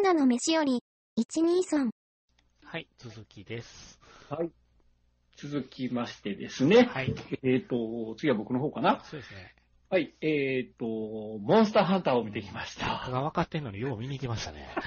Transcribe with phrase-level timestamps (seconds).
[0.00, 0.82] ンダの飯より、
[1.18, 1.90] 123。
[2.64, 4.00] はい、続きです。
[4.30, 4.50] はい。
[5.36, 6.84] 続きましてですね。
[6.84, 7.14] はい。
[7.42, 9.02] えっ、と、次は僕の方かな。
[9.04, 9.54] そうですね。
[9.90, 10.14] はい。
[10.22, 13.10] えっ、と、モンスターハンターを見てきまし他た。
[13.10, 14.70] が分かってんのによう見に行きましたね。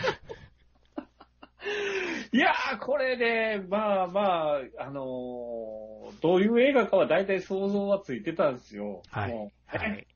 [2.34, 5.84] いやー、これね、まあまあ、あのー
[6.21, 9.02] どういう映画かは大体想像はついてたんですよ。
[9.09, 9.52] はいも。
[9.73, 10.07] うはい。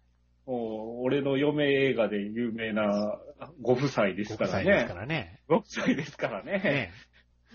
[0.47, 3.19] もう俺の嫁映画で有名な
[3.61, 4.99] ご夫妻ですごから夫妻ですかね。
[5.01, 5.41] らね。
[5.49, 6.51] ご夫妻ですからね。
[6.53, 6.91] ね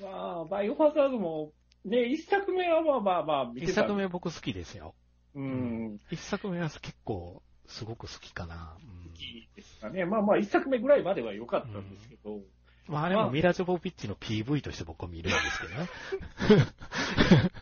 [0.01, 1.53] まあ、バイオハザードも、
[1.87, 3.83] ね、一作目はまあまあまあ見一てた。
[3.83, 4.95] 作目僕好きですよ。
[5.35, 5.99] うん。
[6.11, 8.77] 一作目は結構、すごく好きかな。
[8.79, 10.05] うん好きですかね。
[10.05, 12.41] まあまあ、一作目ぐらいまでは良かったんですけど、
[12.89, 16.67] まああれもミラ・ジョボビッチの PV として僕は見るんですけどね。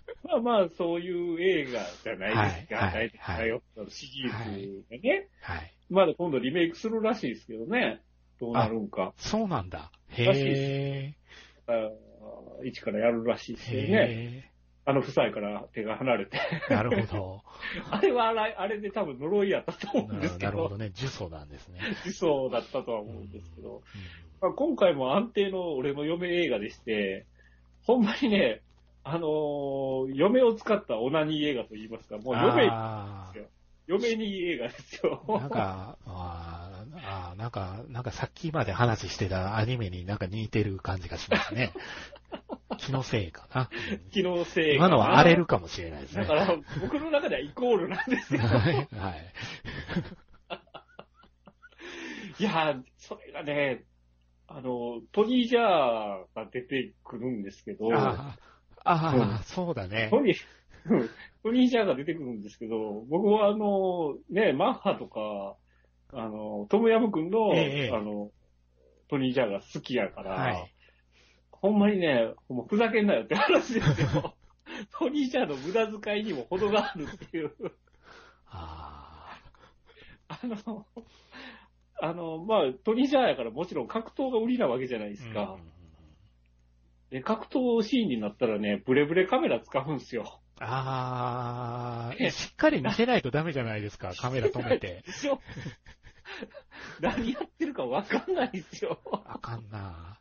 [0.41, 2.77] まあまあ、そういう映画じゃないですか。
[2.77, 5.29] はいはいシリーズでね。
[5.41, 5.73] はい。
[5.89, 8.01] まだ今度リメイクするらしいですけどね。
[8.41, 9.13] どうなるんか。
[9.17, 9.91] そうなんだ。
[10.09, 11.15] へえ。
[12.65, 13.91] 一からやるらしいですけどね。
[13.93, 14.51] へ
[14.87, 16.39] あの夫妻から手が離れて。
[16.71, 16.75] え。
[16.75, 17.43] なるほど。
[17.91, 20.91] あれはあれあれで多分呪いやったと思うんですけど、なるほどね。
[20.97, 21.81] 呪詛なんですね。
[22.13, 23.81] そうだったとは思うんですけど、うん
[24.41, 27.27] まあ、今回も安定の俺の嫁映画でして、
[27.83, 28.63] ほんまにね、
[29.13, 33.45] あのー嫁を使ったオナニー映画と言いますか、もう嫁、あー
[33.87, 35.25] 嫁に映画ですよ。
[35.27, 41.73] なんか、あーあー、なんか、なんかさっきまで話してたアニメになんか似てる感じがしますね。
[42.79, 43.69] 気のせいかな。
[43.73, 46.23] うん機能性今のは荒れるかもしれないですね。
[46.23, 48.41] だから、僕の中ではイコールなんですよ。
[48.47, 48.75] はい。
[48.75, 49.33] はい。
[52.39, 53.85] いやー、それがね、
[54.47, 55.65] あの、トニー・ジャー
[56.35, 58.37] が出てくるんですけど、あ
[58.85, 60.09] あ、ああ、そうだね。
[60.11, 60.37] トニー、
[60.87, 61.11] うん
[61.43, 65.57] トニー・ジャーが出てくるんですけど、僕はあの、ね、マッハとか、
[66.13, 68.31] あの、トムヤム君の、ええあの、
[69.09, 70.75] トニー・ジャーが好きやから、はい。
[71.51, 74.35] ほんまにね、もうふざけんなよって話ですよ。
[74.99, 77.53] トニー・ジャーの無駄遣いにも程があるっていう。
[78.47, 79.41] あ
[80.29, 80.87] あの、
[82.03, 85.33] あの、まあ、トニー・ジャーやからもちろん格闘が売りなわけじゃないですあ。
[85.33, 85.53] か。
[85.55, 85.80] うん
[87.11, 90.41] で、格闘シーンになったらね、ブレブレカメラ使うんですよ。
[90.61, 95.03] ああ、しっかり見せないとダメじゃないですか、 カメラ止めて。
[95.07, 95.41] でしょ
[97.01, 99.01] 何やってるかわかんないですよ。
[99.25, 100.19] あかんな。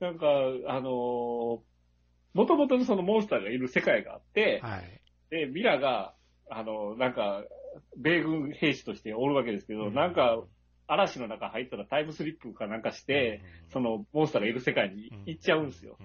[0.00, 0.26] なんか、
[0.68, 1.60] あのー、
[2.34, 5.00] もともとそのモンスターがいる世界があって、はい。
[5.30, 6.14] で、ミラが、
[6.48, 7.44] あの、なんか、
[7.96, 10.42] 米軍兵士としておるわけですけど、なんか、
[10.88, 15.96] 嵐の中入ったらタイムスリップかなんかして、そのモンスターがいる世界に行っちゃうんですよ。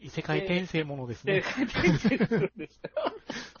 [0.00, 1.42] 異世界転生ものですで、ね。
[1.42, 2.90] 帰ってきてるんですよ。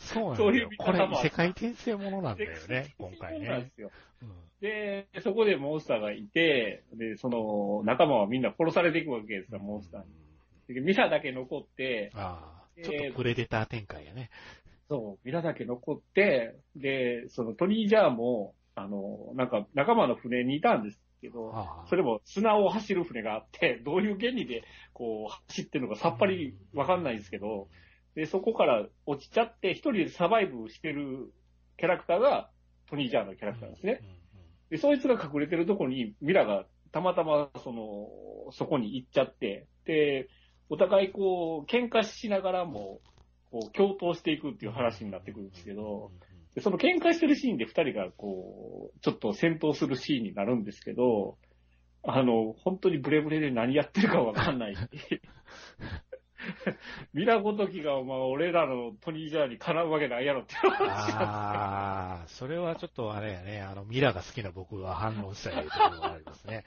[0.00, 0.76] そうなんそういう見。
[0.76, 3.70] だよこれ異世界転生ものなんだよね、今回ねそうなんで。
[3.70, 3.90] すよ。
[4.22, 4.28] うん
[4.62, 10.04] で、そこでモンスターがいて、で、その仲間はみんな殺されていくわけですよ、モンスター
[10.68, 10.74] に。
[10.74, 14.30] でミラだけ残って、ああ、えーちょっとプレデター展開やね。
[14.88, 21.54] そう、ミラだけ残って、で、そのトニー・ジャーも、あの、なんか仲間の船にいたんですけど、
[21.88, 27.68] それも砂を走る船があって、 どういう原理でこう走ってるのかさっぱりわかんないんですけど、
[28.14, 31.32] で、そこから落ちちゃって、一人でサバイブしてる
[31.78, 32.50] キャラクターが
[32.86, 34.00] トニー・ジャーのキャラクターなんですね。
[34.70, 40.28] で、そいつが隠れてるとこにミラがたまたまその、そこに行っちゃって、で、
[40.68, 43.00] お互いこう、喧嘩しながらも、
[43.50, 46.10] こう、共闘していくっていう話になってくるんですけど、
[46.54, 51.38] でその喧嘩してるシーンで二人がこう、ちょっと戦闘するシーンになるんですけど、
[52.04, 54.76] あの、本当にブレブレで何やってるかわかんない。
[57.14, 66.64] ミラごときが、まあ、俺らのトニー・ジャーにかなうわけないやろって話ああ、それはちょっとあれやね、あの、ミラが好きな僕が反応したいところがありますね。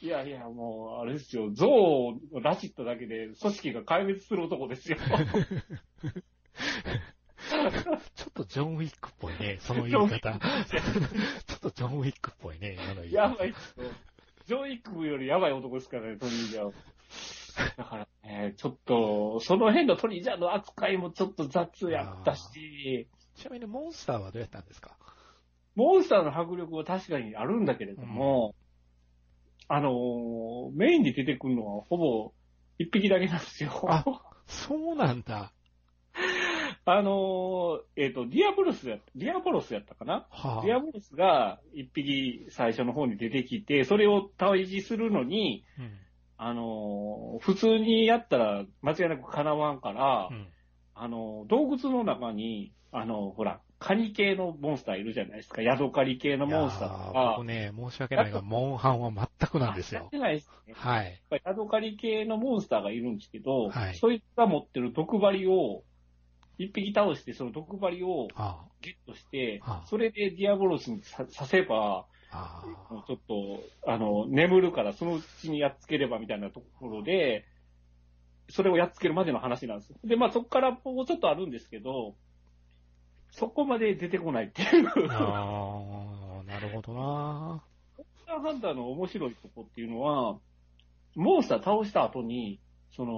[0.00, 4.98] いやいや、もう、あれですよ、象を拉致っただけで組織が壊滅する男ですよ。
[8.14, 10.38] ちょっとジョン・ウィックっぽいね、その言い方。
[10.38, 13.16] ちょっとジョン・ウィックっぽいね、今の言い方。
[13.16, 13.54] やばい。
[14.46, 16.72] ジョー・イックよりやばい男ですからね、トニー・ジャーは。
[17.76, 24.96] だからね、ちょっと、その辺のトニー・ジャーの扱いもちょっと雑やったし、ちなみにモンスターはどうやったんですか？
[25.74, 28.54] モンスターの迫力は確かにあるんだけれども、
[29.68, 32.32] あのーメインに出てくるのはほぼ
[32.78, 33.70] 一匹だけなんですよ。
[33.88, 34.04] あ
[34.46, 35.52] そうなんだ。
[36.86, 40.26] あのーえっ、と、ディアボロスや、ディアボロスやったかな？
[40.30, 45.90] はディアボロスが一匹最初の方に出てきて、それを退治するのに、うん
[46.36, 50.46] あのー普通にやったら間違いなく敵わんから、うん
[50.94, 55.62] あのー洞窟の中に、あのーほら、カニ系のモンスターいるじゃないですか。
[55.62, 57.46] ヤドカリ系のモンスターとか僕。
[57.46, 60.10] ね、申し訳ないが、モンハンは全くなんですよやっ。
[60.10, 60.74] てないですね。
[60.76, 61.20] はい。
[61.44, 65.82] ヤドカリ系のモンスターがいるんですけど、はいそいつが持ってる毒針を、
[66.58, 72.64] 一匹倒して、その毒針をあゲットしてはあ、それでディアボロスにささせば、あ、
[73.06, 77.46] ちょっと、あの、眠るからそのうちにやっつければみたいなところで、
[78.50, 79.94] それをやっつけるまでの話なんです。
[80.04, 82.14] で、まあそこからもうちょっとあるんですけど、
[83.30, 84.88] そこまで出てこないっていう。
[85.10, 85.14] あ。
[85.14, 87.00] ああ、なるほどな。
[87.00, 90.38] モンスターハンターの面白いとこっていうのは、
[91.16, 92.60] モンスター倒した後に、
[92.96, 93.12] その、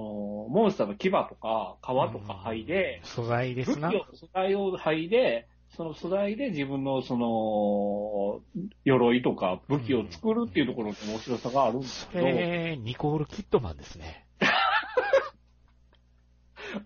[0.49, 3.89] モンスターの牙とか皮とか剥いで、素材で武器すな。
[3.89, 8.41] を、素材を剥いで、その素材で自分のその、
[8.85, 14.26] 鎧とか武器を作るっていうところの面白さがあるんですそけど、れ、ニコール・キットマンですね。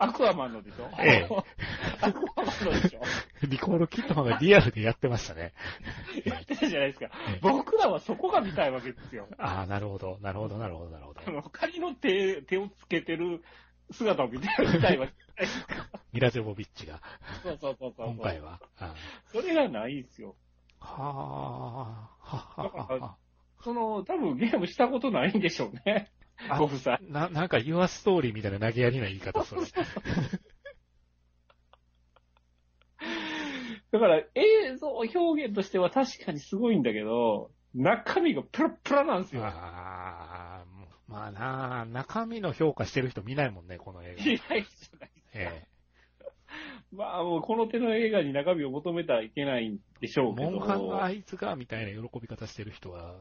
[0.03, 1.29] アクアマンのでしょええ
[2.01, 3.01] アクアマンのでしょ
[3.47, 5.53] ニコール・キットマンがリアルでやってましたね。
[6.25, 7.39] やってたじゃないですかええ。
[7.41, 9.27] 僕らはそこが見たいわけですよ。
[9.37, 11.31] ああ、なるほど、なるほど、なるほど、なるほどあ。
[11.31, 13.43] の、仮の手、手をつけてる
[13.91, 15.89] 姿を見てみたいわけじゃないですか。
[16.13, 16.99] ミラ・ジョボビッチが、
[17.43, 18.07] そうそうそうそう。
[18.07, 18.59] 今回は。
[18.79, 18.95] あ
[19.31, 20.35] それがないんですよ。
[20.79, 20.99] あは
[22.21, 23.17] あ、はあ、はあ、は
[23.63, 26.11] その、多分ゲームしたことないんでしょうね。
[26.49, 26.99] あご夫妻。
[27.01, 29.61] な、なんか、ユアストーリーみたいな投げやりな言い方、それ。
[33.91, 39.43] だから映像表現としては確かにすごいんだけど、中身がプラプラなんですよ。
[39.43, 40.65] ああ、
[41.07, 44.23] まあなあ、中身の評価してる人見ないもんね、この映画。
[44.23, 45.11] いないじゃない。
[45.33, 45.67] え
[46.91, 50.31] まあもうこの手の映画に中身を求めたらいけないんでしょえ。
[50.31, 50.51] うけど。
[50.51, 53.15] モンハンがあいつが、みたいな喜び方してる人は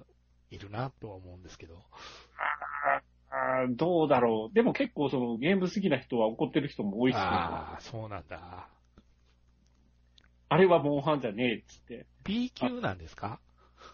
[0.50, 1.84] いるな、とは思うんですけど。
[3.70, 4.54] どうだろう。
[4.54, 8.68] でも結構そのゲーム好きな人は怒ってる人も多いし、あああ、そうなんだ。
[10.56, 12.06] れはモンハンじゃねえっつって。
[12.24, 13.40] B 級なんですか？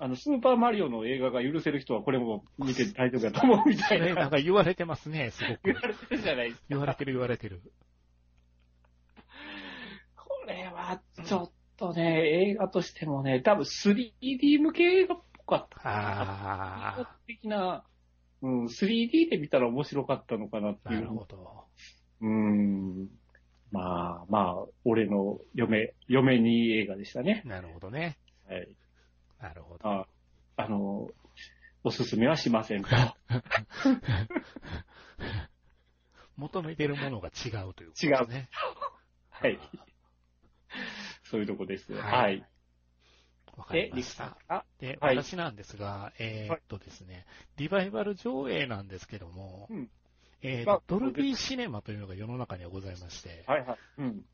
[0.01, 4.31] あの、スーパーマリオの映画が許せる人はこれも見て大丈夫だと思うみたいそれ、なんな。
[4.31, 5.77] か言われてますね、すご言く。
[5.77, 6.67] われてるじゃないですか。
[6.71, 7.63] 言われてる言われてる。
[10.17, 15.89] これはちょっとね、映画としてもね、多分 3D 向け映画っぽかった。
[15.89, 17.85] ああ、的な、
[18.43, 21.11] うん、3D で見たら面白かったのかなっていなるう。
[21.11, 21.65] ほど。
[22.21, 23.09] うん。
[23.73, 27.43] まあまあ、俺の嫁、嫁に映画でしたね。
[27.45, 28.19] なるほどね。
[28.49, 28.69] はい。
[29.41, 29.89] なるほど。
[29.89, 30.07] あ
[30.57, 31.09] あの、
[31.85, 32.89] おすすめはしませんと。
[36.37, 38.49] 求めてるものが違うということですね。
[39.31, 39.59] はい。
[41.25, 41.93] そういうとこです。
[41.93, 42.45] はいはい。
[43.57, 44.37] わかりました。
[44.81, 47.25] で、はい私なんですが、えーっとですね、
[47.57, 49.91] リバイバル上映なんですけども、うん
[50.43, 53.79] えーっまあと、ドルビーシネマというのが世の中にはございまして、はいはい。
[53.99, 54.25] うん。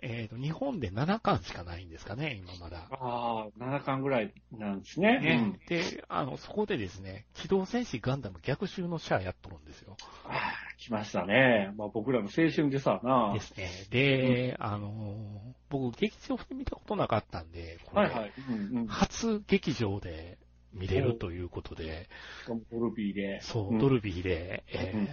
[0.00, 2.88] えーっと、日本で7巻しかないんですかね、今まだ。
[2.90, 5.20] ああ、7巻ぐらいなんですね。
[5.20, 9.96] ね、で、あの、そこでですね、機動戦士ガンダム逆襲のシャアやっとるんですよ。
[10.26, 10.32] うん。
[10.32, 10.40] ああ、
[10.78, 11.72] 来ましたね。
[11.76, 13.32] まあ僕らの青春でさな。
[13.32, 13.70] ですね。
[13.90, 18.32] で、あのー僕、劇場で見たことなかったんで、これはいはい。
[18.48, 18.86] うんうん。
[18.86, 20.38] 初劇場で
[20.72, 22.08] 見れるということで、
[22.42, 23.40] しかもドルビーで。
[23.40, 25.08] そう、んドルビーで、えーうん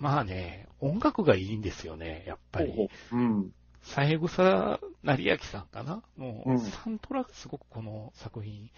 [0.00, 2.72] まあね、音楽がいいんですよね、やっぱり。
[2.72, 3.50] ほうほううん。
[3.82, 6.02] 三枝成明さんかな？
[6.16, 8.68] もう、うんサントラがすごくこの作品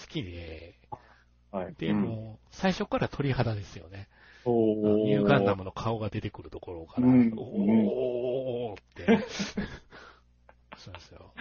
[0.00, 0.78] 好きで、
[1.50, 1.74] はい。
[1.78, 4.08] で、もう、最初から鳥肌ですよね。
[4.44, 9.06] ニューガンダムの顔が出てくるところから、うんおーって。
[10.76, 11.32] そうですよ。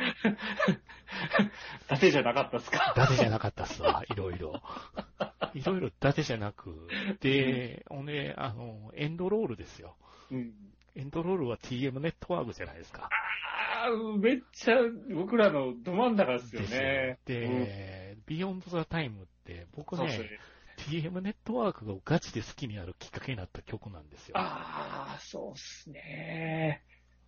[1.86, 2.94] 伊達じゃなかったっすか？
[2.96, 4.62] 伊達じゃなかったっすわ、いろいろ。
[5.54, 6.88] いろいろ伊達じゃなく、
[7.22, 9.96] で、ほんで、あの、エンドロールですよ。
[10.32, 10.54] うん。
[10.98, 13.08] エンドロールは TM ネットワークじゃないですか。
[13.08, 14.76] ああ、めっちゃ
[15.14, 17.20] 僕らのど真ん中ですよね。
[17.26, 20.30] で、 Beyond the Time って、僕ねね。
[20.78, 24.36] TM ネットワークがガチで好きになるきっかけになった曲なんですよ。
[24.38, 26.84] ああ、そうっすね。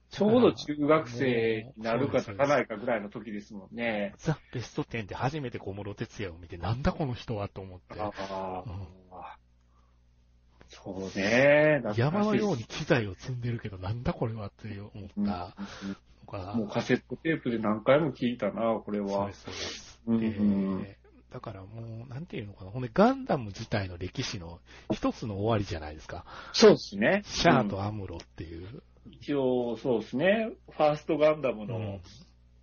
[0.10, 4.14] ちょうど中学生になるかならないかぐらいの時ですもんね。
[4.18, 8.00] ザ・ベスト10で初めて小室哲也を見て、なんだこの人はと思って、
[10.70, 11.82] そうね。
[11.98, 15.56] 山のようにに機材を積んでるけど、なんだこれはって思った
[16.32, 19.34] のが、もうカセットテープで何回も聞いたな、これはそうで。
[19.34, 20.00] す、そうです。
[20.08, 20.96] うんでうん
[21.32, 22.72] だからもう、なんていうのかな。
[22.72, 24.60] ほんで、ガンダム自体の歴史の
[24.92, 26.26] 一つの終わりじゃないですか。
[26.54, 27.22] そうですね。
[27.26, 28.82] シャアうんとアムロっていう。
[29.12, 30.50] 一応、そうですね。
[30.72, 32.02] ファーストガンダムの、うん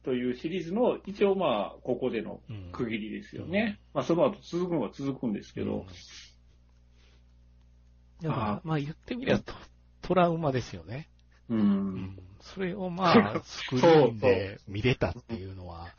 [0.02, 3.80] というシリーズの、一応まあ、ここでのうん区切りですよね。
[3.92, 5.84] まあ、その後続くのは続くんですけど、
[8.22, 9.54] だからあまあ言ってみればト
[10.02, 11.08] トラウマですよね。
[11.48, 11.54] う。
[11.54, 12.18] うんん。
[12.40, 15.92] それをまあ、 スクリーンで見れたっていうのは、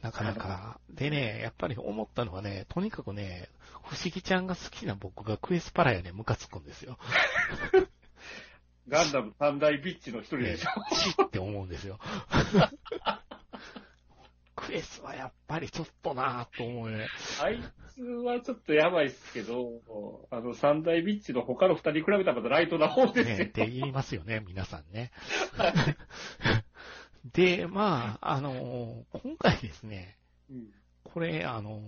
[0.00, 0.80] なかなか。
[0.88, 3.48] でね、やっぱり思ったのはね、とにかくね、
[3.82, 6.98] 不思議ちゃんが好きな僕がクエスパラやね、ムカつくんですよ。
[8.88, 10.70] ガンダム三大ビッチの一人ねでしょ。
[10.94, 11.98] チって思うんですよ。
[14.56, 17.06] クエスはやっぱりちょっとなぁと思うね。
[17.42, 17.89] あいつ
[18.24, 19.80] はちょっとやばいっすけど、
[20.30, 23.36] あの三大ビッチの他の二人に比べたらまたライトな方ですよ。
[23.38, 25.12] ねって言いますよね、皆さんね。
[27.32, 30.16] で、まあ、あの今回ですね、
[30.50, 30.70] うん
[31.04, 31.80] これ、あの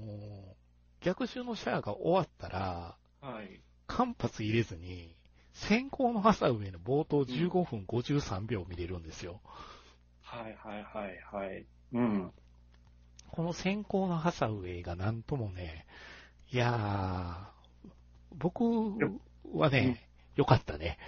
[1.01, 3.61] 逆襲のシャアが終わったら、はい。
[3.87, 5.15] 間髪入れずに、
[5.53, 9.41] 先行のハサウェイの冒頭15分53秒見れるんですよ。
[10.23, 11.67] はいはいはいはい。
[11.93, 12.33] うん。
[13.33, 15.87] この先行のハサウェイがなんともね、
[16.53, 17.89] いやー、
[18.37, 18.63] 僕
[19.55, 20.99] はね、良かったね。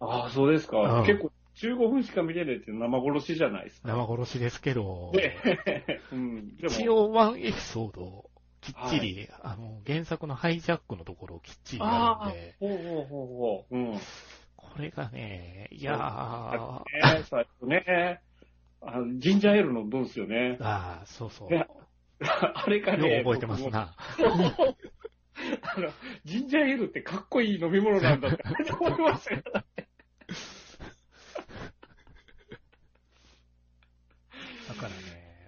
[0.00, 0.78] ああ、そうですか。
[0.78, 3.88] うん結構15分しか見れないって生殺しじゃないですか。
[3.88, 5.36] 生殺しですけど、で、
[6.10, 6.56] うん。
[6.56, 8.30] でも一応ワンエピソードを
[8.62, 13.76] きっちり、あの、原作のハイジャックのところをきっちりやるんああで、、ほうほうほうほう。
[13.76, 13.90] うん。
[13.92, 14.00] ね
[14.56, 16.84] これがね、いやー、あ
[17.28, 18.20] 最初ね、
[18.82, 20.58] あのジンジャーエールのどうですよね。
[20.60, 21.50] あー、そうそう。
[21.50, 21.66] ねよ
[22.20, 23.94] あれがうね、覚えてますな。
[25.62, 25.90] あの、
[26.24, 28.42] ジンジャーエールってかっこいい飲み物なんだって
[28.78, 29.42] 思いましたよ。
[29.42, 29.52] だ
[34.74, 34.94] からね、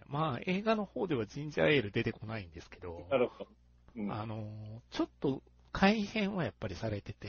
[0.09, 3.51] まあ映画の方ではジンジャーエール出てこないんですけど、なるほど。
[3.97, 7.29] うんあの、ちょっと改変はやっぱりされてて、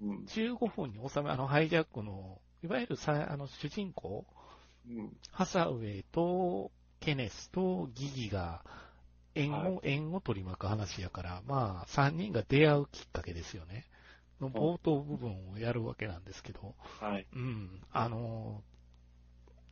[0.00, 4.35] うん15分に収め、あのハイジャックの、いわゆるさあの主人公、うん
[5.32, 8.62] ハサウェイとケネスとギギが
[9.34, 9.80] 縁を、はい。
[9.82, 13.86] 縁を取り巻く話やから、まあ3人が出会うきっかけですよね。
[14.40, 17.26] の冒頭部分をやるわけなんですけど、はい。
[17.34, 18.62] うん、あの、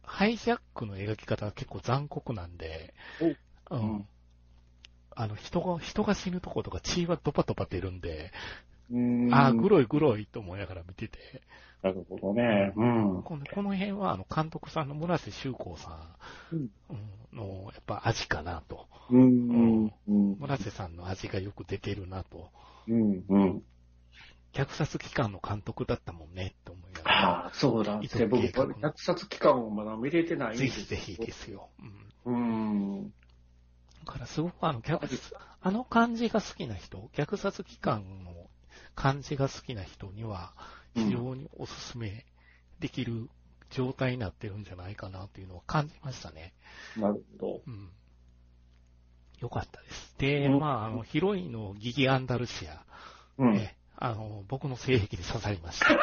[0.03, 3.37] ハイジャックの描き方は結構残酷なんで、う
[3.81, 3.87] うん。
[3.87, 4.09] ん、
[5.17, 8.33] あの、人が、人が死ぬとことか血はドパドパ出るんで、
[8.91, 9.35] うーん。
[9.35, 11.43] ああ、グロいグロいと思いながら見てて、
[11.85, 12.73] なるほどね。
[12.77, 13.23] うん。
[13.23, 15.91] このこの辺はあの監督さんの村瀬修子さ
[16.51, 18.89] んのやっぱ味かなと。
[19.11, 19.93] うん。
[20.09, 20.37] うん。
[20.39, 22.49] 村瀬さんの味がよく出てるなと。
[22.89, 23.25] うん。
[23.29, 23.63] うん。
[24.55, 27.29] 虐殺機関の監督だったもんねって思いながら。
[27.43, 28.27] ああ、そうなんで。
[28.29, 31.69] 僕、虐殺期間をまだ見れてないぜひぜひですよ。
[32.25, 32.35] うん。
[32.35, 33.13] うん。
[34.07, 38.33] だからすごくあの、虐殺、あの感じが好きな人、虐殺機関の
[38.95, 40.55] 感じが好きな人には、
[40.95, 42.25] 非常におすすめ
[42.81, 43.29] できる
[43.71, 46.55] 状態になってるんじゃないかなというのを感じましたね。
[46.97, 47.61] なるほど。
[47.67, 47.91] うん。
[49.41, 50.15] よかったです。
[50.19, 52.85] で、うんまあ、あの、ヒロインのギギ・アンダルシア、
[53.39, 53.55] うん。
[53.55, 55.93] ね、あの、僕の性癖に刺さりました。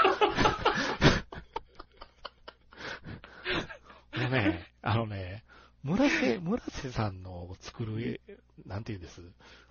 [4.19, 5.43] もうね、あのね、
[5.83, 8.19] 村瀬、村瀬さんの作る、
[8.65, 9.21] なんていうんです、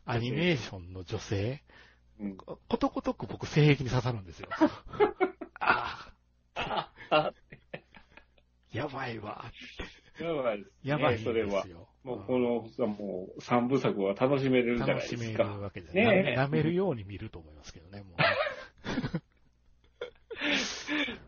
[0.06, 1.60] アニメーションの女性、うん。
[2.36, 4.48] ことごとく僕性癖に刺さるんですよ。
[5.60, 6.12] あ
[6.54, 7.32] あ、あ、
[8.72, 9.44] やばいわ。
[10.20, 10.72] やばいです、ね。
[10.84, 11.66] やばいんですそれは。
[11.66, 11.88] よ。
[12.04, 15.44] もうこの、もう、三部作は楽しめるじゃない楽しめるですか。
[15.44, 16.34] わけですね。
[16.38, 18.24] 舐めるように見ると思いますけどね、もうね。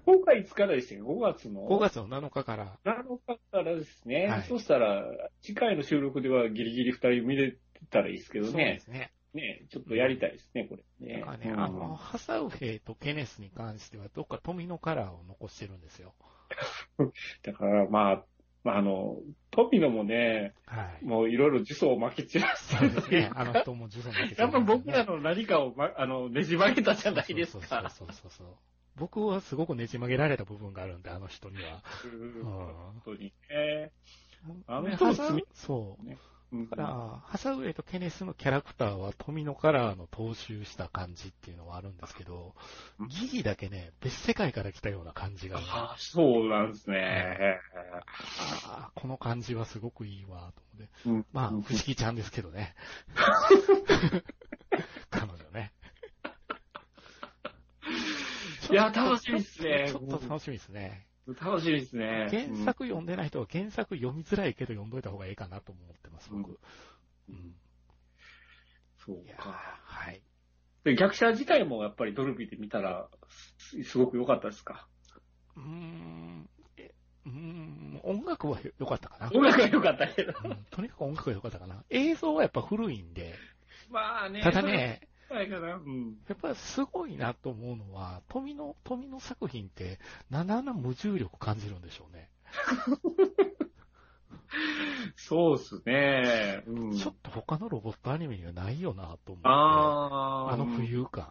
[0.05, 4.27] 今回いつからでしたっけ ?5 月の？5月の7日から、7日からですね。
[4.27, 5.05] はいそしたら、
[5.41, 7.57] 次回の収録ではギリギリ2人見れ
[7.91, 8.81] たらいいですけどそうでね。
[8.81, 9.13] すね。
[9.35, 11.07] ね、ちょっとやりたいですね、これ。
[11.07, 16.15] ねだからね、うんあの、ハサウェイとケネスに関しては、どっか富のカラーを残してるんですよ。
[17.43, 18.25] だから、まあ、
[18.65, 19.17] まあ、あの、
[19.51, 21.05] 富野もね、はい。
[21.05, 23.31] もういろいろ呪詛を巻き散らしてそうですね。
[23.35, 27.91] あの人も呪詛負けてやっぱ僕らのの何かを、ま、あの、ねじ曲げたじゃないですか。
[27.91, 28.47] そうそうそうそうそう。
[28.97, 31.83] 僕はすごくねじ曲げられた部分があるんで、あの人には。
[32.05, 33.91] うんん本当にね。
[34.67, 36.07] あのね人のハサ罪そう。
[36.07, 36.19] うん
[36.53, 42.55] だから、ハサウェイとケネスのキャラクターは富のカラーの踏襲した感じっていうのはあるんですけど
[42.99, 47.59] うん、ギギだけね、別世界から来たような感じがね、あそうなんですね。
[48.69, 50.93] あーこの感じはすごくいいわ、と思って。
[51.07, 52.75] うんまあ、不思議ちゃんですけどね。
[55.11, 55.73] 彼女ね。
[58.71, 61.07] いや楽しみっすねちょっとちょっと楽しみですね。
[61.27, 62.29] 楽しみですね。
[62.31, 66.59] 原作読んでない人は原作読みづらいけど読んどいた方がいいかなと思ってます、僕。
[67.29, 67.55] うん。
[68.99, 69.51] そうか。
[69.85, 70.23] はい。
[70.85, 73.09] で逆者自体もやっぱりドルビーで見たら、
[73.59, 74.89] すすごく良かったですか？
[75.57, 76.93] うーん、え
[77.25, 79.31] うーん、音楽は良かったかな。
[79.33, 80.33] 音楽が良かったけど。
[80.45, 81.85] うんとにかく音楽が良かったかな。
[81.91, 83.35] 映像はやっぱ古いんで、
[83.91, 84.41] まあね。
[84.43, 85.75] ただね、そないかな。
[85.75, 86.17] うん。
[86.29, 89.99] やっぱりすごいなと思うのは、富の、富の作品って、
[90.31, 92.31] なんであんな無重力感じるんでしょうね。
[95.17, 96.63] そうっすね。
[96.67, 96.93] うん。
[96.93, 99.41] ちょっと他のロボットアニメにはないよなと思って。
[99.45, 101.29] あーあの浮遊感。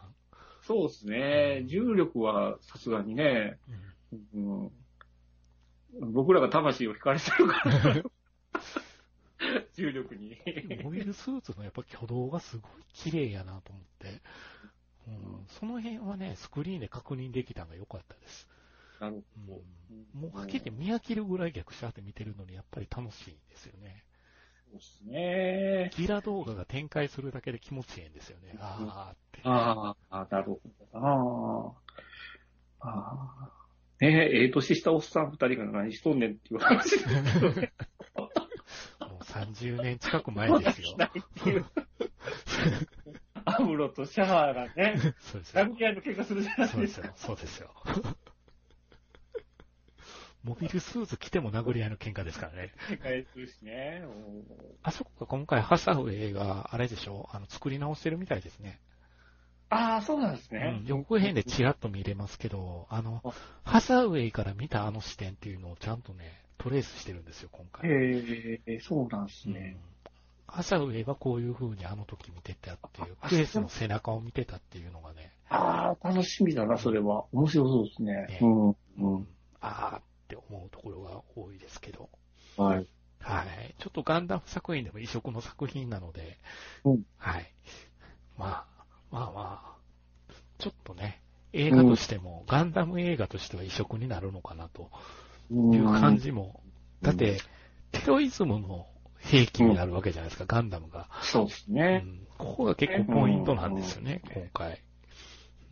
[0.62, 1.64] そうですね。
[1.66, 3.58] 重力はさすがにね、
[4.34, 4.70] うん
[5.94, 8.02] うん、僕らが魂を惹かれてるから。
[9.74, 10.36] 重力に。
[10.82, 14.22] モビルスーツのやっぱ挙動がすごい綺麗やなと思って、
[15.08, 18.48] うん、その辺はね、スクリーンで確認できたのが良かったです。
[19.00, 19.62] なるうんほ
[20.14, 20.20] ど。
[20.20, 24.04] もうはっきり見飽きるぐらい逆シャーって見てるのにやっぱり楽しいですよね。
[24.70, 25.90] そうですね。
[25.96, 28.56] ギラ動画が展開するだけで気持ちいいんですよね。
[28.60, 29.40] あーって。
[29.44, 30.60] ああ、なるほ
[30.92, 31.74] どな。
[32.80, 33.62] ああ。
[34.00, 37.72] ねえ、ええ年したおっさん二人が何しとんねんっていう話ですけどね。
[39.34, 40.94] もう30年近く前ですよ。
[40.98, 41.66] ないっていう。
[43.44, 45.64] アムロとシャアがね、 そうですよ。
[45.64, 46.72] 殴り合いの喧嘩するじゃないでか。
[46.72, 47.12] そうですすよ。
[47.16, 47.70] そうですよ。
[50.44, 52.72] モビルスーツ着ても殴り合いの喧嘩ですからね。
[52.88, 54.02] 喧嘩するしね。
[54.82, 57.28] あそこが今回ハサウェイが、あれでしょ？
[57.32, 58.80] あの、作り直してるみたいですね。
[59.68, 60.84] ああ、そうなんですうねん。。
[60.84, 63.32] 予告編でチラッと見れますけど、あのあ、
[63.64, 67.90] ハサウェイから見たあの視点っていうのをちゃんとね、トレースしてるんですよ、今回。
[67.90, 69.76] へえ、そうなんですうんね。
[70.46, 77.24] ハサウェイはこういう風にあの時見てたっていう、あクエスの背中を見てたっていうのがね、ああ、楽しみだな、それは。
[77.32, 78.38] 面白そうですねね。
[78.42, 78.70] うん。
[78.70, 79.28] ううんん。
[79.60, 82.08] あーって思うところが多いですけど、
[82.56, 82.86] はい。
[83.20, 83.74] はい。
[83.78, 86.38] ちょっとガンダム作品でも異色の作品なので、
[86.84, 87.52] うんはい。
[88.38, 89.32] まあ、まあま
[90.28, 91.20] あ、ちょっとね、
[91.52, 94.86] 映画としても、ガンダム映画としては異色になるのかなとう
[95.50, 96.24] いう感じ。
[96.24, 96.62] じも、
[97.02, 97.40] だって、
[97.92, 98.86] テロイズムの
[99.18, 101.08] 兵器になるわけじゃないですか、ガンダムが。
[101.22, 101.98] そうですうね。
[101.98, 104.82] ん、ここが結構ポイントなんですよね、うん今回。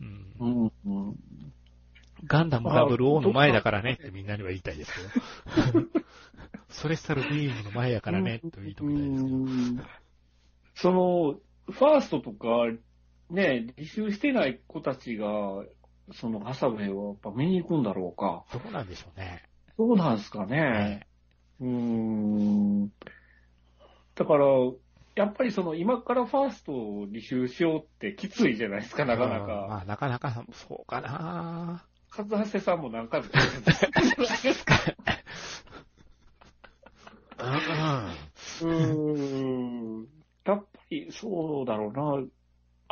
[0.01, 0.71] うんうん。
[0.85, 1.15] うん。
[2.25, 4.93] ガンダム00の前だからねってみんなには言いたいです
[5.73, 5.85] けど。
[6.69, 9.35] それスタルビームの前やからねと言いときたいですけど。
[9.35, 9.81] うん
[10.75, 11.39] その、
[11.71, 12.47] ファーストとか、
[13.29, 15.27] ね、履修してない子たちが、
[16.13, 18.45] その、ハサウェイをやっぱ見に行くんだろうか。
[18.51, 19.43] どうなんでしょうね。
[19.81, 21.07] そうなんですかね。
[21.59, 22.89] うーん。
[24.13, 24.45] だから、
[25.15, 29.65] やっぱりその、今からファーストを履修しようってきついじゃないですか、なかなうんか。
[29.67, 31.83] まあ、なかなか、そうかな。
[32.11, 34.75] カズハセさんも何回も言ってるんですか。
[38.61, 39.23] うんうー
[40.03, 40.07] ん。
[40.45, 42.27] やっぱりそうだろうな。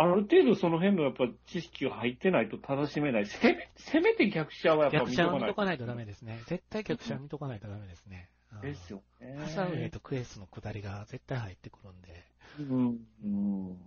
[0.02, 3.26] ある程度その辺のやっぱ知識が入ってないと楽しめない。
[3.26, 6.42] せめ、せめて逆者はやっぱ見見とかないとかないとダメですね。
[6.48, 8.30] 絶対逆者は見とかないとダメですね。
[8.54, 9.36] うんですよね。
[9.38, 12.24] ハサウェイとクエスの下りが絶対入ってくるんで。
[12.60, 12.98] うん。
[13.24, 13.78] うん。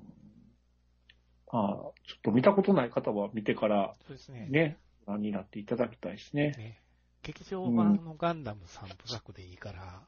[1.50, 4.48] まあ、ちょっと見たことない方は見てからそうですね。
[4.50, 6.50] ね、ご覧になっていただきたいですね。
[6.58, 6.82] ね
[7.22, 10.02] 劇場版のガンダム3部作でいいから、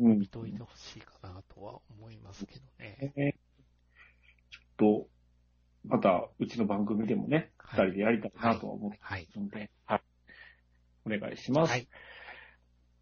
[0.00, 0.18] うん。
[0.18, 3.12] 見といてほしいかなとは思いますけどね。
[3.14, 3.36] ね
[4.50, 5.13] ちょっと、
[5.86, 9.26] また、うちの番組でもね、二、はい人でやりたいなとは思ってはい。
[9.26, 10.02] ますので、はい。
[11.06, 11.70] お願いします。
[11.70, 11.88] はい。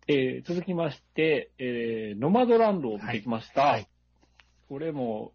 [0.08, 3.62] えー続きまして、えーノマドランドを見てきました。
[3.62, 3.88] はいはい
[4.68, 5.32] これも、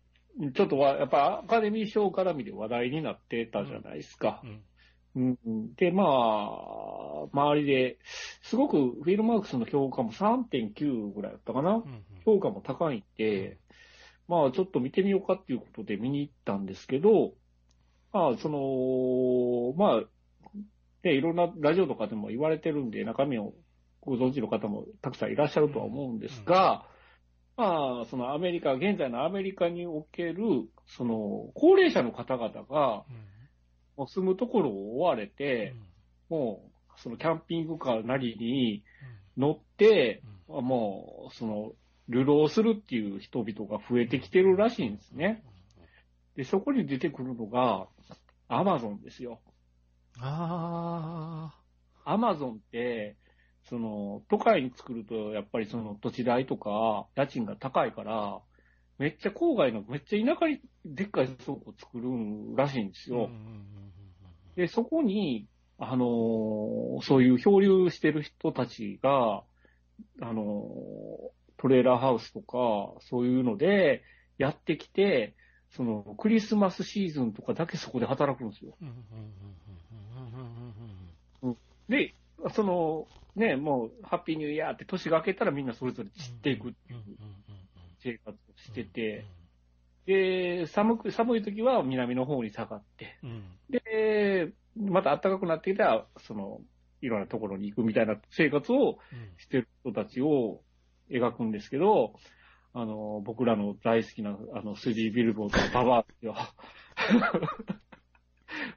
[0.56, 4.42] ちょっとは、やっぱアカデミー賞絡みで話題になってたじゃないですか
[5.16, 5.20] う。
[5.20, 5.38] ん。
[5.46, 8.00] うんで、まあ、周りで、
[8.42, 11.72] すごくフィルマークスの評価も3.9ぐらいだったかな。
[11.72, 13.58] うんうん評価も高いんで、
[14.28, 17.34] まあちょっと見てみようかっていうことで見に行ったんですけど、
[18.12, 20.04] まあその、まあ、
[21.04, 23.54] ね、いろんなラジオとかでも言われてるんで、中身を
[24.02, 26.86] ご存知の方もたくさんいらっしゃるとは思うんですが、
[27.58, 30.44] まあ、そのアメリカ、現在のアメリカにおける、
[30.86, 33.04] その、高齢者の方々が、
[33.98, 35.30] もう住むところを追われうん。
[35.32, 35.76] て、
[36.30, 38.84] もう、そのキャンピングカーなりに
[39.38, 39.42] うん。
[39.42, 40.66] 乗って、うん。
[40.66, 41.72] もう、その、
[42.10, 45.44] 流浪するっていう人々が増えてきてるらしいんですね。。
[46.36, 47.88] で、そこに出てくるのが、
[48.48, 49.42] アマゾンですよ。
[50.20, 51.54] あ
[52.06, 53.18] アマゾンって、
[53.70, 58.40] その、都会に作ると、やっぱりその土地代とか、家賃が高いから、
[58.98, 63.16] めっちゃ郊外の、めっちゃ田舎にでっかい倉庫を作るらしいんですあ。
[63.16, 63.30] よ。
[64.56, 65.48] で、そこに、
[65.80, 69.44] あのーそういう漂流してる人たちが、
[70.22, 74.04] あのートレーラーハウスとか、そういうので、
[74.38, 75.36] やってきて、
[75.72, 78.78] その、クリスマスシーズンとかだけそこで働くんですよ。
[81.90, 82.14] で、
[82.54, 87.04] その、ね、もう、ハッピーニューイヤーって年が明けたらみんなそれぞれ散っていくっていう
[88.00, 89.26] 生活をしてて、
[90.06, 93.44] で、寒く、寒い時は南の方に下がって、うん。
[93.70, 96.62] で、また暖かくなってきたら、その、
[97.02, 99.34] いろんなところに行くみたいな生活をうん。
[99.38, 100.62] してる人たちを
[101.10, 102.14] 描くんですけど、
[102.74, 106.36] あの、僕らの大好きな、あの、スリービルボードのババアですよ。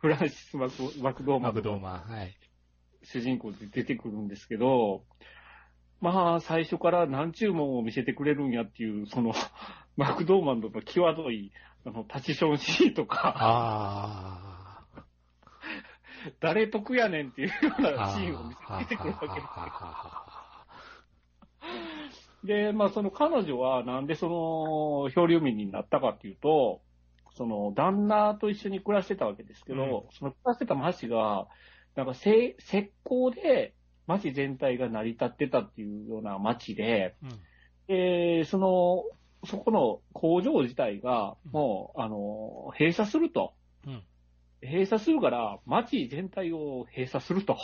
[0.01, 2.37] フランシス・マクマクドーマンのマクドーマン、はい。
[3.03, 5.05] 主人公で出てくるんですけど、
[6.01, 9.35] まあ、最初から何注文を見せてくれるんやっていう、その、
[9.97, 11.53] マクドーマンドの際どい、
[11.85, 14.85] あの、タチションシーンとか、あ
[16.41, 18.07] 誰得やねんっていうようあ。
[18.07, 19.45] なシーンを見せてくるわけですよ。
[22.43, 26.81] はで、まあ、その彼女はなんでその、漂流民になったかっていうと、
[27.35, 30.17] その、旦那と一緒に暮らしてたわけですけど、うん。
[30.17, 31.49] その暮らしてた町が、
[31.97, 33.75] なんかせ、石膏で
[34.07, 37.31] 町全体が成り立ってたっていうような町で、うん。
[37.87, 39.05] で、その、
[39.47, 43.55] そこの工場自体が、もう、あの、閉鎖すると。
[43.87, 44.03] うん。
[44.63, 47.57] 閉鎖するから、町全体を閉鎖すると。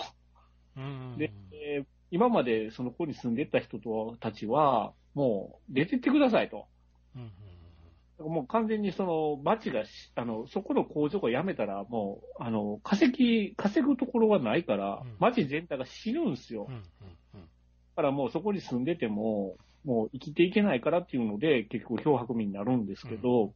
[0.77, 1.17] うん。
[1.19, 6.67] で、えー今までその子に住んでた人とたちは、もう出てってくださいと。
[7.15, 7.31] うんうん
[8.19, 16.67] もう完全にその町がし、あの、そこの工場が辞めたら、もう、あの、稼ぎ、稼ぐところがないからうん、町全体が死ぬんですよ。
[16.67, 17.49] だうんうんうん
[17.95, 23.55] からもうそこに住んでても、もう生きていけないからっていうので、結構漂白民になるんですけど、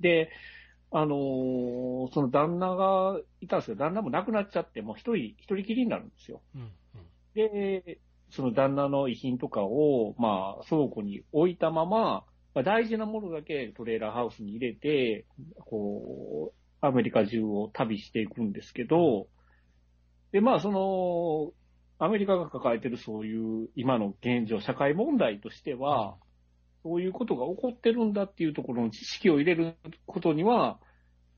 [0.00, 0.30] で、
[0.90, 6.42] あのーその旦那がいたんですけど、旦那も亡くなっちゃって、もう一人、一人きりになるんですよ。
[6.54, 6.68] うんうん
[7.38, 12.24] で、その旦那の遺品とかを、まあ、倉庫に置いたまま、
[12.54, 15.24] まあ、大事なものだけトレーラーハウスに入れて、
[15.64, 19.28] こう、アメリカ中を旅していくんですけど、
[20.32, 21.52] で、まあ、その、
[22.04, 26.16] アメリカが抱えてるそういう今の現状、社会問題としては、
[26.82, 30.80] そういうことが起こってるんだっていうところの知識を入れることには、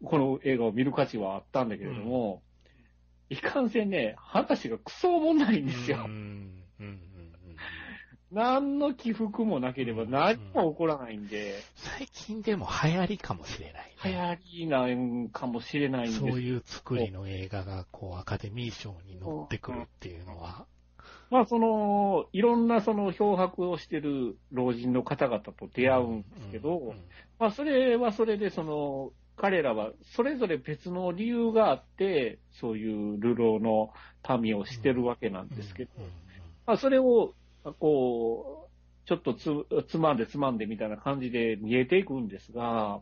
[0.03, 2.43] この映画を見る価値はあったんだけれども、
[3.31, 5.99] いかんせんね、話がクソおもんないんですよ。
[6.05, 7.01] うんうんうん
[8.33, 16.21] 何の起伏もなければ何も起こらないんで、最近でも流行りかもしれない、流行りなんかもしれないんです。
[16.21, 20.65] そういう作りの映画が、こう、アカデミー賞に乗ってくるっていうのは。
[21.31, 26.95] まあ、その、いろんなその漂白をしてる老人の方々と出会うんですけど、
[27.41, 29.11] まあ、それはそれで、その、
[29.41, 33.91] 彼らはそれぞれ別の理由があって、そういう流浪の
[34.39, 35.91] 民をしてるわけなんですけど、
[36.67, 37.33] まあ、それを、
[37.79, 39.51] こう、ちょっとつ
[39.89, 43.01] つまんでつまんでみたいな感じで見えていくんですが、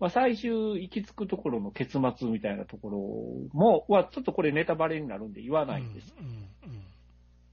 [0.00, 2.98] まあ、最終行き着くところの結末みたいなところ
[3.52, 6.14] も、は、ちょっとこれネタバレになるんで言わないんです。
[6.18, 6.48] うん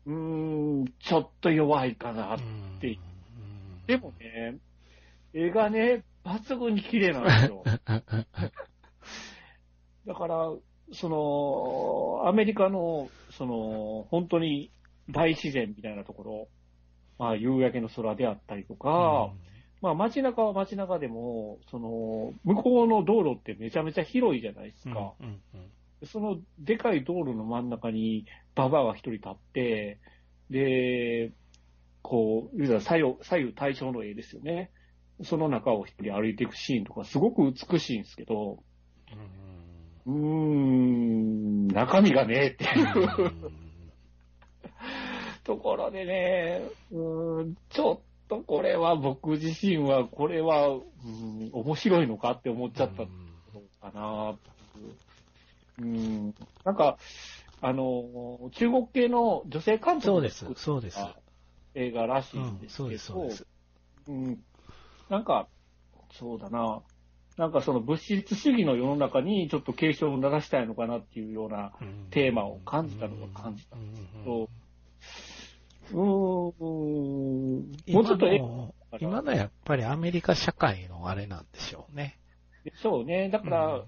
[0.08, 2.36] うんちょっと弱いかな。
[2.36, 2.98] うんて
[3.88, 4.58] でもね、
[5.34, 7.64] 絵がね、抜群に綺麗なんですよ。
[10.06, 10.54] だから、
[10.92, 14.72] その、アメリカの、その、本当に
[15.10, 16.48] 大自然みたいなところ、
[17.18, 19.32] まあ、夕焼けの空であったりとか、
[19.82, 25.14] まあ、街中は街中でも、その、向こうの道路ってめちゃめちゃ広いじゃないですか。
[25.20, 25.70] うんうん
[26.04, 29.98] そのでかい道路の真ん中にババアが一人立って、
[30.50, 31.32] で、
[32.02, 34.72] こう、左右、左右対称の絵ですよね。
[35.24, 38.64] その中を一人歩いていくシーンとかすごく美しいんですけど、
[40.06, 43.52] うーん、中身がねえっていう。
[45.44, 53.08] ところでね、うーん、ちょっとこれは僕自身は、これは、うん、面白いのかって思っちゃったの
[53.80, 54.40] かなう。
[55.84, 56.98] うん、なんか、
[57.62, 60.46] あの、中国系の女性監督そうです。
[60.56, 60.98] そうです。
[60.98, 61.16] た
[61.76, 63.48] 映画らしいうんんですけどそうです、そうです。
[64.08, 64.40] うん、
[65.10, 65.48] なんか、
[66.12, 66.82] そうだな、
[67.38, 71.74] なんかその物質主義の世の中にちょっと警鐘を鳴らしたいのかなっていうような
[72.10, 74.50] テーマを感じたのは感じたんですと、
[75.92, 78.28] うーん、もう今ちょっと
[79.00, 82.18] 今のやっぱりアメリカ社会のあれなんでしょうね。
[82.64, 83.30] でしょうね。
[83.30, 83.84] だから、うん。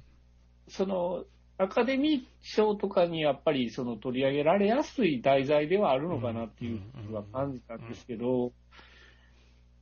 [0.67, 1.23] その、
[1.57, 8.51] アカデミー賞とかにやっぱりその取り上げられやすい題材ではあるのかなっていうふうには感じたんですけど、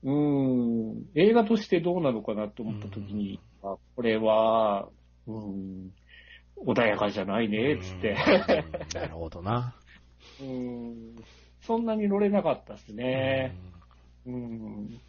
[0.06, 4.88] うーん、映画としてどうなのかなと思ったときに、あこれは、
[5.26, 5.92] うん、
[6.66, 8.16] 穏やかじゃないね、つって。
[8.94, 9.76] うんなるほどな。
[10.40, 11.16] うん、
[11.62, 13.56] そんなに乗れなかったですね。
[14.28, 15.02] うん。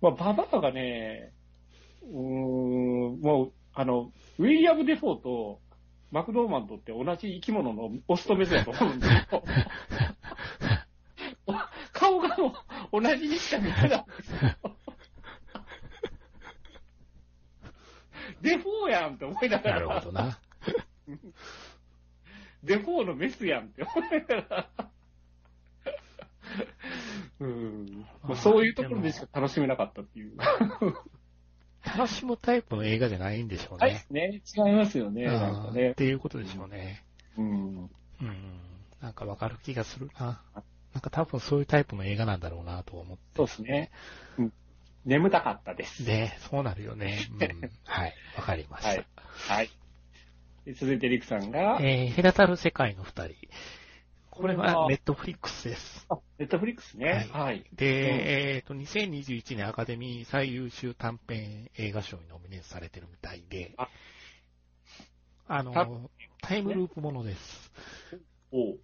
[0.00, 1.32] まあ、ババアがね、
[2.02, 5.60] うーん、もう、あの、ウィリアム・デフォーと
[6.10, 9.42] マクドーマンドって同じ生き物のオスとメスだと思うんですよ。
[11.92, 12.52] 顔がもう
[13.00, 14.56] 同じにしか見えないんですよ。
[18.42, 20.38] デフォーやんって思いながら、なるほどな。
[22.62, 24.90] デフォーのメスやんって思いながら。
[27.40, 28.06] うん。
[28.22, 30.36] もうそういうところでしか楽しめなかったっていう。
[31.84, 34.28] 楽しむタイプの映画じゃないんでしょうはいね。。
[34.28, 35.94] ね、違いますよね、なんかうんっね。
[35.94, 37.04] ていうことでしょうね。
[37.38, 37.90] うん。
[38.20, 38.60] うん。
[39.00, 40.42] なんかわかる気がするな。
[40.96, 43.22] なんか多分そういうタイプの映画なんだろうなと思って。
[43.36, 43.90] そうですね。
[44.38, 44.52] うん。
[45.04, 46.02] 眠たかったです。
[46.04, 47.18] ねそうなるよね。
[47.32, 47.70] うん。
[47.84, 48.14] はい。
[48.34, 48.88] わかりました。
[48.88, 49.70] はいはい。
[50.64, 53.34] で続いて、リクさんが、えー、隔たる世界の二人。
[54.30, 56.06] これははネットフリックスです。
[56.08, 57.28] あ、ネットフリックスね。
[57.30, 57.66] はい。
[57.74, 63.88] で、えっ、と、2021年アカデミー最優秀短編映画賞にノミネートされてるみたいであ、
[65.46, 65.86] あのた、
[66.40, 67.70] タイムループものです。
[68.50, 68.78] おう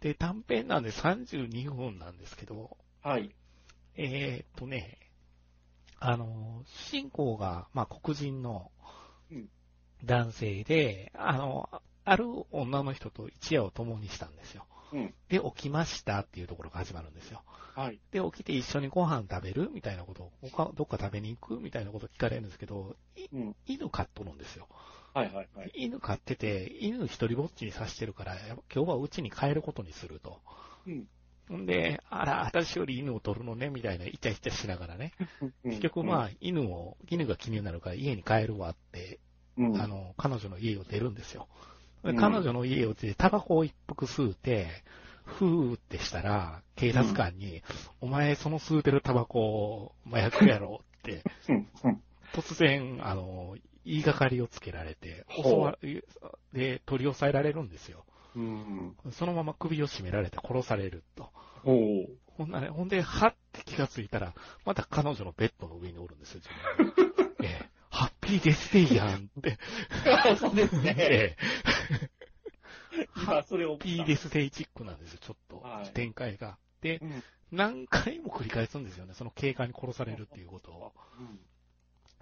[0.00, 3.34] で、短編なんで32分なんですけど、はい。
[3.96, 4.98] えっ、とね、
[5.98, 8.70] あの、主人公が、まあ、黒人の
[9.30, 9.48] うん
[10.04, 11.68] 男性で、あの、
[12.04, 14.64] ある女の人と一夜を共にしたんですよ。
[14.92, 17.42] うんで、起きましたっていうところが始まるんですよ。
[17.74, 18.00] はい。
[18.12, 23.56] で、起きて一緒にご飯食べるみたいなことを、他どっか食べに行くみたいなことを聞かれるんですけど、いうん。
[23.66, 24.68] 犬飼っとるんですよ。
[25.18, 25.72] はいはいはい。
[25.74, 28.36] 犬飼ってて、犬一人ぼっちにさしてるから、
[28.74, 30.40] 今日はうちに帰ることにすると。
[30.86, 30.90] う
[31.56, 31.66] ん。
[31.66, 35.12] で、あら、私より犬を取るのね、みたいな、イチャイチャしながらね。
[35.64, 39.18] 結局まあ、犬を、犬が気になるから家に帰るわって、
[39.56, 41.48] うん、あの、彼女の家を出るんですよ。
[42.04, 44.68] でうん彼女の家を出て、タバコを一服吸うて、
[45.24, 47.62] ふーってしたら、警察官に、
[48.00, 51.68] お前その吸うてるタバコ、麻薬やろって、うん。
[51.84, 52.02] うん。
[52.32, 53.56] 突然、あの、
[53.88, 55.78] 言いがかりをつけられて、襲わ
[56.52, 58.04] で、取り押さえられるんですよ。
[58.36, 58.96] うん。
[59.12, 61.30] そのまま首を絞められて殺されると。
[61.64, 64.34] ほんなね、ほんで、はって気がついたら、
[64.66, 69.58] また彼女のベッドの上におるんですよ、自分が ええ、ハッピーデスデイやんって。
[70.36, 71.36] そうですね。
[73.12, 76.58] ハッピーデスデイチックなんですよ、ちょっとはい、展開が。
[76.82, 77.22] でう、ん。
[77.50, 80.92] 何回も繰り返すんですよね、その警官に殺されるっていうことを。
[81.18, 81.40] うん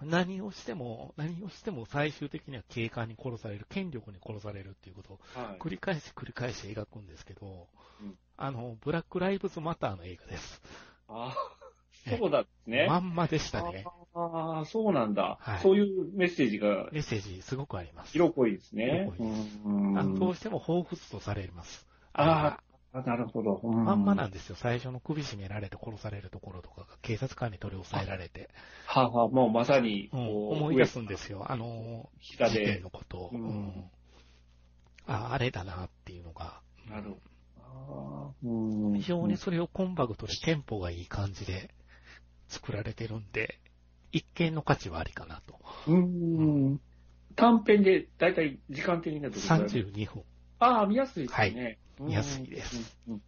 [0.03, 5.59] 何をしても、何をしても最終的には警官に殺される、権力に殺されるっていうことをはい。
[5.59, 7.67] 繰り返し繰り返し描くんですけど、
[8.01, 10.61] うんあの、ブラックライブズマターの映画です。
[11.07, 12.85] ああ、そうだですね。
[12.87, 13.85] まんまでしたね。
[14.13, 18.15] ああ、そうなんだ、はいそういうメッセージがメッセージすごくあります。
[18.15, 19.05] 色濃いですね。
[19.05, 19.27] 色濃い
[19.65, 21.87] うんあのどうしても彷彿とされます。
[22.13, 22.63] ああ、
[23.01, 23.61] なるほど。
[23.63, 24.33] あまんまなんだ。
[24.33, 24.55] ですよ。
[24.55, 28.49] 最初の首絞められて殺されるところとかが警察官に取り押さえられて、
[28.85, 31.45] はあはあ、もうまさに、うん思い出すんですよ。
[31.51, 32.89] あの、下で事件の。
[32.89, 33.83] ことを、うんうん
[35.07, 36.61] あ、あれだなっていうのが。
[36.89, 37.17] なるほど。
[37.59, 41.69] ああうん非常にそれをコンパクトでテンポがいい感じで
[42.49, 43.59] 作られてるんで、
[44.11, 45.59] 一見の価値はありかなと。
[45.87, 46.81] うん。
[47.35, 50.23] 短編で、だいたい時間的にはどれくらい32分。
[50.59, 51.77] ああ、見やすいですね。
[51.99, 53.13] 見やすいですうん。
[53.15, 53.21] うん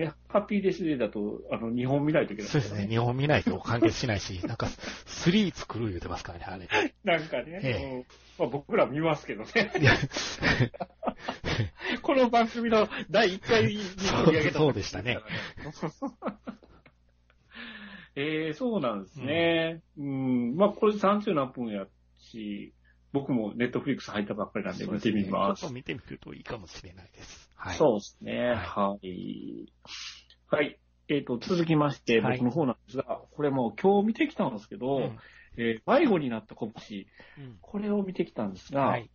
[0.00, 2.86] ね、ハッピーデスデーだと、あの、日本見ないといけないそうですね。。
[2.86, 6.94] 日本見ないと完結しないし、 なんか、3作る言うてますからね、あれ。
[7.04, 8.06] なんかね、えうん
[8.38, 9.50] まあ、僕ら見ますけどね。
[12.00, 15.18] この番組の第1回に取り上げたそうそうでしたね。
[18.16, 19.82] えー、そうなんですね。
[19.98, 21.86] うん、まあ、これ30何分や
[22.18, 22.72] し、
[23.12, 25.60] 僕もネットフリックス入ったばっかりなんで見てみます。
[25.60, 27.50] ちょっと見てみるといいかもしれないです。
[27.56, 27.76] はい。
[27.76, 28.54] そうですね。
[28.54, 29.72] ははい。
[30.48, 30.78] はい。
[31.08, 35.18] えっ、と、続きまして、はい僕の方なんですが、これもう今日見てきたんですけど、うん
[35.56, 36.72] えー迷子になった拳、
[37.38, 39.10] うんこれを見てきたんですが、はい。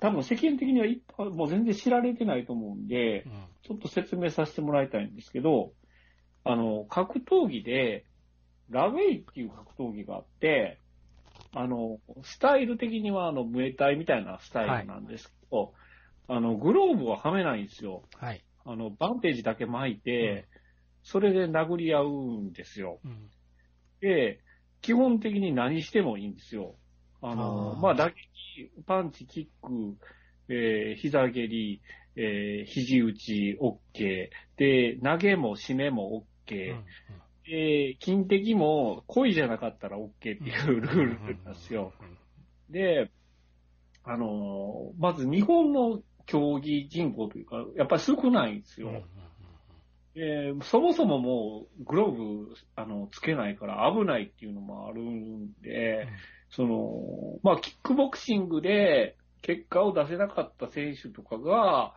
[0.00, 5.72] 多分世間的には一般もう全然知られてないと思うんでう、んちょっと説明させてもらいたいんですけど、
[6.44, 8.06] あの、格闘技で、
[8.70, 10.80] ラウェイっていう格闘技があって、
[11.54, 15.74] あの、スタイル的にはあの、ムエタイみたいなスタイルなんですけど、
[16.28, 18.02] あの、グローブははめないんですよ。
[18.16, 18.42] はい。
[18.64, 20.46] あの、バンテージだけ巻いて、
[21.02, 22.10] それで殴り合う
[22.42, 23.00] んですよ。
[23.04, 23.30] うん。
[24.00, 24.40] で、
[24.80, 26.76] 基本的に何してもいいんですよ。
[27.20, 28.16] あの、あーまあ、打撃、
[28.86, 29.96] パンチ、キック、
[30.48, 31.82] えー膝蹴り、
[32.16, 34.28] えー肘打ち、OK。
[34.56, 36.74] で、投げも締めも OK。
[37.46, 40.36] で、金敵も恋じゃなかったら OK ってい
[40.68, 41.92] うルールなんですよ。
[42.70, 43.10] で、
[44.04, 48.88] あの、まず日本の競技人口というか、やっぱり少ないんですよ。
[48.88, 49.06] うんうんうん
[50.14, 56.06] でそもそももうグローブあのつけないから危ないっていうのもあるんで、
[56.50, 61.94] その、まあ、キックボクシングで結果を出せなかった選手とかが、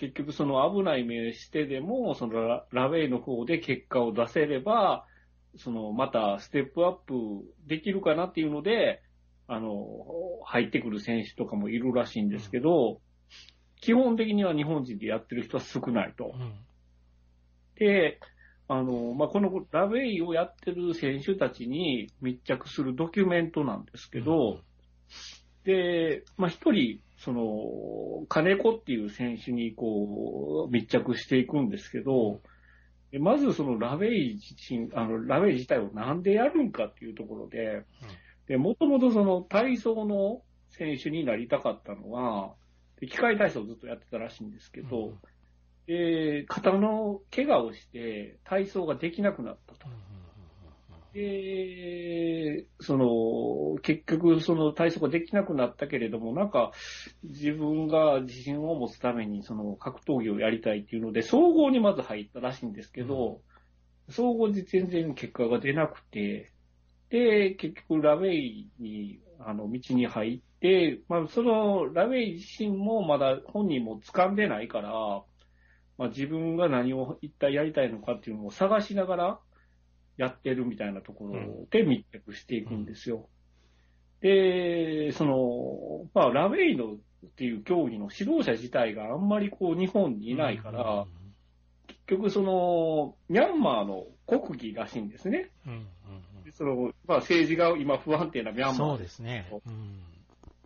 [0.00, 5.04] 結局その危ない目してでも、そのララウェイの方で結果を出せれば、
[5.56, 7.14] そのまたステップアップ
[7.66, 9.02] できるかなっていうので、
[9.46, 9.76] あの、
[10.46, 13.02] 入ってくる選手とかもいるらしいんですけど、
[13.82, 16.32] 基本的には日本人でやってる人は少ないと。
[16.34, 16.54] うん。
[17.74, 18.20] で、
[18.68, 24.60] あの、まあ、このラウェイをやってる選手たちに密着するドキュメントなんですけど、
[25.64, 32.40] で、まあ、一人、その、金子っていう選手にこう、密着していくんですけど、
[33.12, 37.84] でまずそのラウェイ自身、あの、ラウェイ自体をなんでやるんかっていうところで、
[38.46, 42.54] で、もともとその体操の選手になりたかったのは、
[43.00, 45.18] で機械体操をずっとやってたらしいんですけど、うん。
[45.86, 49.88] で、肩の怪我をして体操ができなくなったと。
[51.12, 56.72] で、その、結局その体操ができなくなったけれども、なんか
[57.24, 63.40] 自分が自信を持つためにその格闘技をやりたいっていうので、総合にまず入ったらしいんですけど、
[64.08, 66.52] 総合で全然結果が出なくて、
[67.10, 74.90] で、結局ラウェイに、あの、道に入って、まあ、そのラウェイ自身もまだ本人も掴んでないから、
[75.98, 79.40] まあ、自分が何を一体やりたいのかっていうのを探しながら
[80.20, 83.26] やってるみたいなところで密着していくんですよ。
[84.20, 86.98] で、その、まあ、ラウェイのっ
[87.36, 91.06] ていう競技の指導者自体があんまりこう日本にいないから、
[91.86, 95.48] 結局その、ミャンマーの国技らしいんですね。
[95.66, 95.84] うんうん
[96.44, 99.50] でその、まあ、政治が今不安定なミャンマーうんそうですね。
[99.66, 100.02] うん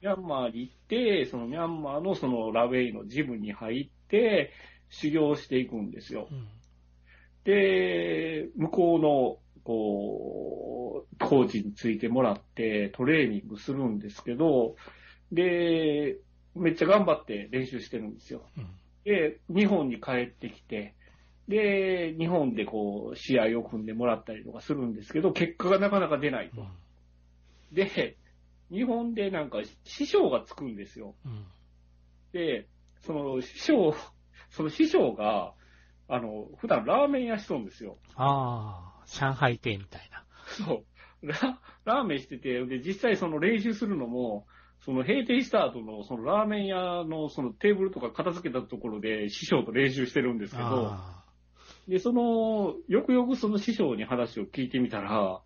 [0.03, 4.51] ミャンマーに行って、そのミャンマーのそのラウェイのジムに入って、
[4.91, 6.27] 修行していくんですよ。
[6.31, 6.49] うん
[7.45, 14.77] で、向こうの、こう、コーチについてもらってトレーニングするんですけど、
[15.33, 16.19] で、
[16.55, 18.43] めっちゃ頑張って練習してるんですよ。
[18.57, 18.67] うん
[19.05, 20.95] で、日本に帰ってきて、
[21.47, 26.67] で、日本でこう、試合を組んでもらったりとかするんですけど、結果がなかなか出ないと。
[27.71, 28.17] で、
[28.71, 31.15] 日本でなんか師匠がつくんですよ。
[31.27, 31.45] うん
[32.33, 32.67] で、
[33.03, 33.95] その師匠、
[34.51, 35.55] その師匠が、
[36.09, 37.97] あの、普段ラーメン屋しとんですよ。
[38.17, 40.25] ああ、上海亭みたいな。
[40.67, 41.27] そう。
[41.27, 44.47] ララーメンしてて、で、実際その練習するのも、
[44.85, 51.25] その閉店した後のそのラーメン屋のそのテーブルとか片付けたところで師匠と練習してるんですけど、あ
[51.89, 55.41] で、その、よくよくその師匠に話を聞いてみたら、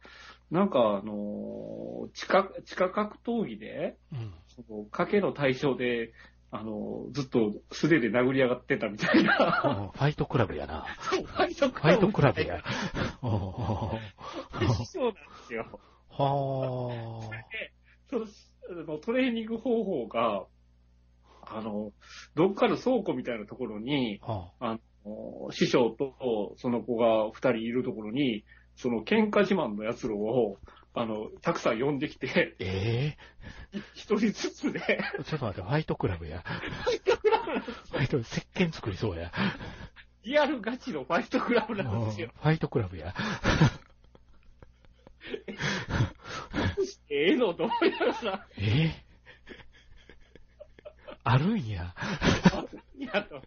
[0.50, 6.12] なんかあの、地下、地下格闘技で、あうんその賭けの対象で、
[6.50, 9.62] あの、ずっと素手で殴り上がってたみたいな。
[9.64, 10.82] う んファイトクラブやな。
[10.82, 12.62] ファイトクファイトクラブや。
[13.22, 13.92] お
[14.58, 15.80] で師匠なんですよ。
[16.10, 17.30] は
[18.10, 18.26] その
[18.70, 20.46] あのトレーニング方法が、
[21.42, 21.92] あの、
[22.34, 24.32] どっかの倉庫みたいなところに、あ。
[24.32, 28.44] はあの、師匠とその子が二人いるところに、
[28.76, 30.58] その喧嘩自慢の奴らを、
[30.98, 33.16] あの、たくさん呼んできて、え
[33.94, 36.42] 一人ずつで、えちょっと待って、ファイトクラブや。
[36.42, 39.30] ファイト、石鹸作りそうや。
[40.24, 42.30] リアルガチのファイトクラブなんですよ。
[42.34, 43.14] うんファイトクラブや。
[47.10, 49.04] ええのと思いながら、ええ
[51.22, 51.94] あるんや。
[52.98, 53.42] いやと。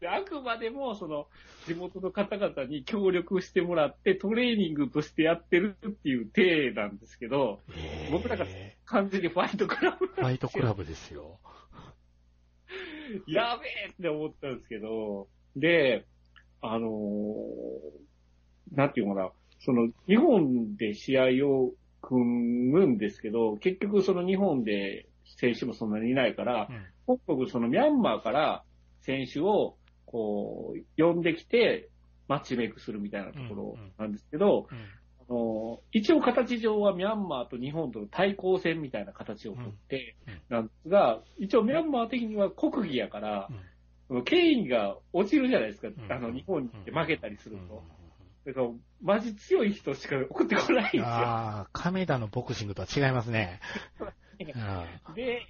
[0.00, 1.28] であくまでも、その、
[1.66, 8.46] 地元の方々に協力してもらって、トレーニングとしてやってるっていう体なんですけど、ええ僕らが
[8.86, 11.38] 完全にファイトクラブファイトクラブですよ。
[13.26, 16.06] やべえって思ったんですけど、で、
[16.60, 18.02] あのー
[18.74, 26.68] なんていうのかな、その、日本で試合を組むんですけど、結局その日本で選手もそんなにいないから、
[27.06, 27.18] うん。
[27.18, 28.64] 北国そのミャンマーから
[29.02, 31.88] 選手を、こう、呼んできて、
[32.28, 34.78] マッチメイクするみたいなところなんですけど、うん。
[35.20, 40.16] あの一応形上はミャンマーと日本との対抗戦みたいな形をとって
[40.48, 43.48] なんですが、一応ミャンマー的には国技やから、
[44.24, 46.12] 権威が落ちるじゃないですか、ん。
[46.12, 47.68] あの日本に行って負けたりするうん。
[47.68, 47.82] と。
[48.44, 48.68] だから、
[49.00, 51.04] マジ強い人しか送ってこないんですよ。
[51.04, 53.60] ああ、亀田のボクシングとは違いますね。
[54.56, 55.46] あ で、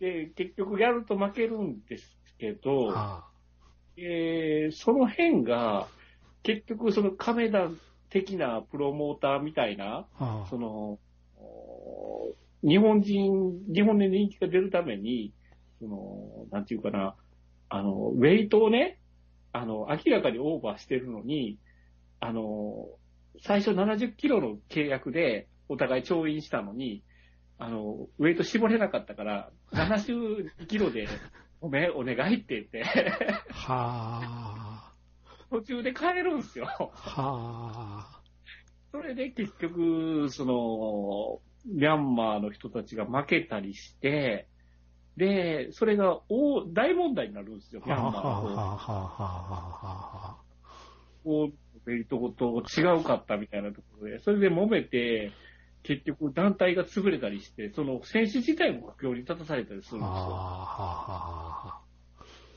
[0.00, 3.24] で、結局やると負けるんですけど、あ
[3.96, 5.86] えーその辺が、
[6.42, 7.68] 結局その亀田
[8.10, 10.46] 的なプロモーターみたいな、ああ。
[10.50, 10.98] その、
[11.38, 12.34] お
[12.64, 15.32] 日本人、日本で人気が出るために、
[15.80, 17.14] その、なんていうかな、
[17.68, 18.98] あの、ウェイトをね、
[19.52, 21.58] あの、明らかにオーバーしてるのに、
[22.18, 22.88] あの、
[23.40, 27.04] 最初70キロの契約でお互い調印したのに、
[27.58, 31.06] あの、ウェイト絞れなかったから、 72キロで、
[31.62, 32.82] ごめん、お願いって言って、
[33.52, 34.92] はあ、
[35.48, 36.66] 途中で帰るんですよ。
[36.66, 38.20] はあ、
[38.90, 44.48] それで結局、その、ミャンマーの人たちが負けたりして、
[45.16, 48.18] で、それが大大問題になるんですよ、ミャンマーと。
[48.18, 49.18] はあはあはあは
[49.82, 50.36] あは
[51.22, 55.30] こうベルトごと違うかったみたいなところで、それで揉めて、
[55.82, 60.24] 結局団体が潰れたりして、その選手自体も苦境に立たされたりするんあですよ。
[60.30, 61.82] は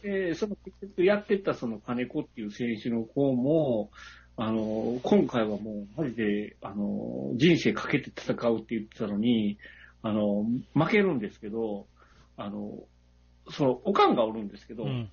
[0.04, 3.90] で、その結局やってたその金子っていう選手の方も、
[4.38, 9.58] あの、今回はもうマジで、あの、人生かけて戦うって言ってたのに、
[10.04, 11.88] あの、負けるんですけど、
[12.38, 12.84] あの、
[13.50, 15.08] その、おかんがおるんですけど、も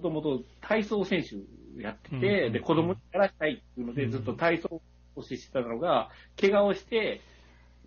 [0.00, 2.52] ともと体操選手やってうんて、うん。
[2.52, 4.10] で、子供にやらしたいっていうので、うん。
[4.10, 4.80] ずっと体操
[5.18, 6.10] をしてたのが、
[6.40, 7.20] 怪我をして、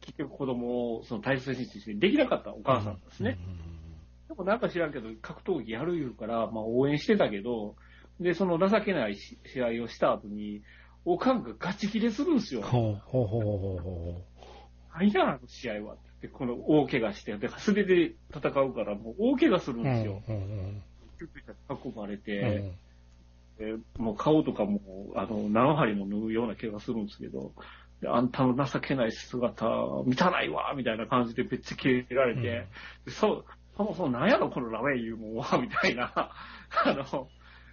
[0.02, 3.38] 結局子供をその体操選手としてできなかったお母さんですね。。
[4.28, 7.76] でもなんか知らんけど、格闘技やる言うから、まあ応援してたけど、
[8.20, 10.64] で、その情けないし試合をした後に、
[11.06, 12.62] おかんがガチ切れするんですよ。
[12.62, 14.22] ほうほうほうほうほ
[14.94, 16.28] 何や、あの試合はって。
[16.28, 19.84] この大怪我して、で、素手で戦うから、もう大怪我するんう。
[19.86, 20.22] ですよ。
[20.28, 20.84] うんうん
[21.22, 22.74] 救急車に運ばれうて、
[23.62, 24.82] んでもう顔とかも、
[25.16, 27.54] あの、何針も縫うような怪我するんですけど、
[28.02, 29.66] であんたの情けない姿、
[30.06, 32.68] 見たないわみたいな感じでめっちゃ切れられて、
[33.06, 33.46] でそう、
[33.78, 36.12] そもそも何やろこのラメ言うもんは、みたいな、
[36.86, 37.30] あの、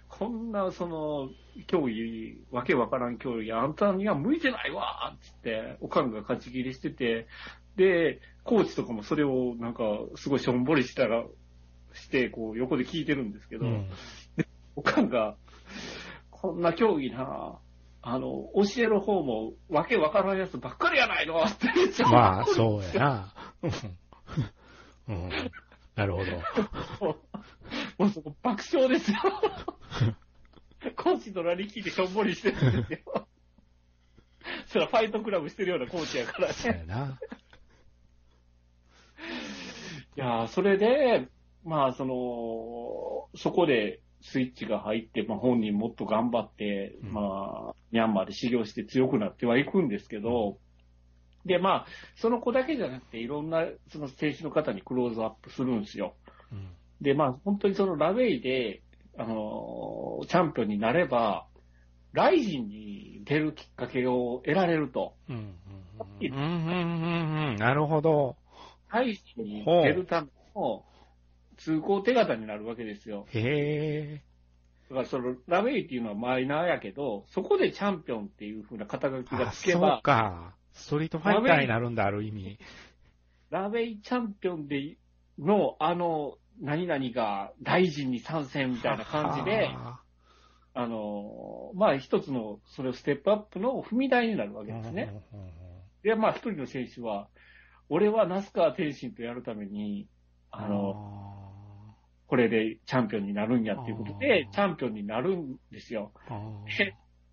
[0.07, 1.29] こんなその、
[1.67, 7.27] 競技、わけわからん競技、あんたには向いてないわつって、おかんが勝ち切りしてて、
[7.75, 9.83] で、コーチとかもそれをなんか、
[10.15, 11.25] すごいしょんぼりしたら、
[11.93, 13.89] して、こう、横で聞いてるんですけど、うん。
[14.75, 15.35] おかんが、
[16.31, 17.59] こんな競技な、
[18.01, 23.33] あの、教える方もわけわからんやつばっかりやないのってめっちゃまあ、 そうやな。
[23.63, 23.71] うん
[25.07, 25.29] うん
[25.95, 26.31] なるほど。
[27.97, 29.17] もうそこ爆笑ですよ。
[30.95, 33.27] コーチの何聞いてしょんぼりしてるんですよ。
[34.67, 36.79] それはファイトクラブしてるようなコーチやからそうね。
[36.79, 37.19] やな。
[40.15, 41.27] いやーそれで、
[41.65, 47.13] まあ、その、そこでスイッチが入って、まあ、本人もっと頑張って、うん。
[47.13, 50.57] まあ、ミャンマーで修行して強くなってはいくんですけど、
[51.45, 56.15] で、まあ、その子だけじゃなくて、いろんな、その選手の方にクローズアップするんですよ。
[56.51, 56.75] うん。
[57.01, 58.83] で、まあ、本当にそのラウェイで、
[59.17, 61.47] あのーチャンピオンになれば、
[62.11, 65.13] ライジンに出るきっかけを得られると。
[65.29, 65.35] うん。
[65.35, 65.43] うん。
[66.19, 66.33] うん。
[66.33, 66.35] うん。
[66.35, 67.51] うん。
[67.51, 67.55] うん。
[67.55, 68.35] なるほど。
[68.91, 70.83] ライジンに出るための
[71.59, 73.25] 通行手形になるわけですよ。
[73.29, 74.23] へえ。
[74.89, 80.55] だからそのラウェイっていうのはマイナーやけど、そこでチャンピオンっていう風な肩書きがあ、そうつけば、か。
[80.71, 82.57] ストリートファイターになるんだ、ある意味。
[83.49, 84.97] ラウェイチャンピオンで
[85.37, 89.99] のあの、何々が大臣に参戦みたいな感じで、は
[90.73, 95.13] あの、まあ一つの、それをステップアップの踏み台になるわあけですね。。
[96.03, 97.27] で、まあ一人の選手は、
[97.89, 100.07] 俺は那須川天心とやるために、
[100.51, 101.28] あの、
[102.29, 106.11] これでチャンピオンになるんやっていうことでチャンピオンになるんですよ。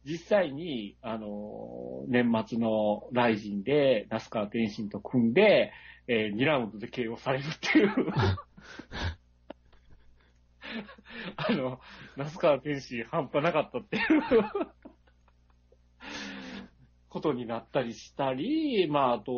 [0.07, 5.73] 実際に、あの、年末のライジンで、那須川天心と組んで、
[6.09, 7.93] えー2ラウンドで KO されるっていう。
[11.37, 11.79] あの、
[12.17, 14.03] 那須川天心半端なかったっていう
[17.09, 19.33] ことになったりしたり、まあ、あと、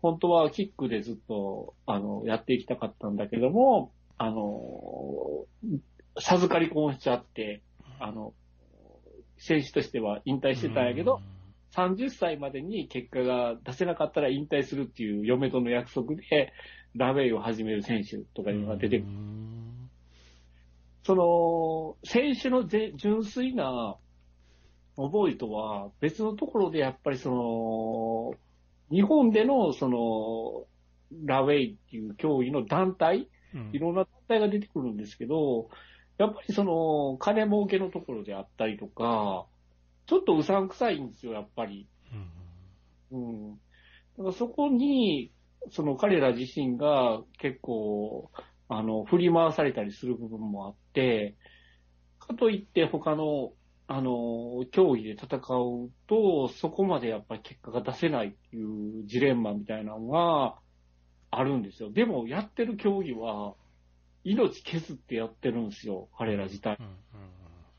[0.00, 5.46] 本当はキックでずっと、あの、やっていきたかったんだけども、あの、
[6.18, 7.62] 授かり婚しちゃって、
[8.00, 8.32] あの、
[9.38, 11.20] 選手としては引退してたんやけど、、
[11.72, 16.52] 30歳までに結果が出せなかったら引退するっていう嫁との約束で、
[16.94, 19.08] ラベイを始める選手とかいうのが出てくる。
[19.08, 19.90] うん。
[21.02, 23.96] その、選手のぜ純粋な
[24.96, 28.34] 覚えとは別のところでやっぱりその、
[28.90, 30.66] 日本でのその、
[31.26, 33.26] ラウェイっていう競技の団体、うん
[33.72, 35.68] いろんな団体が出てくるんですけど、
[36.18, 39.46] やっぱりその、金儲けのところであったりとか、
[40.06, 41.88] ちょっとうさんくさいんですよ、やっぱり。
[43.10, 43.50] うん。
[43.52, 43.58] だ
[44.18, 45.32] からそこに、
[45.70, 48.30] その彼ら自身が結構、
[48.68, 51.36] あの、振り回されたりする部分もあって、
[52.18, 53.52] かといって他の、
[53.88, 60.56] あの、競技で戦うと、そこまでやっぱり結果が出せないっていうジレンマみたいなのが
[61.30, 61.90] あるんですよ。
[61.90, 63.54] でもやってる競技は、
[64.24, 66.78] 命削ってやってるんですよ、彼ら自体。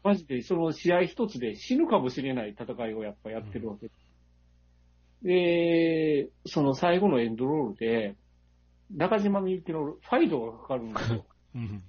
[0.04, 3.90] マジでその試合一つで死ぬかもしれない戦いをやっぱやってるわけ。
[5.24, 8.16] で、その最後のエンドロールで、
[8.92, 11.26] 中島みゆきのファイドがかかるんですよ。
[11.56, 11.84] うん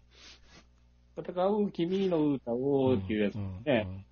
[1.17, 3.37] 戦う君の歌をっていうやつ。
[3.37, 4.05] うんね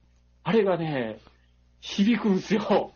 [0.42, 1.18] あれがね、
[1.80, 2.92] 響くんですよ。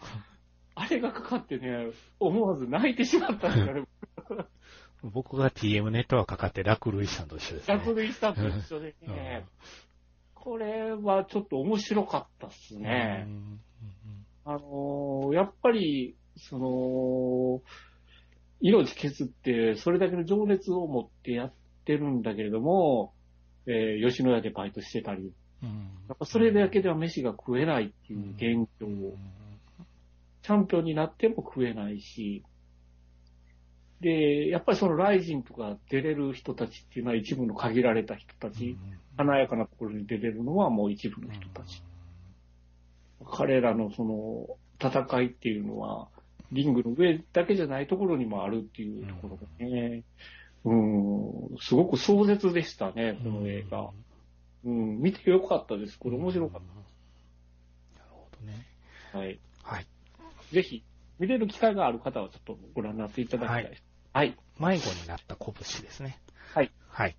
[0.77, 1.91] あれがかかってね、
[2.21, 3.83] 思わず泣いてしまったんですよね。
[5.03, 7.75] 僕が TM ネットワークかかって落類したのと一緒ですね。
[7.75, 9.47] 落類したと一緒でね、
[10.35, 13.25] これはちょっと面白かったっすね。
[13.27, 13.61] うん。
[14.45, 17.63] あのーやっぱり、その、
[18.61, 21.53] 命削って、それだけの情熱を持ってやっ
[21.85, 23.15] てるんだけれども、
[23.67, 25.69] えー吉野家でバイトしてたり、うん。
[26.09, 29.17] やっぱそれだけでは飯が食えないっていう現状を、
[30.43, 32.43] チャンピオンになっても食えないし、
[34.01, 38.77] で、やっぱりそのライジンとか出れる人たちっていうのは一部の限られた人たち、
[39.17, 41.83] 華やかなところに出れるのはもう一部の人たち。
[43.31, 46.09] 彼らのその戦いっていうのは、
[46.51, 50.03] リングの上だけじゃないところにもあるっていうところがね、
[50.65, 50.75] う
[51.55, 53.91] ん、すごく壮絶でしたね、この映画。
[54.65, 55.99] うん、見てよかったです。
[55.99, 58.67] これ面白かっなるほどね。
[59.13, 59.19] た。
[59.19, 59.39] はい。
[59.63, 59.87] はい。
[60.53, 60.83] ぜひ、
[61.19, 63.71] 見れる機会がある方はちょっとご覧になっていただきたいです。
[63.71, 63.90] はい。
[64.59, 66.21] 迷子になった拳ですね。
[66.55, 66.73] はい。
[66.89, 67.17] はい。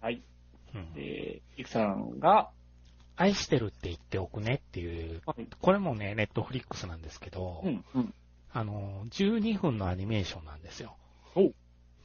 [0.00, 0.22] はい。
[0.74, 2.50] うんえー、いくさんが、
[3.16, 5.46] 愛してるって言っておくねっていう、はい。
[5.60, 8.14] これもね、ネットフリックスなんですけど、うん、うん。
[8.52, 10.96] あの、12分のアニメーションなんですよ。
[11.34, 11.52] お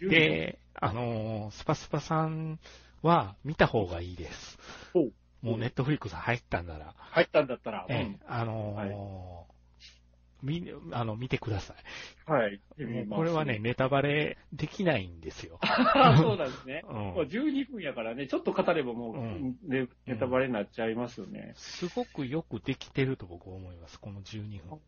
[0.01, 2.59] で、あの、スパスパさん
[3.01, 4.57] は見た方がいいです。
[4.93, 5.09] お
[5.45, 9.52] もうネットフリックス入ったんなら、入ったんだったら、ええ、あのはい
[10.43, 11.73] み、あの、見てくださ
[12.27, 12.33] うん。
[12.35, 12.59] はい。
[13.09, 15.57] これはね、、ネタバレできないんですよ。
[15.61, 16.83] あ そうなんですね。
[16.87, 21.53] うんまあ12分やからね、ちょっと語ればもう、うんねネタバレになっちゃいますよね。
[21.55, 24.79] すごくよくできてると僕は思います、この12分。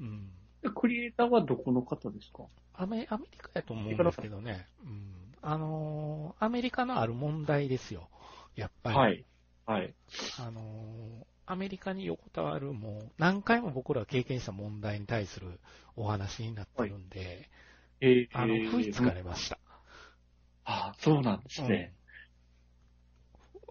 [0.00, 0.30] うん。
[0.62, 2.44] でクリエイターはどこの方ですか？
[2.74, 4.66] アメアメリカやと思うんですけどね。
[4.84, 5.14] うん。
[5.42, 8.08] あのーアメリカのある問題ですよ。
[8.56, 8.96] やっぱり。
[8.96, 9.24] はい。
[9.66, 9.94] はい。
[10.38, 15.58] あのーアメリカに横たわる、もう、何回も僕らが経験した問題に対する
[15.96, 17.50] お話になってるんで、
[18.00, 19.58] えー、あの、食いつかれました。
[20.64, 21.92] あそうなんですね。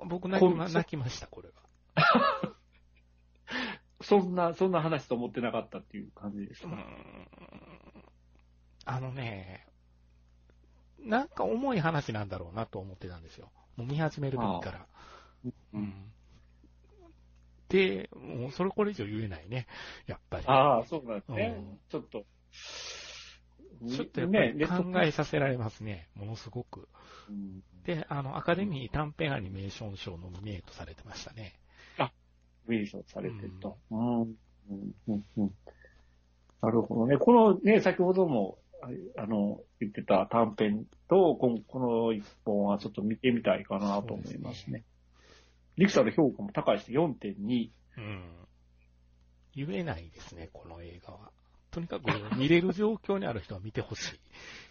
[0.05, 1.47] 僕泣きま泣きました、これ
[1.95, 2.53] は。
[4.03, 6.75] そんな、そんな話と思ってなかったっていう感じですか、うん
[8.83, 9.65] あのね、
[10.99, 13.49] なんか重い話なんだろうなと思ってたんですよ。
[13.77, 14.85] もう見始める時から。
[15.73, 15.93] うん。
[15.93, 16.18] で、
[18.15, 19.67] もうそれこれ以上言えないね。
[20.07, 20.45] やっぱり。
[20.47, 21.55] ああ、そうなんですね。
[21.57, 22.25] うんちょっと。
[23.87, 26.09] ちょっとやっぱり考えさせられますね。
[26.15, 26.87] ものすごく。
[27.29, 31.53] うんで、あの、アカデミー短編アニメーション賞ノミネートされてましたね。
[32.69, 33.77] ウィルソンされてると。
[33.91, 34.21] うん。
[34.21, 34.35] うん。
[35.07, 35.23] うん。
[35.37, 35.51] うん
[36.61, 37.17] なるほどね。
[37.17, 38.57] このね、先ほども、
[39.15, 44.83] ああの、言ってた短編と、このこの一本はちょっと見てみたいかなと思いますね。
[45.79, 46.91] リクサの評価も高いです。
[46.91, 47.69] 4.2。
[47.97, 48.23] うん。
[49.55, 51.31] 言えないですね、この映画は。
[51.71, 52.03] とにかく
[52.35, 54.19] 見れる状況にある人は見てほしい。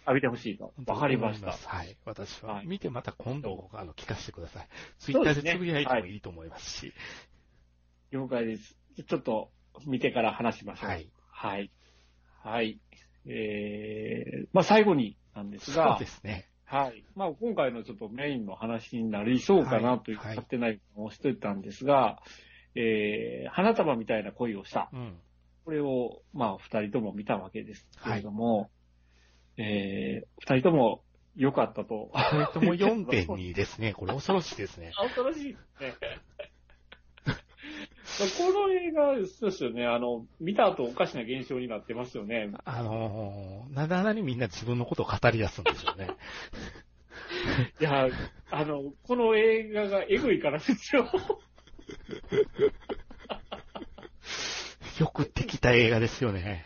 [0.05, 0.71] 浴びてほしいと。
[0.85, 1.97] わかりましたはい。
[2.05, 2.55] 私は。
[2.55, 4.67] はい見てまた今度、あの、聞かせてください。
[4.99, 6.93] ツイッターでつぶやいてもいいと思いますし。
[8.11, 8.77] 了解です。
[9.07, 9.49] ちょっと
[9.87, 10.89] 見てから話しましょう。
[10.89, 11.09] はい。
[11.31, 11.71] はい。
[12.43, 12.79] はい。
[13.25, 16.47] えー、まあ最後になんですが、そうですね。
[16.69, 17.03] はい。
[17.15, 22.19] まあ今回のちょっとメインの話になりそうかなというはい勝手な予想をしてたんですが、
[22.75, 24.89] えー、花束みたいな恋をした。
[24.93, 25.17] うん。
[25.65, 28.69] これを、まあ二人とも見たわけですけれども、
[29.57, 31.01] えー、二人とも
[31.35, 32.11] 良かったと。
[32.29, 33.93] それとも4.2ですね。
[33.93, 34.91] これ恐ろしいですね。
[34.99, 35.93] あ恐ろしいですね。
[38.19, 39.85] この映画、そうですよね。
[39.85, 42.51] あの、見た後おかしな現象になってますよね。
[42.65, 46.09] あのー、なだなにみんな自分のことを語り出すんでしょうね。
[47.79, 48.09] いや、
[48.51, 51.07] あの、この映画がエグいからですよ。
[54.99, 56.65] よくできた映画ですよね。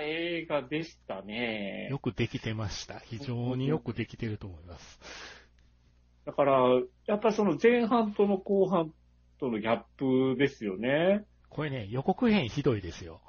[0.00, 1.88] 映画でしたね。
[1.88, 2.98] よくできてました。
[2.98, 5.00] 非常によくできてると思います。
[6.26, 8.92] だから、やっぱその前半との後半
[9.40, 11.24] とのギャップですよね。
[11.48, 13.20] これね、予告編ひどいですよ。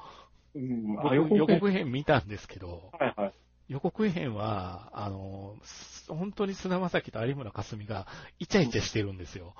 [0.53, 3.33] うん、僕予告編見たんですけど、はいはい。
[3.69, 8.05] 予告編は、あの、す本当に菅田将暉と有村架純が
[8.37, 9.55] イチャイチャしてるんですよ。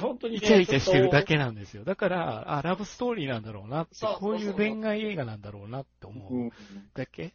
[0.00, 1.34] 本当にね、イチャイチャしてるだけ。
[1.34, 1.84] けなんですよ。
[1.84, 6.34] だから、あ、ラブストーリーなんだろうなってそう、こういうそうそう恋愛映画なんだろうなって思う。
[6.34, 6.50] うん
[6.94, 7.34] だけ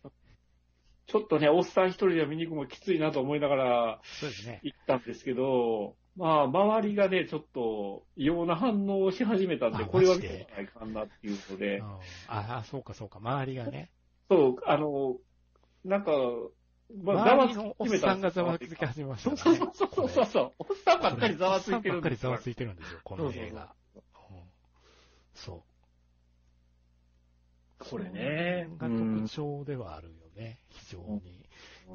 [1.05, 4.59] ちょっとね、おっさん一人で見に行くのもきついなと思いながらそうですね。
[4.63, 13.91] 行ったんですけど、まあ、周りがね、ちょっと異様な反応をし始めたんで、あこれは見てないかなっていうのでうん、ああ、そうかそうか、周りがね。
[14.29, 15.17] そう、あの、
[15.83, 16.11] なんか、
[17.03, 19.59] まあ、ざわつ周りのおっさんがざわつき始めましたそうね。
[19.73, 23.61] そうそうそうそう、おっさんばっかりざわついてるんですよおっさんばっかりざわついてるんですよ、この映画。
[23.63, 24.03] うん
[25.33, 25.73] そう。
[27.89, 31.47] これねが特徴ではあるよね、非常に。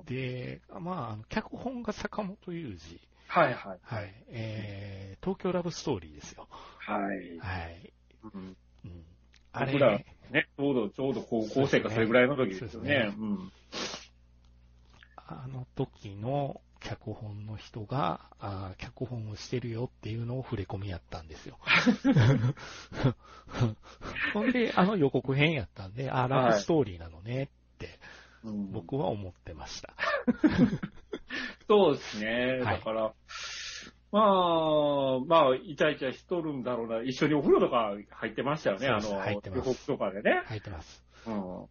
[0.07, 3.01] で、まああの、脚本が坂本雄二。
[3.29, 3.79] はいはい。
[3.83, 4.15] はい。
[4.29, 6.49] えー、東京ラブストーリーですよ。
[6.79, 7.39] はい。
[7.39, 7.93] はい。
[8.35, 9.05] うんうん。
[9.53, 9.99] あれ、僕ら、
[10.31, 12.91] ね、ちょうど、ちょうど高校生かそれぐらいの時ですよそうね。
[12.91, 13.53] ねうん。
[15.17, 21.59] あの時の脚本の人が、あー脚本をしてるよっていうのを触れ込みやったんですよ。
[24.33, 27.99] ほんで、あの予告編やったんで、あーラブストーリーなのねって
[28.45, 29.95] うん僕は思ってました。
[31.69, 32.61] そうですね。
[32.63, 33.13] はいだから、
[34.11, 37.03] まあ、まあ、イチャイチャしとるんだろうな。
[37.03, 38.89] 一緒にお風呂とか入ってましたよね。
[38.89, 40.43] あの、入ってますとかでね。
[40.47, 41.05] 入ってます。
[41.27, 41.67] うん。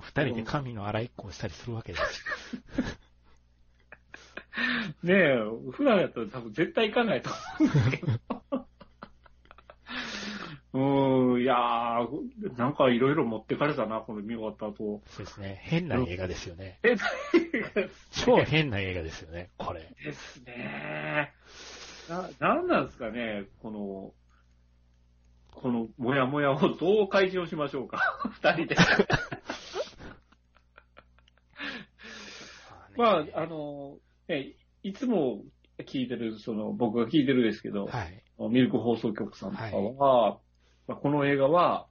[0.00, 2.24] 二人で髪の洗いっこをしたりするわけです。
[5.02, 5.38] ねえ、
[5.72, 8.66] 普段やったら多分絶対行かないと思うんですけど。
[10.72, 15.02] うーん、いやー、なんかいろいろ持ってかれたな、この見終わった後。
[15.06, 15.60] そうですね。
[15.62, 16.78] 変な映画ですよね。
[16.84, 16.96] え、
[18.12, 19.92] 超変な映画ですよね、これ。
[20.04, 21.32] ですね。
[22.08, 24.12] な、なんなんですかね、この、
[25.60, 27.98] このもやもやをどう解消しましょうか、
[28.30, 28.76] 二人で。
[32.96, 33.98] まあ、あの、
[34.28, 34.52] ね、
[34.82, 35.42] いつも
[35.78, 38.22] 聞いてる、その、僕が聞いてるですけど、はい。
[38.50, 40.38] ミルク放送局さんとかは、
[40.90, 41.86] まあ、この映画は、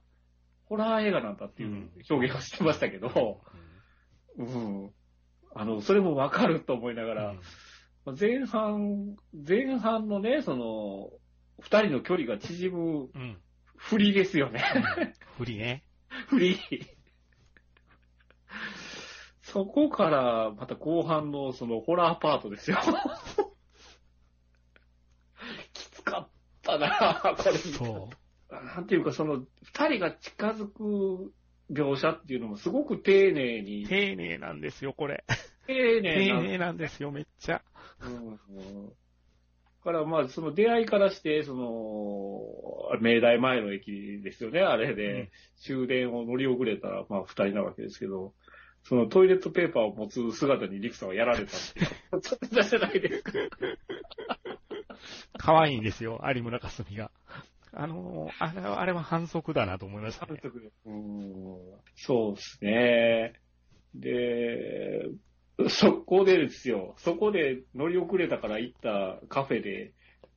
[0.66, 3.40] ホラー映画なんだっていう表現をしてましたけど、
[4.36, 4.90] うん。
[5.54, 7.40] あの、それもわかると思いながら、うん
[8.04, 11.10] まあ前半、前半のね、その、
[11.60, 13.40] 二人の距離が縮むうん。
[13.76, 14.62] 振りですよね。
[15.38, 15.82] 振りね。
[16.28, 16.58] 振り。
[19.40, 22.76] そこから、また後半のそのホラーパートですよ。
[25.72, 26.28] きつかっ
[26.60, 27.56] たなこれ。
[27.56, 28.19] そう。
[28.50, 31.32] なんていうか、その、二人が近づく
[31.70, 35.24] 描写っていうのもすごく丁寧に、丁寧なんですよ、これ。
[35.66, 37.62] 丁寧な丁寧なんですよ、めっちゃ。
[38.02, 38.92] うん
[39.82, 45.28] から、まあ、その出会いからして、その、明大前の駅ですよね、あれで、うん
[45.62, 48.32] 終電を乗り遅れたら、まあ、二人なわけですけど、
[48.82, 52.20] そのトイレットペーパーを持つ姿にリクさんはやられたっていう。
[52.22, 53.32] ちょっとじゃないですか。
[55.36, 57.10] 可愛いんですよ、有村架純が。
[57.72, 60.40] あのー、あれは、あれは反則だなと思いましたね。
[60.86, 61.56] うん
[61.96, 63.32] そうですね。
[63.94, 65.08] で、
[65.68, 69.92] そこでですよ、そこで乗り遅れたから行ったカフェで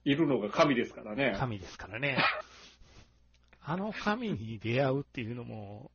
[0.06, 1.36] いるのが神ですからね。
[1.38, 2.18] 神ですからね。
[3.66, 5.92] あの神に出会うっていうのも、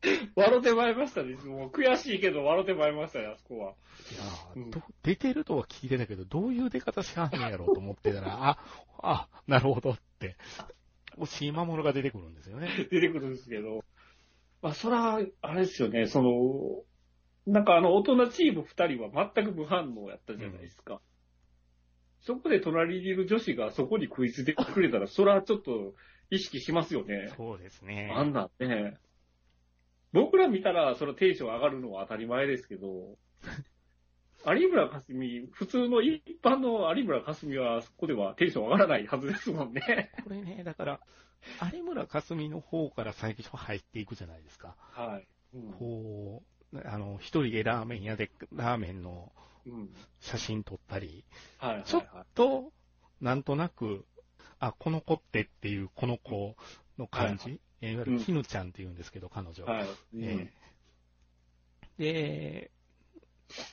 [0.36, 1.34] 笑ってまいりましたね。
[1.34, 3.74] もう悔しいけど笑ってまいりましたね、あそこは。
[4.12, 8.58] いやーうんど出てるとは聞いてたけど、どういう出方しはんねやろうと思ってたら、あ、
[9.02, 10.36] あ、なるほどって、
[11.16, 12.68] 押井守が出てくるんですよね。
[12.90, 13.84] 出てくるんですけど。
[14.62, 16.82] まあ、そら、あれですよね、その、
[17.46, 21.00] なんかあの、大人チーム二人は全く無反応やったじゃないですか。
[22.20, 25.94] そこで隣にいる女子がそこに食いついてくれたら、そらちょっと
[26.30, 27.32] 意識しますよね。
[27.36, 28.12] そうですね。
[28.14, 28.98] あんなんね。
[30.12, 33.16] 僕ら見たら、そのテンション上がるのは当たり前ですけど、
[34.46, 40.10] 有村架純、普通の一般の有村架純は、そこではテンション上がらないはずですもんね。
[40.24, 41.00] これね、だから、
[41.72, 44.76] 有村架純の方から最初入っていくじゃないですか。
[44.78, 45.28] はい。
[45.54, 46.42] うんこ
[46.72, 49.32] う、あの、一人でラーメン屋でラーメンの
[49.66, 49.90] うん。
[50.20, 51.24] 写真撮ったり、
[51.58, 52.24] はいはいちょっはい。
[52.34, 52.72] と、
[53.20, 54.06] なんとなく、
[54.60, 56.56] あ、この子ってっていうこの子
[56.96, 59.64] の感じ、えーいわゆる絹ちゃんって言うんですけど、彼女。
[59.64, 59.86] はい。
[60.14, 60.22] うん。
[60.24, 60.68] えー
[61.98, 62.70] で、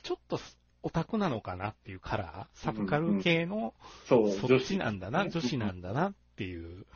[0.02, 0.40] ちょっと
[0.82, 3.74] オタクなのかなっていうカラー、サブカル系の、
[4.08, 5.58] そう、そっちなんだな、女子。
[5.58, 6.86] なんだなっていう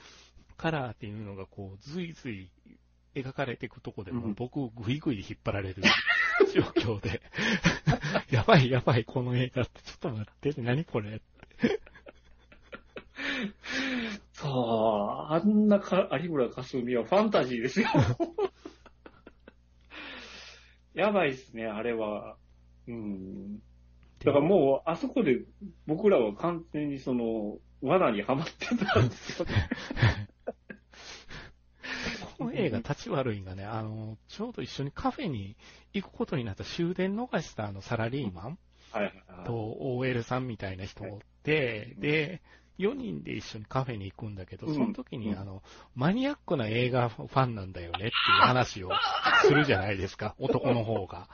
[0.57, 2.51] カラーっていうのがこう、ずいずい
[3.15, 5.83] 描かれていくとこでも、うん僕、ぐいぐい引っ張られる
[6.55, 6.63] 状
[6.99, 7.23] 況で、
[8.31, 11.21] やばいやばい、この映画って、ちょっと待って、何これ
[14.33, 17.89] そう、あんなか有村架純はファンタジーですよ。
[20.95, 22.37] やばいっすね、あれは。
[22.89, 23.59] うん。
[24.25, 25.41] だからもう、あそこで
[25.87, 29.69] 僕らは完全にその、罠にはまってたんですよね。
[32.37, 35.57] この映画、立ち悪いんがね、あの、ちょうど一緒にカフェに
[35.93, 38.59] 行くことになった終電逃したあのサラリーマン。
[39.45, 42.43] と OL さんみたいな人って、で、
[42.81, 44.75] 4人で一緒にカフェに行くんだけど、うん。
[44.75, 45.39] その時にうん。
[45.39, 45.63] あの、
[45.95, 48.11] マニアックな映画ファンなんだよねっていう
[48.41, 48.91] 話を
[49.47, 51.29] するじゃないですか、男の方が。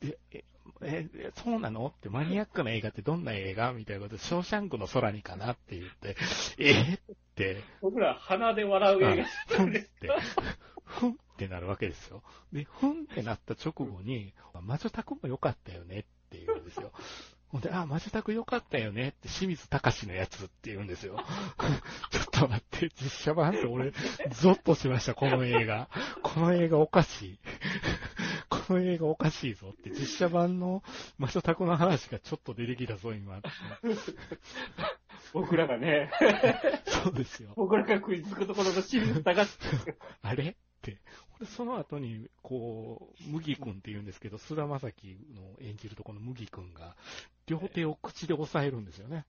[0.00, 0.44] で、え、
[0.82, 1.86] えそうなの？
[1.96, 3.72] ってマニアックな映画ってどんな映画？
[3.72, 6.16] みたいなことで、ショーシャンクの空にかなって言って、
[6.58, 6.72] え？
[6.94, 6.98] っ
[7.34, 9.24] て、僕ら鼻で笑う映画
[9.56, 9.90] ふんって、
[10.84, 12.22] ふんってなるわけですよ。
[12.52, 16.92] で、ふんってなった直後に、魔女宅も良かったよねって言うんですよ。
[17.52, 21.22] ほんで、あ、魔女宅良かったよねって清水隆のやつって言うんですよ。
[22.10, 23.92] ちょっと待って、実写版って俺、
[24.30, 25.90] ゾッとしました、この映画。
[26.22, 27.38] この映画おかしい。
[28.48, 30.82] この映画おかしいぞって、実写版の
[31.18, 33.42] 魔女宅の話がちょっと出てきたぞ、今。
[35.34, 36.10] 僕らがね、
[36.86, 37.52] そうですよ。
[37.56, 39.50] 僕らが食いつくところの清水隆
[40.22, 40.56] あれ？
[41.56, 46.96] その後に、こう、麦君って言うんですけど、菅田将暉の演じるとこの麦君が、
[47.46, 49.26] 両手を口で押さえるんですよね。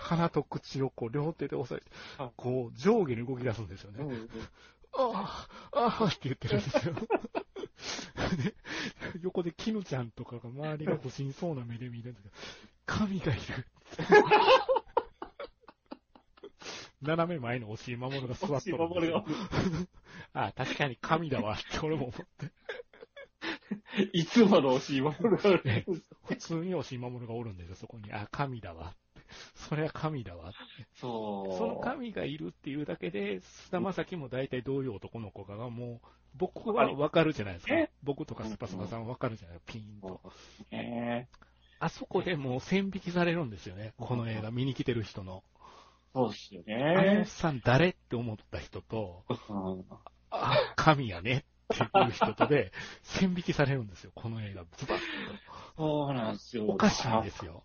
[0.00, 4.04] 鼻と口をこう、両手で押さえてあ、こう、上下に動き出すんですよね。
[4.04, 4.28] うんうん
[4.96, 6.94] ああ、ああって言ってるんですよ。
[8.36, 8.54] で、
[9.22, 12.34] 横で絹ちゃんとかが周りが不審そうな目で見てるんですけど、
[12.86, 13.66] 神がいる。
[17.04, 19.18] 斜め前の押井守が座っとる守が
[20.34, 22.52] あ あ、確かに神だわって俺も思って。
[24.12, 25.84] いつもの押し守るがね
[26.24, 28.12] 普通に押井守がおるんですよ、そこに。
[28.12, 29.22] あ、神だわって。
[29.54, 30.58] それは神だわって。
[30.94, 31.58] そう。
[31.58, 37.90] その神がいるっていうだけで、菅田将暉も大体どういう男の子かがもう、僕はわかるじゃないですかえ？
[38.02, 39.60] 僕とかスパスパさんはわかるじゃない？
[39.66, 40.20] ピーンと。
[40.70, 41.28] ね
[41.80, 43.92] あそこでもう線引きされるんですよね。
[43.98, 45.42] この映画見に来てる人の。
[46.14, 47.24] そうっすよあのおっね。
[47.26, 49.84] さん誰って思った人と、うん
[50.30, 51.44] あ、神やね
[51.74, 54.12] っていう人とで、 線引きされるんですよ。
[54.14, 54.98] この映画、ズバッ
[55.76, 56.66] そうなんですよ。
[56.66, 56.72] と。
[56.72, 57.64] おかしいんですよ。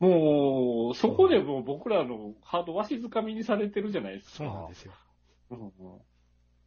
[0.00, 4.36] もう、そこでもう僕らのハードわしづかみにされてるじゃないですか。
[4.36, 4.92] そうなんですよ。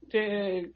[0.09, 0.71] で、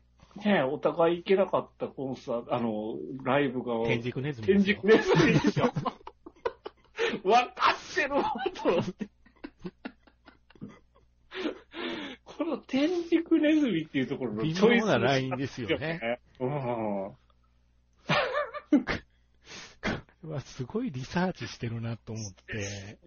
[0.45, 4.63] ねお互い行けなかったコンサート、あの、ライブが、天竺ネズミ天。
[4.63, 5.65] 竺ネズミでしょ。
[7.27, 9.09] わかってるわ、と思って。
[12.41, 16.19] この天竺ネズミっていうところの微チョイス妙なラインですよね。
[16.39, 17.05] うん。
[20.23, 22.97] うわすごいリサーチしてるなと思って。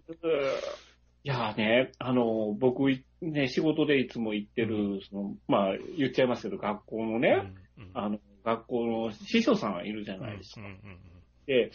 [1.25, 10.61] いやーね、あの、僕い、ね、仕事でいつも行ってる、その、まあ、言っちゃいますけど、学校のね、うんうんあの、学校の師匠さんがいるじゃないですか。
[10.61, 10.99] うんうんうん
[11.45, 11.71] で、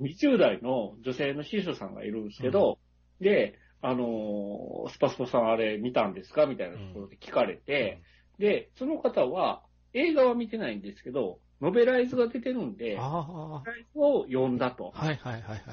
[0.00, 2.78] 20代の女性の師匠さんがいるんですけど、
[3.20, 3.58] で、
[3.88, 6.46] あの、スパスパさんあれ見たんですか？
[6.46, 8.02] みたいなところで聞かれて、
[8.38, 9.62] で、その方は
[9.92, 14.92] 映画は見てないんですけど、ノベライズが出てるんで、ノあベライズを読んだと。
[14.96, 15.60] あ、はいはいはいはい。
[15.60, 15.66] だ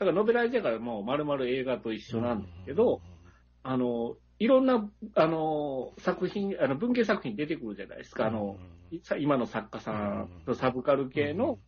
[0.00, 3.00] からノベライズだからもう丸々映画と一緒なんですけど、
[3.62, 8.26] あの、いろんな、あの、作品、あの、文系作品出てくるじゃないですか。
[8.26, 8.56] あの、
[9.02, 11.58] さ今の作家さんとサブカル系の、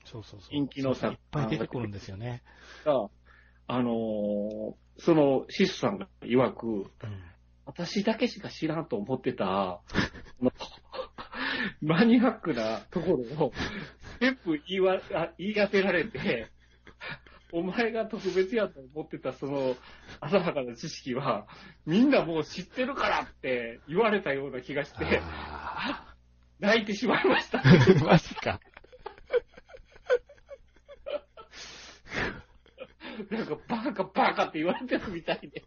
[0.51, 2.43] 人気の作いっぱい出てくるんですよね。
[2.85, 3.09] が、
[3.69, 6.87] あのーその、シスさんが曰く、うん
[7.65, 9.81] 私だけしか知らんと思ってた、
[11.81, 13.53] マニアックなところを、
[14.21, 16.49] 全部言いわあ言い当てられて、
[17.53, 19.77] お前が特別やと思ってたその
[20.21, 21.47] 浅はかな知識は、
[21.87, 26.15] みんなもう知ってるからって言われたような気がして、あ
[26.59, 27.59] 泣いてしまいました。
[27.59, 28.61] ー マジか。
[33.31, 35.65] なんかバカバカって言われてるみたいで。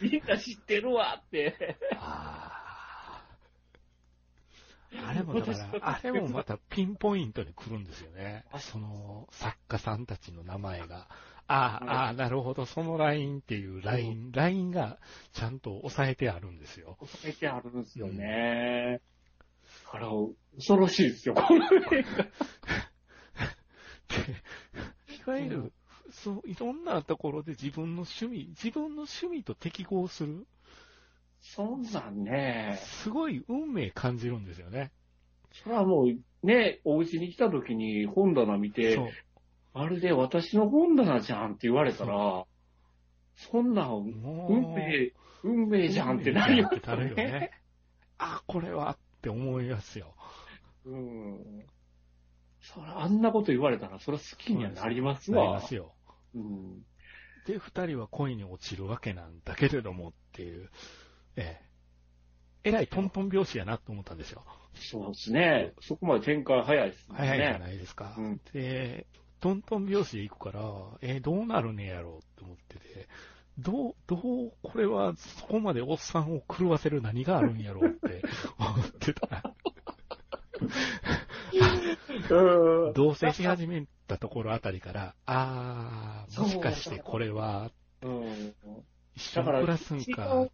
[0.00, 1.76] みんな知ってるわって。
[1.96, 2.64] あー
[5.02, 8.44] あれもだから、あれもまたピンポイントに来るんですよね。
[8.58, 11.08] その作家さんたちの名前が。
[11.46, 14.98] ああ、ああ、なるほど、そのラインっていうライン、ラインが
[15.32, 16.96] ちゃんと抑えてあるんですよ。
[17.00, 19.00] 抑えてあるんですよね。
[19.84, 20.08] だから、
[20.56, 22.26] 恐ろしいですよ、この映画。
[25.26, 25.72] いわゆる、
[26.10, 30.46] そう、いろんなところで自分の趣味、自分の趣味と適合する、
[31.40, 34.92] そんなんね、すごい運命感じるんですよね。
[35.52, 38.98] それはもう、ね、お家に来た時に本棚見て。
[39.74, 42.44] まるで私の本棚じゃんって言われたら、
[43.34, 44.04] そんなん、
[44.48, 45.12] 運命、
[45.42, 47.50] 運命じゃんってなるよってなるよね。
[48.18, 50.14] あ、これはって思いますよ。
[50.86, 51.66] うん。
[52.64, 55.52] それ、あんなこと言われたら、それは好きにはなりますなりわ。
[55.54, 55.92] ますよ。
[56.34, 56.82] うん。
[57.46, 60.70] で、二人は恋に落ちるわけなんだけれどもっていう、
[61.36, 61.64] ええ。
[62.64, 64.44] えらいトントン拍子やなと思ったんですよ。
[64.74, 65.74] そうですね。
[65.82, 67.14] そこまで展開早いですね。
[67.18, 68.14] 早いじゃないですか。
[68.16, 69.06] うんで、
[69.40, 70.62] トントン拍子で行くから、
[71.02, 73.08] えどうなるねやろうって思ってて、
[73.58, 78.22] どう、どう、これはそこまでおっさんを狂わせる何があるんやろうって
[78.58, 79.54] 思ってた。
[82.28, 87.70] 同棲し始めたところあたりから、あー、もしかしてこれは、
[88.02, 88.54] うん。
[89.14, 90.52] 一緒に暮らすんかって。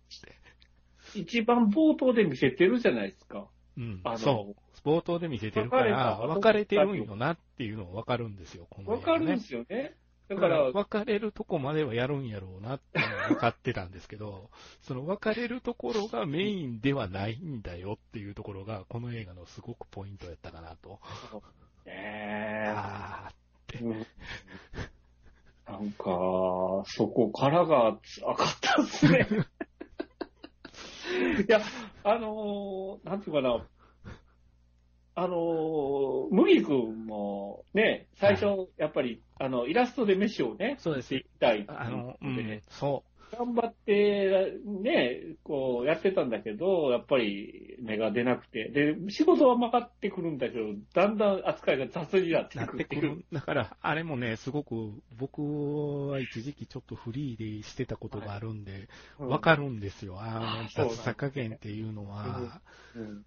[1.15, 3.49] 一番冒頭で見せてるじゃないですか。
[3.77, 4.89] うんそう。
[4.89, 9.95] 冒頭で見せてるから、別れてるんよなっていうのがわかるんですよ、このねわかるんですよね。
[10.31, 13.01] だだから、別れるとこまではやるんやろうなって
[13.31, 14.49] 分かってたんですけど、
[14.83, 21.01] その別れるところがメインではないんだよっていうところが、この映画のすごくポイントやったかなと。
[21.85, 23.33] えーあ
[23.83, 24.07] うん
[25.67, 26.05] なんか、
[26.87, 29.29] そこからが辛かったですね。
[31.49, 31.61] いや、
[32.03, 33.65] あのーなんていうかな、
[35.23, 41.09] あのー麦君もね、最初、やっぱり、あの、イラストで飯をね、そうです。
[41.09, 43.05] していきたいあ、あの、うん、そ
[43.37, 50.65] 頑張って、ね、こう、やってたんだけど、やっぱり芽が出なくて、で、仕事は曲がってくるんだけど、
[50.95, 53.25] だんだん扱いが雑になってくるくる。
[53.31, 60.17] だから、あれもね、すごく、僕は一時期ちょっとフリーでしてたことがあるんで、わかるんですよ。
[60.19, 62.63] あの、雑さ加減っていうのは、
[62.95, 63.25] うん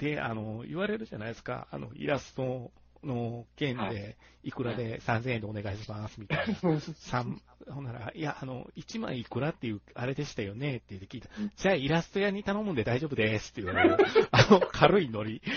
[0.00, 1.68] で、あの、言われるじゃないですか。
[1.70, 2.72] あの、イラスト
[3.04, 6.80] の件はで、いくらで3000円でお願いします、みたいな。
[6.96, 10.78] 三ほんなら、いや、あの、1枚いくらっていう、あれでしたよね？
[10.78, 11.52] って聞いたうん。
[11.54, 13.96] じゃあ、イラスト屋に頼むんで大丈夫ですって言われる。
[14.32, 15.42] あの、軽いノリ。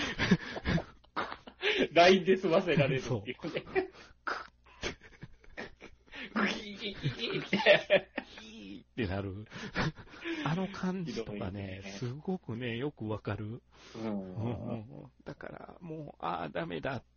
[1.92, 3.88] LINE で済ませられるっていうね。
[6.34, 8.10] グギギギギって。
[8.94, 9.46] ってなる。
[10.46, 13.60] あの感じとかねね、すごくね、よくわかる。
[13.96, 14.74] うんうんうんう
[15.06, 17.13] んだから、もう、ああ、ダメだって、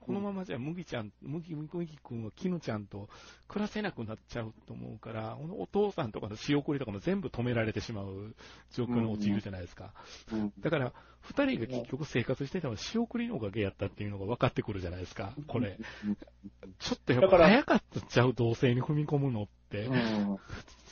[0.00, 3.08] このままじゃ麦ちゃん、麦、麦麦君は絹ちゃんと
[3.48, 8.34] 暮らせなくなっちゃうと思うから、お父さんとかの仕送りとかも全部止められてしまう
[8.72, 9.92] 状況に陥るじゃないですか。
[10.32, 15.78] うんだから、二人が結局生活してたのは仕送りのおかげやったっていうのが分かってくるじゃないですか、これ。
[16.78, 19.84] ちょっとやっぱ早かったんちゃう、同性に踏み込むのって。
[19.84, 20.38] うん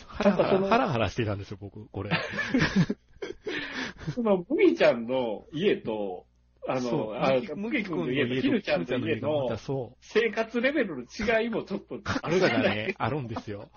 [0.06, 2.10] ハラハラ、ハラハラしてたんですよ、僕、これ。
[4.14, 6.26] その、麦ちゃんの家と、
[6.68, 9.58] あの、あ麦麦君の家と、家と絹ちゃんの家絹の。
[10.00, 13.70] 生活レベルの違いもちょっとあるじゃないがね、あるんですよ。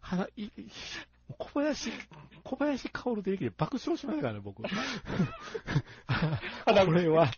[0.00, 0.50] はないい
[1.38, 1.90] 小林、
[2.44, 4.62] 小林薫できて爆笑しましたからね、僕。
[4.62, 4.68] こ
[6.92, 7.30] れは、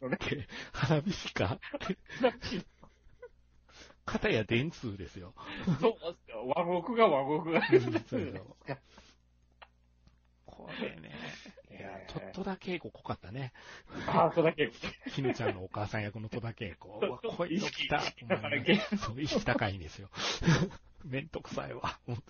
[0.73, 1.59] 花火師か？
[4.05, 5.35] 片や電通ですよ。
[5.81, 6.47] そうですよ。
[6.55, 7.63] 和国が和国が。
[8.09, 8.57] そうよ
[10.47, 11.15] これね、
[12.09, 13.53] ちょっとだけこ濃かったね。
[14.07, 14.71] ああ、それだけ。
[15.13, 17.01] 絹ちゃんのお母さん役の戸田恵子。
[17.03, 17.99] うわ、こいつ来た。
[17.99, 20.09] 意識高い系そう、意識高いんですよ。
[21.05, 21.99] めんどくさいわ。
[22.07, 22.21] 思っ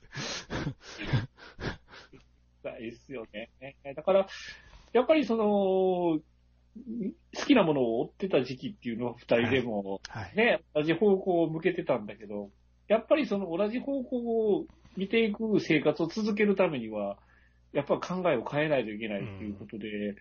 [2.76, 3.50] ていいっすよね。
[3.94, 4.26] だから、
[4.92, 6.20] やっぱりその、好
[7.46, 10.36] きなものを追ってた時期っていうのは二人でも、はい。
[10.36, 12.50] ね、同じ方向を向けてたんだけど、
[12.88, 17.18] やっぱりその同じ方向を見ていく生活を続けるためには、
[17.72, 20.16] やっぱ考えを変えないといけないっていうことで、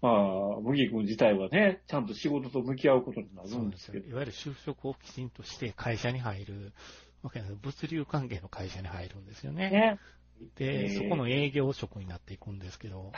[0.00, 4.08] まあ、麦君自体はね、ちゃんと仕事と向き合うことになるんですすけど。
[4.08, 6.72] いわゆる就職をきちんとして会社に入る
[7.22, 7.60] わけなんです。
[7.62, 9.70] 物流関係の会社に入るんですよね。
[9.70, 9.98] ね。
[10.56, 13.12] で、えーそこの営業職になっていくんですけど、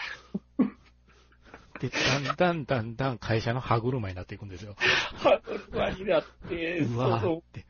[1.81, 4.75] で、だんだんだんだん会社の歯車になっていくんですよ。
[5.17, 7.67] ハードルワになって、うわーって。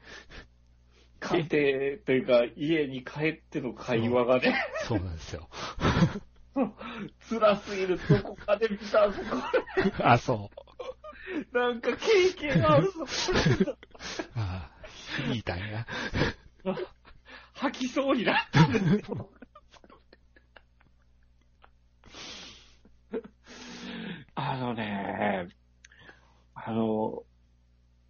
[1.21, 4.55] 家庭というか、家に帰っての会話がね、
[4.87, 5.49] そうなんですよ。
[7.29, 9.37] 辛すぎる、どこかで見た、そ こ
[10.01, 10.51] あ、そ
[11.53, 11.57] う。
[11.57, 13.05] なんか経験あるぞ、
[14.35, 15.87] ああ、響いたんや。
[17.55, 19.31] 吐きそうになったんですよ。
[24.35, 25.49] あのね、
[26.55, 27.25] あの、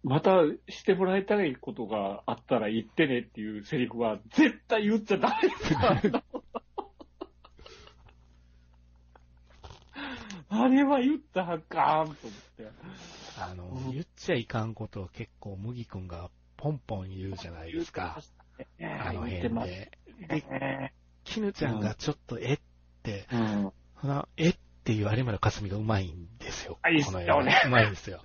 [0.03, 5.73] またしてもらいたいことがあったら言ってねっていうセリフは絶対言っちゃダメです
[6.07, 6.23] よ。
[10.53, 12.67] あれは言ったらあかんと思って。
[13.39, 18.21] あの、うん言っちゃいかんことを結構麦君がポンポン言うじゃないですか。
[18.79, 19.91] あの辺すで。
[20.27, 20.93] で、ね。
[21.23, 22.59] 絹ちゃんがちょっとえっ
[23.03, 23.71] て、うん。
[24.37, 26.77] えっていう有村架純がうまいんですよ。
[26.81, 28.21] あいいっすよねうまいんですよ。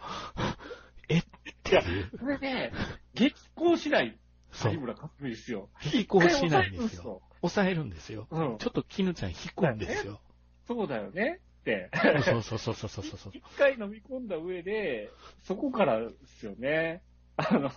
[1.09, 1.23] え
[1.67, 2.11] いう。
[2.19, 2.73] それで、
[3.15, 4.19] 激高しない
[4.53, 4.73] そう。
[4.73, 5.69] 有村架純ですよ。
[5.81, 7.03] 飛行しないんですよ。
[7.05, 7.23] よ。
[7.41, 8.27] 抑えるんですよ。
[8.31, 10.21] うんちょっと絹ちゃん引くんですよ。
[10.67, 11.91] そうだよねって。
[12.25, 13.33] そうそうそうそうそうそう。
[13.35, 15.11] 一回飲み込んだ上で、
[15.45, 17.03] そこからですよね。
[17.37, 17.71] あの、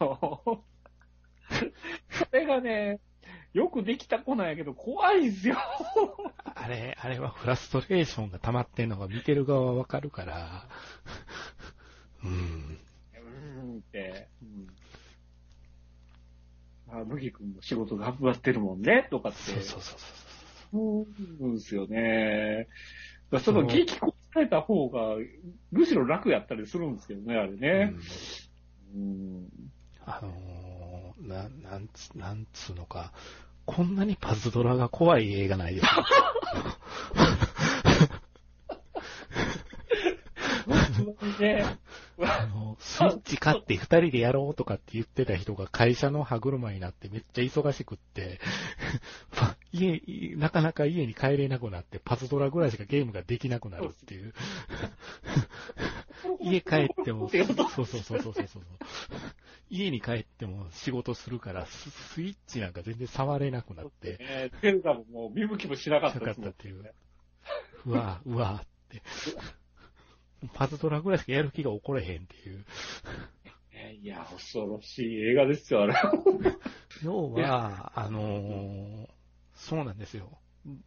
[2.09, 2.99] それがね、
[3.53, 5.57] よくできた子なんやけど、怖いんすよ。
[6.43, 10.67] あれ、あれはフラストレーションが溜まってんのが見てる側はわかるから、
[12.23, 12.79] うん。
[13.69, 14.27] うーんって。
[14.41, 14.67] うん
[16.91, 19.37] あ、麦君も仕事頑張ってるもんね、とかって。
[19.37, 19.99] そうそうそうそう。
[20.71, 22.67] そううんですよね。
[23.43, 25.15] その激高された方が、
[25.71, 27.93] むしろ楽やったりするんですけどね、あれね。
[28.95, 29.47] うん。
[30.05, 33.13] あのー、な、なんつ、なんつうのか、
[33.65, 35.83] こんなにパズドラが怖い映画ないよ。
[41.39, 41.65] ね、
[42.21, 48.39] あの、スイッチ買って二人でやろうとかって言ってた人が会社の歯車になってめっちゃ忙しくって、
[49.39, 50.01] ま 家、
[50.35, 54.33] なかなか家に帰れなくなってパズドラぐらいしかゲームができなくなるっていう。
[56.41, 57.29] 家帰っても、
[57.75, 58.63] そうそうそうそうそうそう。
[59.69, 66.93] 家に帰っても仕事するからス、スイッチなんか全然触れなくなって、ね、テルダももう見向きもしなかっなかったですもんたっていう。
[67.85, 69.01] うわうわって。
[70.53, 72.65] パズドラぐらいしかやる気が起これへんっていう。
[73.73, 75.93] ねいや、恐ろしい映画ですよ、あれ。
[77.03, 79.07] 要は、あのー
[79.55, 80.39] そうなんですよ。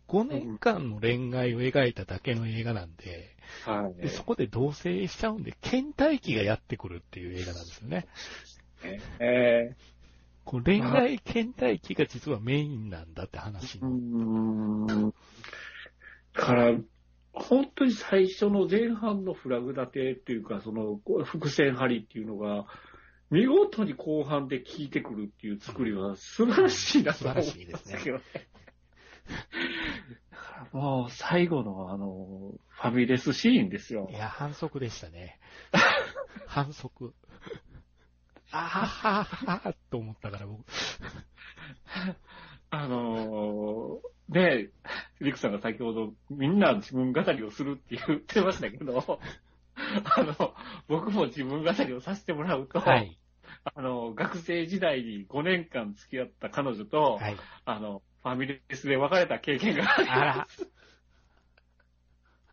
[0.09, 3.36] 5年間の恋愛を描いただけの映画なんで、
[3.66, 4.03] はい。
[4.03, 8.07] でそこで同棲しちゃうんで、倦怠期がやってくるっていう映画なんですよね。
[9.18, 9.74] え
[10.44, 15.14] こう恋愛倦怠期が実はメインなんだって話ー、うーん。
[16.34, 16.72] だから、
[17.53, 22.64] 本当に最初の前半のフラグ立てっていうか、その伏線張りっていうのが、
[23.30, 28.24] 見事に後半で効いてくるっていう作りは素晴らしいなと思うん素晴らしいですねけどね。
[30.30, 34.14] だからもう最後のあの、ファミレスシーンですよい。
[34.14, 35.38] や、反則でしたね。
[36.48, 37.12] 反則。
[38.50, 40.64] あははははと思ったから僕。
[42.75, 44.70] あのー、ね
[45.20, 49.20] リクさんが先ほどみんな自分語りをするって言ってましたけど、
[50.16, 50.55] あの、
[50.89, 53.18] 僕も自分語りをさせてもらうと、はい。
[53.64, 57.37] あの、学生時代に5年間付き合った彼女と、はい。
[57.66, 60.49] あの、ファミレスで別れた経験がありあら。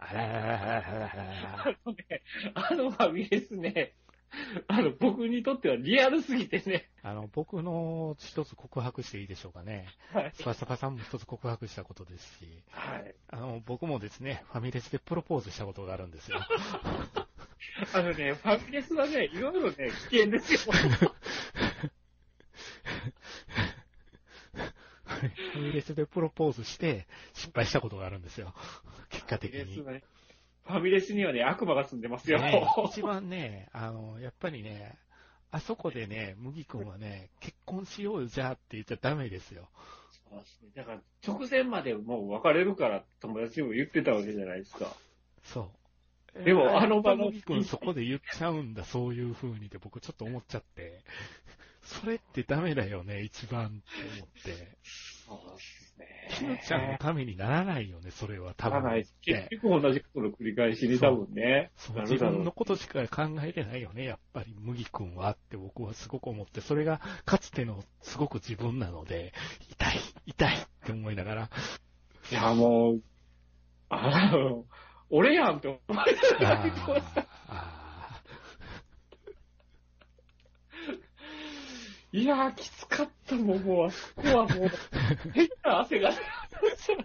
[0.01, 2.21] あらららららららあのね、
[2.55, 3.93] あのファミレスね、
[4.67, 9.87] あの、僕にとってはリアルすぎてね、あの、僕の一つ告白していいでしょうかね。
[10.13, 10.31] はい。
[10.33, 13.15] スパサパさんも一つ告白したことですし、はい。
[13.29, 16.39] あの、僕もですね、ファミレスでプロポーズしたことがあるんですよ。
[17.93, 20.59] あのね、ファミレスはね、いろいろね、危険ですよ。
[25.03, 28.53] ファミレスでプロポーズして失敗したことがあるんですよ。
[29.09, 29.63] 結果的に。
[29.63, 30.03] ファミレスはね
[30.69, 32.39] ファミレスにはね、悪魔が住んでますよ。
[32.39, 34.99] ね、一番ね、あの、やっぱりね、
[35.49, 39.67] あそこでね、麦君はね、結婚しようよじゃあって言っちゃダメですよ。
[40.29, 40.69] そうですね。
[40.75, 44.95] だから、直前までもう別れるから友達にも言ってたわけじゃないですか。
[45.43, 45.71] そ
[46.35, 46.43] う。
[46.43, 51.01] でもえーあの場の麦君そこで言っちゃうんだ、そういう風にって僕ちょっと思っちゃって、
[51.81, 54.77] それってダメだよね、一番って思って。
[54.83, 56.61] そうですね。
[56.65, 58.81] ちゃんのためにならないよね、それは多分。
[58.81, 59.01] ならない。
[59.01, 61.71] ね結局同じことの繰り返しに多分ね。
[61.77, 69.33] そう自分のことしか考えてないよね、やっぱり麦君はって僕はすごく思って、それがかつてのすごく自分なので、
[69.69, 71.49] 痛い、痛いって思いながら、
[72.31, 73.01] いや、もう、
[73.89, 74.65] あの、
[75.09, 78.21] 俺やんって思いながらあ見てましたーあ
[82.11, 84.69] いやー、きつかったもん、もう、あそこはもう、
[85.33, 86.21] 変な汗が出ま
[86.75, 87.03] したね。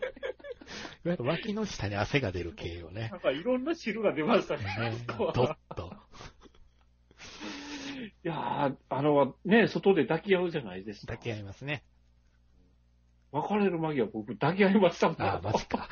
[1.04, 3.18] ーいわゆる脇の下に汗が出る系よねな。
[3.18, 4.64] んかいろんな汁が出ましたね。
[4.64, 5.54] ねあそこと。
[8.24, 11.12] いやー、あの、ね、外で抱き合うじゃないですか。
[11.12, 11.84] 抱き合いますね。
[13.32, 15.22] 別れる間際、僕抱き合いましたもん。
[15.22, 15.88] ああ、マジか。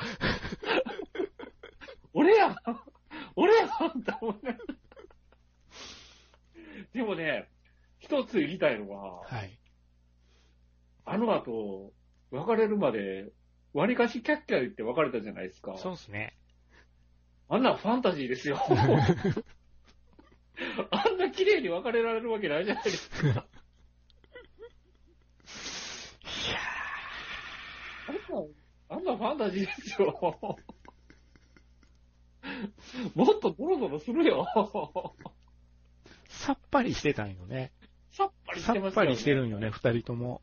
[2.14, 2.56] 俺やん
[3.36, 3.70] 俺やんっ
[4.02, 4.74] て思いながら
[6.92, 7.51] でもね、
[8.02, 9.56] 一つ言いたいのは、はい。
[11.04, 11.92] あの後、
[12.32, 13.30] 別れるまで、
[13.72, 15.76] 割かしキャッキャ言って別れたじゃないですか。
[15.78, 16.36] そうですね。
[17.48, 18.58] あんなファンタジーですよ。
[20.90, 23.28] あんな綺麗に別れられるわけないじゃないですか。
[23.28, 23.44] いや
[28.08, 28.20] あんな、
[28.88, 30.58] あんなファンタジーですよ。
[33.14, 34.46] もっとドロドロするよ。
[34.54, 35.32] ー
[36.28, 37.70] さっぱりしてたんよね。
[38.52, 40.42] ぱりしさてますっぱりしてるんよね、二人とも。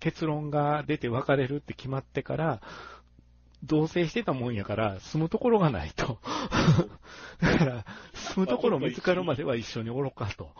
[0.00, 2.60] 結論が出て別れるって決まってから、
[3.64, 6.20] 同棲してたもんやから、住むところがないと。
[7.40, 7.84] だから、
[8.14, 10.52] 住むところ見つかるまでは一緒におろかと。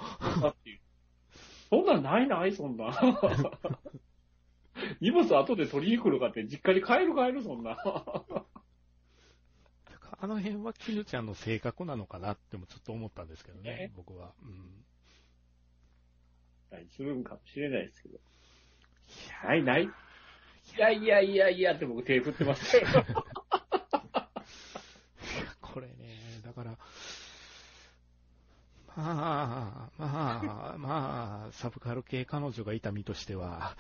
[1.71, 2.91] そんなんないない、そんな。
[5.01, 7.77] 荷物後で取りに来るかって、実家に帰る帰る、そんな。
[10.21, 14.33] あの辺は絹ちゃんの性格なのかなってもちょっと思ったんですけどねね、僕は。
[14.43, 14.85] うん
[16.97, 18.19] するんかもしれないですけど。
[19.45, 19.85] ないない。
[19.85, 19.89] い
[20.79, 23.05] やいやいやいやって僕手振ってましたよ。
[25.61, 25.95] これね、
[26.45, 26.79] だから、
[28.97, 33.77] まあ、まあ、まあ、サブカル系彼女がいた身としては、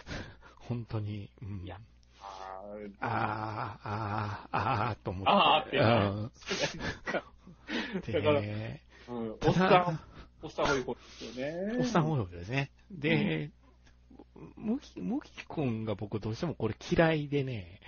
[0.56, 1.80] 本当に、うん、いや
[2.20, 2.62] あ
[3.00, 5.30] ああ、ああ、ああ、と思って。
[5.30, 6.30] あーってうん
[8.12, 10.00] だからうん、おたっさんだ、、
[10.42, 11.78] おっさんホイホイですよね。
[11.80, 12.70] おっさん模様ですね。
[12.90, 13.50] で、
[14.56, 17.80] むき、むきくんが僕どうしてもこれ嫌いでね、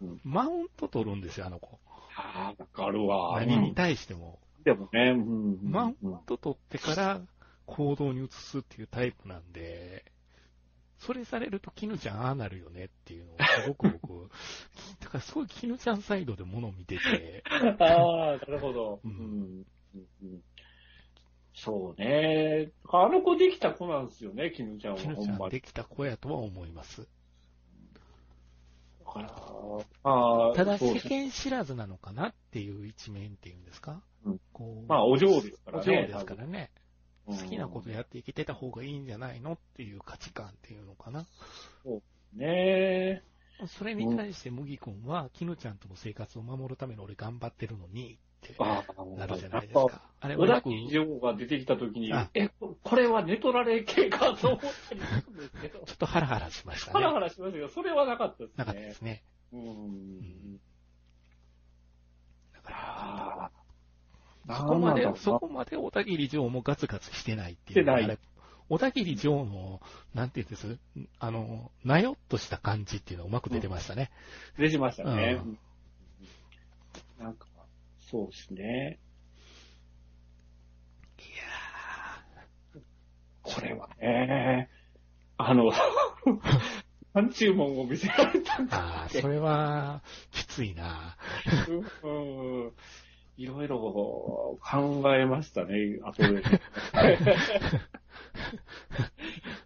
[0.00, 0.20] うん。
[0.24, 1.78] マウント取るんですよ、あの子。
[2.16, 3.40] ああ、わかるわ。
[3.40, 4.38] 何に対しても。
[4.64, 5.58] でもね、うん。
[5.62, 7.20] マウント取ってから
[7.66, 10.04] 行動に移すっていうタイプなんで、
[10.98, 14.30] それされると絹ちゃんああなるよねっていうのをすごく僕、
[15.02, 17.42] だからすごい絹ちゃんサイドで物を見てて、
[17.80, 19.00] ああ、なるほど。
[19.02, 20.42] うんうん
[21.54, 22.70] そうね。
[22.90, 25.00] あの子できた子なんですよね、絹ちゃんは。
[25.00, 25.38] 絹ほんまに。
[25.38, 27.06] ちゃんできた子やとは思います。
[30.04, 36.06] ああ、ただそう世間知らずなのかなっていう一面っていうんですか、うんこうまあ、お嬢ですからおね。
[36.08, 36.70] 嬢ですからね。
[37.26, 41.26] 好きなことやっていけてた方がいいんじゃないのっていう価値観っていうのかな。
[42.34, 43.22] ね
[43.68, 48.18] それに対して麦君は、絹ちゃんとの生活を守るために俺頑張ってるのに
[49.16, 49.86] なるじゃないですか。
[50.20, 50.42] あれぱ。
[50.42, 55.80] 小田切女が出てきたときにあ、え、ここれはネトラレ系かと思ったりするんですけど。
[55.86, 57.14] ちょっとハラハラしましたハラね。
[57.14, 58.54] ハラしましたけど、それはなかったですね。
[58.56, 59.22] なかったですね。
[59.52, 60.56] うん。
[60.56, 60.60] だ
[62.62, 63.50] か
[64.48, 64.56] ら。
[64.56, 67.80] そこまでそこまで小田切城もガツガツしてないっていう。
[67.80, 68.18] してない
[68.68, 69.80] 小田切城の、
[70.14, 70.78] なんていうんです？
[71.20, 74.10] あの、なよっとした感じっていうのがうまく出てましたね。
[74.58, 75.40] 出てましたね。
[75.44, 75.58] うん
[77.18, 77.46] なんか、
[78.12, 78.98] そうですね。
[81.18, 81.22] い
[83.40, 84.68] これはね、
[85.38, 85.72] あの、
[87.14, 91.16] 何注文を見せられたんやー、あだあ、それは、きついな。
[92.02, 92.08] う
[92.68, 92.72] ん
[93.38, 96.42] いろいろ考えましたね、後で。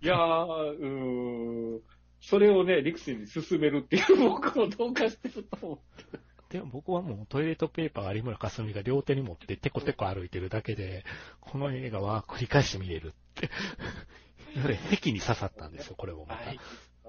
[0.02, 1.82] いやー、うん、
[2.20, 5.78] それをね、リクセに進めるっていう僕もどうかしてると思う。
[6.12, 6.25] で
[6.60, 11.04] も僕はもうトイレットペーパー有村架純が両手に持ってテコテコ歩いてるだけで、
[11.40, 13.50] この映画は繰り返して見れるって。
[14.60, 16.46] それ、壁に刺さったんですよ、これもまた。
[16.46, 16.60] はい。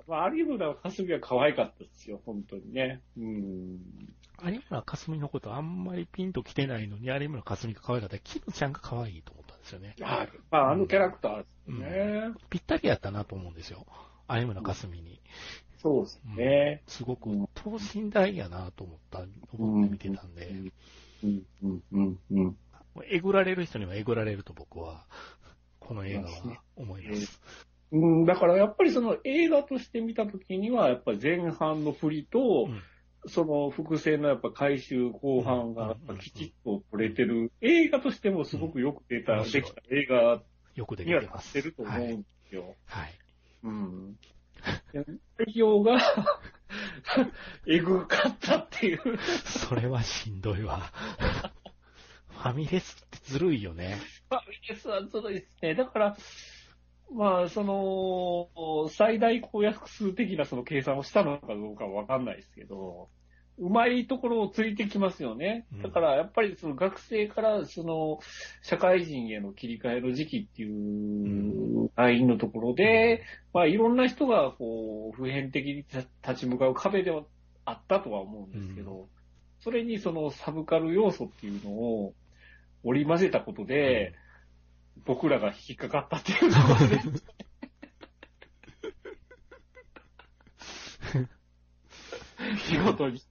[0.08, 3.02] まあ、有村かすみは可愛かったですよ、本当にね。
[3.18, 3.80] うん。
[4.44, 9.96] 有村架純のことあんまりピンと来てないのに、有村架純が可愛かったら、キムちゃんが可愛いと思ったんですよね。
[10.00, 10.30] はい。
[10.52, 12.32] まあ、あのキャラクターですね。
[12.50, 13.86] ぴったりやったなと思うんですよ。
[14.30, 15.22] 有村架純に。
[15.88, 16.84] そうですね。
[16.88, 19.26] すごく等身大やなと思った、
[19.58, 20.48] 思って見てたんで、
[21.24, 22.58] うん、うん、うん、うん。
[23.10, 25.06] えぐられる人にはえぐられると僕は、
[25.80, 27.42] この映画は思います。
[27.92, 32.82] うん、だからやっぱりその映画として見たときには、やっぱり前半の振りと、うん。
[33.30, 39.52] その伏線のやっぱ回収後半がきちっと撮れてる、映画としてもすごくよく出た、うん。
[39.52, 40.42] できた映画
[40.76, 41.52] よくできにはなっ。
[41.52, 42.22] てると思うん。
[42.22, 42.76] ですよ。
[42.86, 43.14] はい。
[43.64, 44.16] うん。
[45.38, 46.00] 内容が、
[47.68, 49.00] えぐかったっていう。
[49.46, 50.92] それはしんどいわ。
[52.30, 53.98] ファミレスってずるいよね。
[54.30, 55.76] ファミレスはずるいですね。
[55.76, 56.18] だから、
[57.12, 63.10] まあ、その、最大公約数的なその計算をしたのかどうかはわかんないですけど、
[63.60, 65.82] うまいところをついてきますよねうん。
[65.82, 68.20] だから、やっぱりその学生からその、
[68.62, 73.24] 社会人への切り替えの時期っていうラインのところで、
[73.54, 76.08] まあ、いろんな人がこう、普遍的に立
[76.42, 77.24] ち向かう壁では
[77.66, 79.06] あったとは思うんですけど、う
[79.64, 82.14] それにそのサブカル要素っていうのを
[82.84, 84.14] 織り交ぜたことで、
[85.06, 87.00] 僕らが引っかかったっていうところで。
[92.68, 93.22] 仕事に。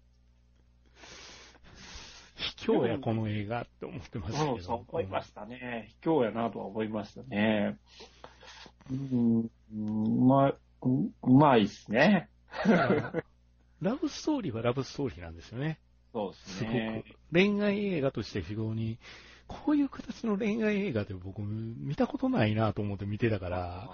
[2.73, 4.59] 卑怯や、この映画って思ってましたけど。
[4.61, 5.95] そう思いましたね。
[6.03, 7.79] 卑怯やなとは思いましたね。
[8.91, 12.29] うん、うまい、ううまいですね。
[13.81, 15.79] ラブストーリーはラブストーリーなんですよね。
[16.13, 17.05] そうですすごね。
[17.07, 17.33] く。
[17.33, 18.99] 恋愛映画として非常に、
[19.47, 23.91] こういう形の恋愛映画で僕見たことないなと思って見てたから、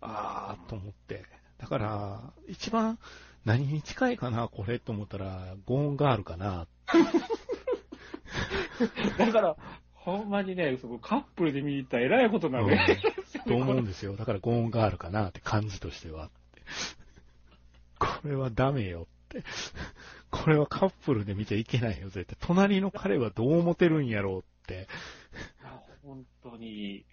[0.00, 1.24] あーと思って。
[1.58, 2.98] だから、一番
[3.44, 6.66] 何に近いかな、これと思ったら、ゴーンガールかな。
[9.18, 9.56] だから、
[9.94, 13.00] ほんまにね、そこカップルで見に行ったら偉いことなのね。
[13.46, 14.16] と思うんですよ。
[14.16, 16.30] だからゴーンガールかなって感じとしては。
[17.98, 19.44] これはダメよって。
[20.30, 22.36] これはカップルで見ちゃいけないよ、絶対。
[22.40, 24.88] 隣の彼はどう思ってるんやろうって。
[26.04, 27.04] 本当に、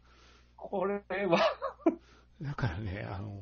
[0.56, 1.40] これは、
[2.42, 3.40] だからね、あの、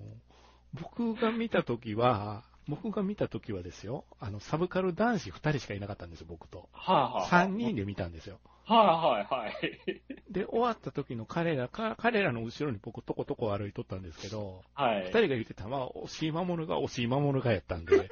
[0.74, 6.70] 僕が見たときは、僕が見たときはですよ、あの、サブカル男子2人しかいなかったんですよ、僕と。
[6.72, 8.40] はあ、はあ、3人で見たんですよ。
[8.68, 10.02] はいはいはい。
[10.30, 15.06] で、終わった時の彼らか、彼らの後ろに僕とことこ歩いとったんですけど、はい。
[15.06, 18.10] 二人が言ってたのは、押し守るが押し守るがやったんで。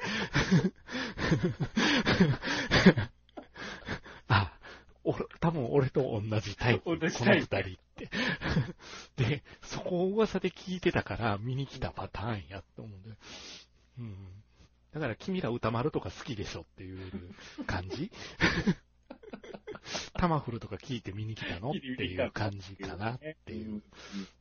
[4.28, 4.52] あ、
[5.04, 6.84] 俺、多分俺と同じタイプ。
[6.84, 8.08] この同じ二タイプ人って。
[9.28, 13.10] で、そこを噂で聞いてたから見に来たパターンやと思うんで。
[13.98, 14.42] うん。
[14.96, 16.98] だから君ら歌丸とか好きでしょっていう
[17.66, 18.10] 感じ？
[20.14, 23.82] タマフルとか聞いて見に来たのっていう感じかなっていう。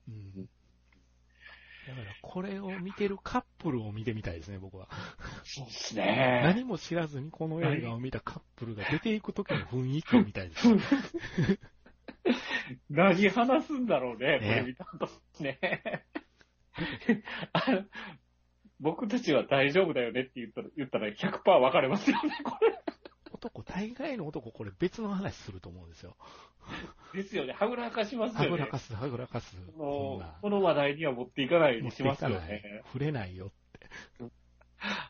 [0.07, 0.47] うん
[1.87, 4.89] だから、これを見てるカップルを見てみたいですね、僕は。
[5.43, 6.41] そうですね。
[6.43, 10.67] 何も知らずにこの映画を見たカップルが出ていく時の雰囲気を見たいです。
[12.89, 15.07] 何話すんだろうね、ねこれ見た後
[15.41, 15.59] ね。
[18.79, 22.57] 僕たちは大丈夫だよねって言ったら、言ったら100%分かれますよね、こ
[23.31, 26.15] 男、大概の男、これ別の話すると思うんですよ。
[27.13, 27.23] れ。
[27.23, 27.53] ですよね。
[27.53, 28.45] はぐらかしますよね。
[28.47, 29.55] はぐらかす、はぐらかす。
[29.77, 32.83] この話題には持っていかないようにしますよね。。
[32.85, 33.51] 触れないよ。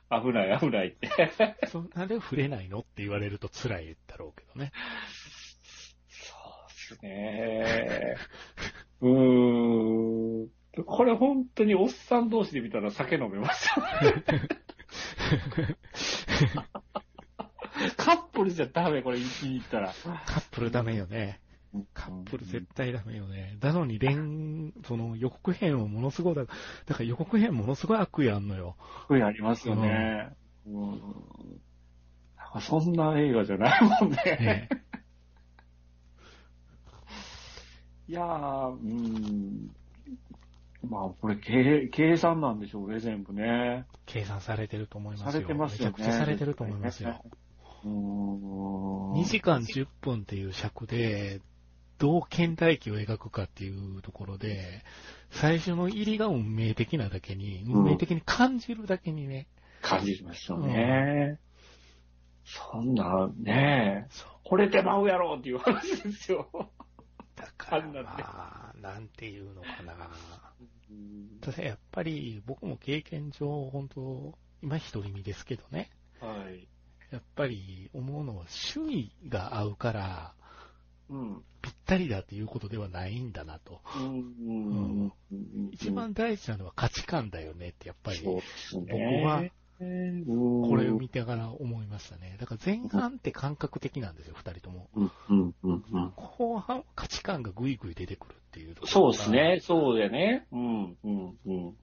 [0.10, 1.10] 危ない、危ないって。
[1.68, 4.72] そんなで触れないのって言われると辛いだろうけどね。
[6.10, 6.34] そ
[6.66, 8.16] うですね。
[9.02, 10.50] うーん。
[10.84, 13.70] これ本当におっさん同士で見たら酒飲めます。
[17.98, 19.94] カップルじゃダメ、これ、一に行ったら。
[20.26, 21.42] カップルダメよね。
[21.94, 23.58] カップル絶対ダメよね。
[23.62, 26.48] なのに、連、その予告編をものすごいだ、だ
[26.96, 28.78] から予告編ものすごい悪意あんのよ。
[29.10, 30.30] 対ありますよね。
[30.66, 30.92] うん。
[30.92, 31.02] なん
[32.54, 34.16] かそんな映画じゃないもんね。
[34.26, 34.70] ね
[38.08, 39.76] いやー、うん。
[40.90, 43.86] まあ、これ、計、計算なんでしょうね、全部ね。
[44.06, 45.32] 計算されてると思いますよ。
[45.32, 45.95] されてますよね。
[45.98, 47.22] めちゃくちゃされてると思いますよ。
[47.84, 49.14] うーん。
[49.14, 51.41] 2時間10分っていう尺で、
[51.98, 54.84] どう倦怠期を描くかっていうところで、
[55.32, 59.48] 最初の入りが運命的なだけに、うん運命的に感じるだけにね、
[59.82, 61.40] 感じますよね。
[62.44, 64.07] そんな、ね。
[64.45, 66.48] 惚れてまうやろっていう話ですよ。
[67.36, 69.95] だからまあ、なんていうのかな。
[71.41, 75.90] ただやっぱり僕も経験上、本当今一人身ですけどね、
[76.20, 76.68] はい。
[77.12, 80.34] やっぱり思うのは趣味が合うから、
[81.10, 81.44] うん。
[81.62, 83.82] ぴったりだっていうことではないんだなと。
[83.95, 85.14] うん。
[85.32, 85.70] うん。
[85.72, 88.22] 一番大事なのは価値観だよねって、やっぱり。
[88.24, 88.41] 僕
[89.24, 89.44] は
[89.78, 92.38] ここれを見てから思いましたね。
[92.40, 94.90] だから前半って感覚的なんですよ、二人とも。
[96.16, 99.32] 後半は価値観がぐいぐい出てくるっていうそうです。
[99.32, 99.60] ね。
[99.62, 100.48] そうだよね。
[100.52, 101.76] うん、うん、うん。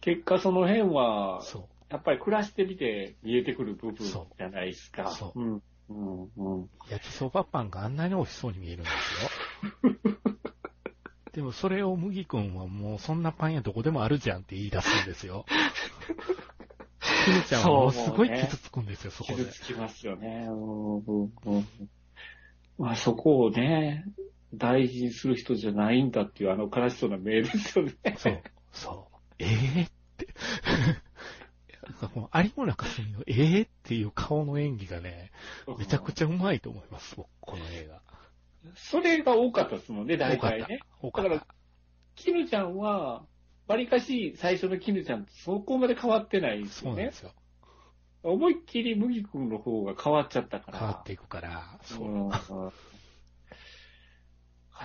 [0.00, 1.42] 結果その辺は。
[1.90, 5.10] やっぱり暮らしてみて見えてくる部分じそゃないですか。
[5.10, 6.70] そううん、うん、うん。
[6.90, 10.18] 焼きそばパンがあんなに美味しそうに見えるんですよ。
[11.32, 15.46] でもそれを麦君はもうそんなパン屋どこでもあるじゃんって言い出すんですよ。
[17.24, 19.52] きみちゃんはものすごい傷つくんですよ、そこで傷。
[19.52, 20.46] つきますよね。
[20.48, 21.66] うんうんうん
[22.78, 24.04] まあそこをね、
[24.54, 27.92] 大事にする人じゃないんだっていうあの悲しそうなメールですよね。
[28.16, 28.42] そう、
[28.72, 29.34] そう。
[29.40, 30.28] ええって。
[31.88, 35.32] なんかこの有村架純のええっていう顔の演技がね、
[35.78, 38.00] めちゃくちゃうまいと思います、僕この映画。
[38.76, 40.80] それが多かったですもんね、大体ね。
[41.00, 41.30] 多かった。
[41.30, 41.54] だから
[42.14, 43.24] キヌちゃんは、
[43.68, 47.12] わりかし最初のキヌちゃんとそこまで変わってないですよねそうなんで。
[47.12, 47.32] すよ。
[48.22, 50.78] 思いっきり麦君の方が変わっちゃったから。
[50.78, 52.08] 変わっていくから、そう。
[52.08, 52.30] うん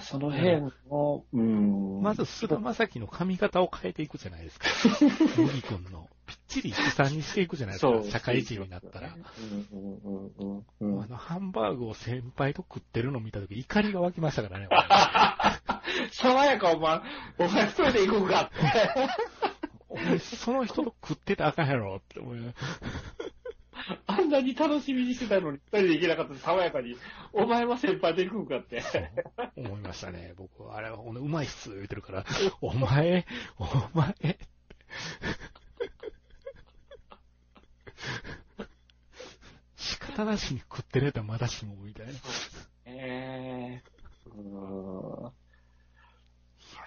[0.01, 2.01] その辺の、うん。
[2.01, 4.67] まず、菅田将暉の髪型を変えていくじゃないですか。
[5.37, 6.09] 麦君の。
[6.25, 8.03] ぴっちり悲惨にしていくじゃないですか。
[8.09, 9.13] 社会人になったら。
[9.13, 14.67] うんうんうんうんうんあの、ハンバーグを先輩と食ってるのを見たとき、怒りが湧きましたからね。
[16.11, 17.01] 爽やかお前、
[17.37, 19.09] お前一人で行こうかって。
[19.89, 22.53] 俺、俺その人と食ってたらあかんやろって思いながら
[24.07, 26.95] あんなに楽しみにしてたのに一人で行けなかった爽やかに、
[27.33, 28.81] お前は先輩で行くんかって。
[29.57, 30.33] 思いましたね。
[30.37, 32.25] 僕は、あれは、うまいっす、言ってるから、
[32.61, 33.25] お前、
[33.57, 33.65] お
[33.97, 34.15] 前、
[39.75, 42.13] 仕方なしに食ってるやったらまだしも、みたいな。
[42.13, 42.17] い
[42.85, 45.31] えー、うーんや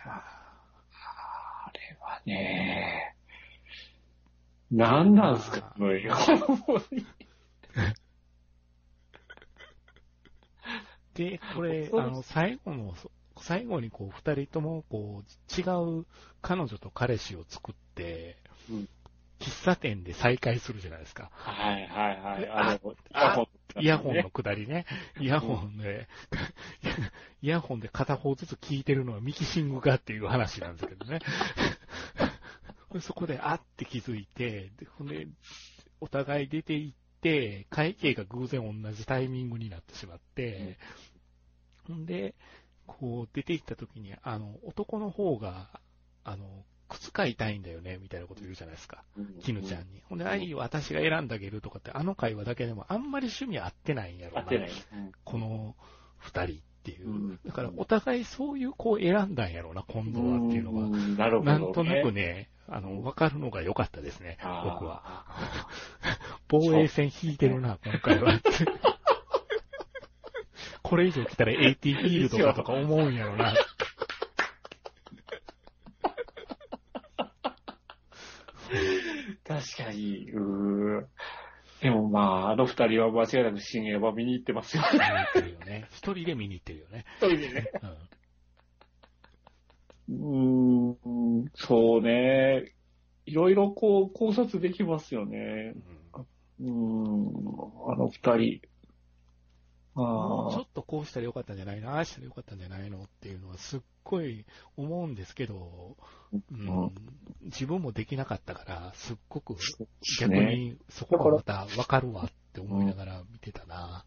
[0.08, 3.16] あれはね、
[4.70, 6.16] 何なんすか、この映画。
[11.14, 12.94] で、これ、あの、最後の、
[13.38, 15.62] 最後にこう、二人とも、こう、違
[16.00, 16.06] う
[16.42, 18.36] 彼女と彼氏を作っって、
[18.70, 18.88] うん
[19.38, 21.30] 喫茶店で再会するじゃないですか。
[21.34, 22.40] はいはいはい。
[22.40, 23.46] であの、あ
[23.80, 24.86] イヤホンねの下りね。
[25.20, 26.08] イヤホンで、
[27.42, 31.20] イヤホンで片方ずつ聞いてるのはミキシングかっていう話なんですけどね。
[33.00, 35.28] そこで、あって気づいて、でほんで、
[36.00, 40.78] お互い出て行って、会計が偶然同じタイミングになってしまって、
[41.86, 42.34] ほんで、
[42.86, 45.80] こう出て行った時に、あの、男の方が、
[46.24, 49.02] あの、靴買いたいんだよね、みたいなこと言うじゃないですか。
[49.40, 50.02] 絹ちゃんに。
[50.08, 54.42] ほんで、あい私が選んであげるとかって、あの会話だけでもあんまり趣味合ってないんやろな。
[54.42, 54.70] 合ってない。
[55.24, 55.74] この
[56.18, 57.08] 二人っていう。
[57.08, 60.86] うんだから、お互いそういう子を選んだんやろな、今度はっていうのが。
[60.86, 61.58] んなるほど、ね。
[61.58, 65.24] なんとなくね、あの、わかるのが良かったですね、僕は。
[66.48, 68.40] 防衛戦引いてるな、今回は。
[70.82, 73.54] これ以上来たら AT フィールドかとか思うんやろな。
[79.76, 81.06] 確かに、うー
[81.82, 84.82] でもまあ、あの二人は間違いなく新映画見に行ってますよ。
[84.92, 85.88] 見に行ってるよね。
[85.92, 87.04] 一人で見に行ってるよね。
[87.18, 87.70] 一人でね。
[87.82, 87.96] うん
[90.08, 92.72] うーん、そうね。
[93.26, 95.74] いろいろこう考察できますよね。
[96.60, 96.72] うーん、
[97.92, 98.60] あの二人。
[100.02, 103.02] もうちょあっとこうしたらよかったんじゃないの、ああしたらよかったんじゃないの？
[103.02, 104.44] っていうのはすっごい
[104.76, 105.96] 思うんですけど、
[106.32, 106.92] うん、
[107.44, 109.56] 自分もできなかったから、すっごくあ、
[110.20, 110.54] 逆ね。
[110.54, 114.04] にそこがまたわかるわって思いながら見てたな。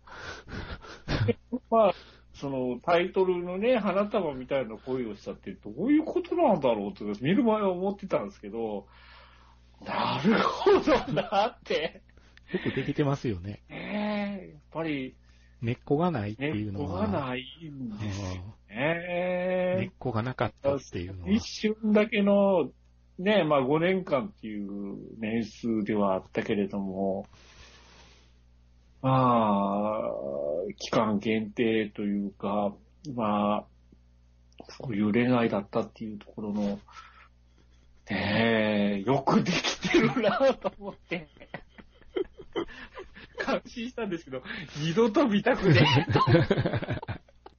[1.72, 1.94] まあ、
[2.34, 8.86] そのタイトルのね、花束みたいな恋をしたってどういうことなんだろうって見る前は思ってたんですけど、
[9.86, 12.04] なるほどなって。
[12.52, 13.62] よくできてますよね。
[13.70, 15.16] ねえやっぱり、
[15.62, 17.08] 根っこがないって根っこいうのは。
[17.08, 19.92] がないんですようん根ねっ。
[19.98, 21.30] こがなかったっていうのは。
[21.32, 22.70] 一瞬だけの、
[23.18, 27.28] ね、まあ5年間っていう年数ではあったけれども、
[29.02, 32.74] まあ、期間限定というか、
[33.16, 33.66] まあ、
[34.68, 36.80] そういう恋愛だったっていうところの、
[38.10, 41.28] ねえ、よくできてるなと思って、
[43.52, 44.44] 感心したんですけど、
[44.78, 46.20] 二度と見たくねえと。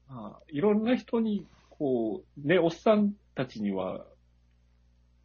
[0.12, 4.04] まあ、いろんな人に、こう、ね、おっさんたちには、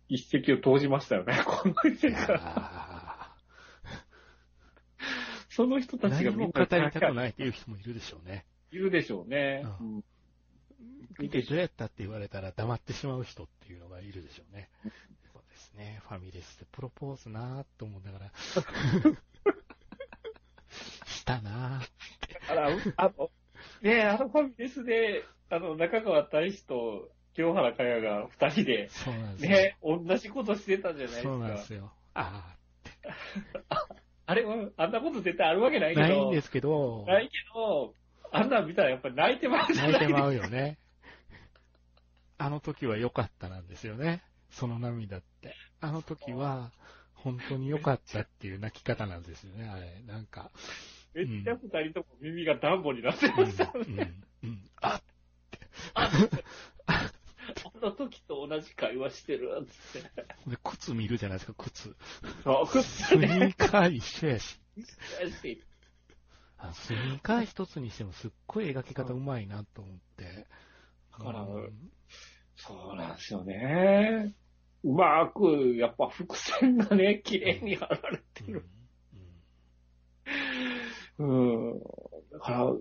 [0.08, 2.40] 一石を投じましたよね、この世界。
[2.40, 3.36] あ
[5.50, 8.46] その人ーたちが何も語りたくないっていう人もいるでしょうね。
[8.72, 9.66] いるでしょうね。
[9.80, 10.04] ううん
[11.18, 14.70] 見てどうやったって言われたら黙ってしまう人っていうのがいるでしょうね。
[15.32, 16.02] そうですね。
[16.10, 18.32] ファミレスでプロポーズなーと思いながら。
[21.26, 23.30] したなーあら、あの、
[23.82, 29.50] ねあのファミレスで、あの、中川大志と清原かやが二人で、そうなんですよ。
[29.52, 29.78] ね、
[30.08, 31.64] 同じことしてたじゃないですそうなんでか。
[31.64, 31.92] すよ。
[32.14, 32.56] あ
[34.28, 36.08] あれは、あんなこと絶対あるわけなあ、いけど。
[36.08, 37.94] ないんですけど、ないけど、
[38.32, 39.92] あんなん見たらやっぱり泣いてまうじゃない。
[39.94, 40.78] 泣いてまうよね。
[42.38, 44.24] あの時は良かったなんですよね。
[44.52, 45.56] その涙って。
[45.80, 46.72] あの時は、
[47.14, 50.02] 本当に良かったっていう泣き方なんですよね、あれ。
[50.06, 50.52] なんか。
[51.16, 54.14] めっちゃ二人とも耳がダンボになってうん、ましたようんね。、
[54.44, 54.72] うん。
[54.82, 55.02] あ
[55.94, 56.12] あ
[57.82, 60.10] の時と同じ会話してるっつって。
[60.48, 61.96] で、靴見るじゃないですか、靴。
[62.44, 63.16] そう、くっス。
[63.16, 64.60] ニーカー一緒やし。
[65.42, 65.66] し
[66.58, 70.48] あスニーカー一つにしてもすっごい描き方うまいなと思って。
[71.12, 71.92] だからうん
[72.58, 74.34] そうなんですよね。
[74.84, 78.70] うまく、やっぱ伏線がね、綺麗に貼られてうんる。
[81.20, 81.80] うん。
[82.32, 82.74] だから、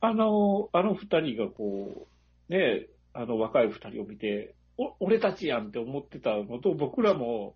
[0.00, 2.06] あの、あの二人がこ
[2.48, 7.54] う、ね、あの若い二人を見て、お、俺たちやんって思ってたのと、僕らも、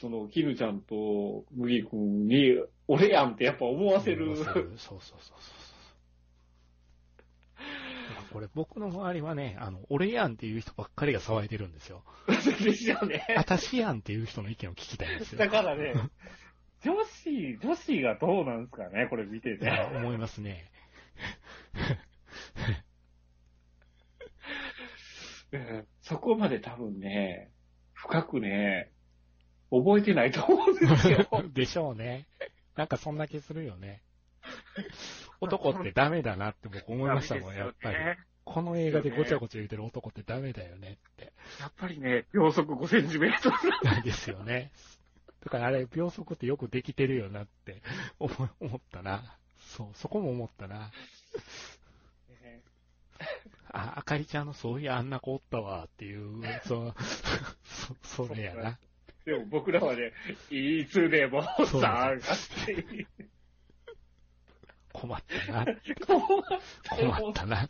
[0.00, 2.56] その、キヌちゃんと麦君に、
[2.88, 4.36] 俺やんってやっぱ思わせる。
[4.36, 5.58] そうそうそうそうそう。
[8.32, 12.02] これ僕の周りはね、あの、俺やんっていう人ばっかりが騒いでるんですよ。
[12.62, 13.24] ですよね。
[13.36, 15.38] 私やんっていう人の意見を聞きたいんですよ。
[15.38, 15.94] だからね、
[16.84, 19.96] 女子、女子がどうなんですかね、これ見ていやね。
[19.96, 20.70] 思いますね。
[25.52, 27.50] うんそこまで多分ね、
[27.94, 28.90] 深くね、
[29.70, 31.26] 覚えてないと思うんですよ。
[31.52, 32.26] でしょうね。
[32.76, 34.02] なんかそんな気するよね。
[35.40, 37.96] 男ってダメだなって僕思いましたもん、やっぱり。
[38.44, 41.32] この映画でごちゃごちゃ言ってる男ってダメだよねって。
[41.60, 44.70] やっぱりね、秒速5センチメートルなん ですよね。
[45.48, 47.80] だからあれ、秒速ってよくできてるよなって
[48.20, 48.36] 思
[48.76, 49.38] ったな。
[49.56, 50.92] そう、そこも思ったな。
[52.42, 52.62] ね
[53.72, 56.94] あ、あかりちゃんのそういうあんな子おったわっていう、そう、
[58.04, 58.78] そ、それやな。
[59.24, 60.12] でも僕らはね、
[60.50, 62.12] いつでもさ。
[64.92, 65.66] 困ったな。
[66.06, 66.20] 困
[66.90, 67.68] 困ったな。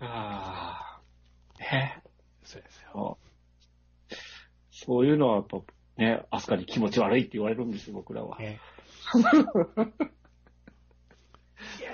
[0.00, 1.02] ああ。
[1.60, 2.02] ね。
[2.42, 3.18] そうですよ。
[4.74, 5.60] そういうのはやっぱ
[5.96, 8.38] ね、アスカに気持ち悪いって言われるんですよ、僕らは。
[8.38, 8.60] ね。
[11.78, 11.92] いや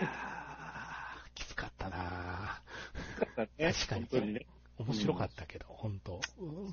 [1.28, 2.62] ー、きつかったな
[3.59, 4.47] ね確かに本当にね。
[4.78, 6.20] 面白かったけど、本当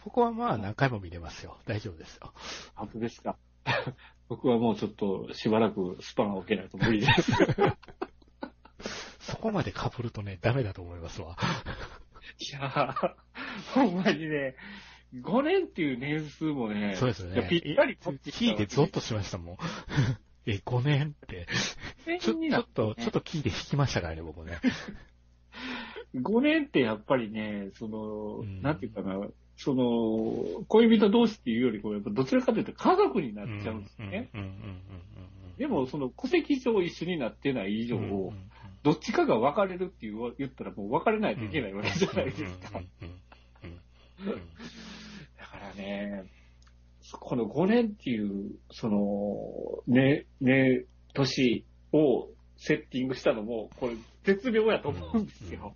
[0.06, 1.60] 僕はまあ何回も見れますよ。
[1.66, 2.34] 大丈夫ですよ。
[2.74, 3.38] 本当ですか。
[4.30, 7.34] 僕はもうちょっとしばらくスパンを受けないと無理です。
[9.20, 11.36] そこまで被るとね、ダメだと思いますわ。
[12.40, 13.16] いやー、
[13.74, 14.56] ほんまにね、
[15.16, 17.48] 5年っていう年数もね、そうですよね。
[17.50, 19.58] ぴったりい聞いてゾッとしましたもん。
[20.46, 21.48] え、5年って。
[22.20, 24.60] ちょちょっと、ちょっと聞いて引きましたからね、僕ね。
[26.16, 29.28] 5年ってやっぱりね、その、うんなんていうかな、
[29.58, 34.30] その、恋人同士っていうよりこう、やっぱどちらかというと家族になっちゃうんですね。
[35.58, 37.98] でも、その戸籍上一緒になってない以上、
[38.84, 40.08] どっちかが別れるって
[40.38, 42.82] 言ったらもう別れないといけないわけじゃないですか。
[44.26, 46.24] だからね、
[47.20, 52.28] この5年っていう、その、ね、ね、年を
[52.58, 55.76] セッティングしたのも、これ絶妙やと思うんですよ。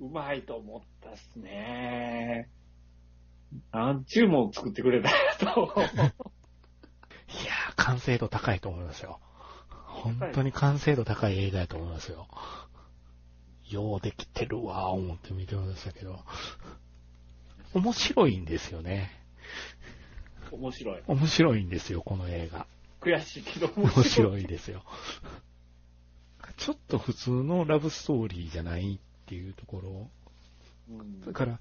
[0.00, 2.50] うまいと思ったっすね。
[3.70, 5.74] 何ちゅうもん作ってくれたやと。
[5.76, 9.20] いやー、完成度高いと思いますよ。
[9.68, 12.26] 本当に完成度高い映画やと思いますよ。
[13.74, 16.24] ようできてるわー思って見てましたけど。
[17.74, 19.10] 面白いんですよね。
[20.50, 21.02] 面白い。
[21.06, 22.66] 面白いんですよ、この映画。
[23.00, 24.04] 悔しいけど面面白い。
[24.04, 24.84] 白いですよ。
[26.56, 30.10] ちょっと普通のラブストーリーじゃないっていうところ。
[30.90, 31.60] うんだから、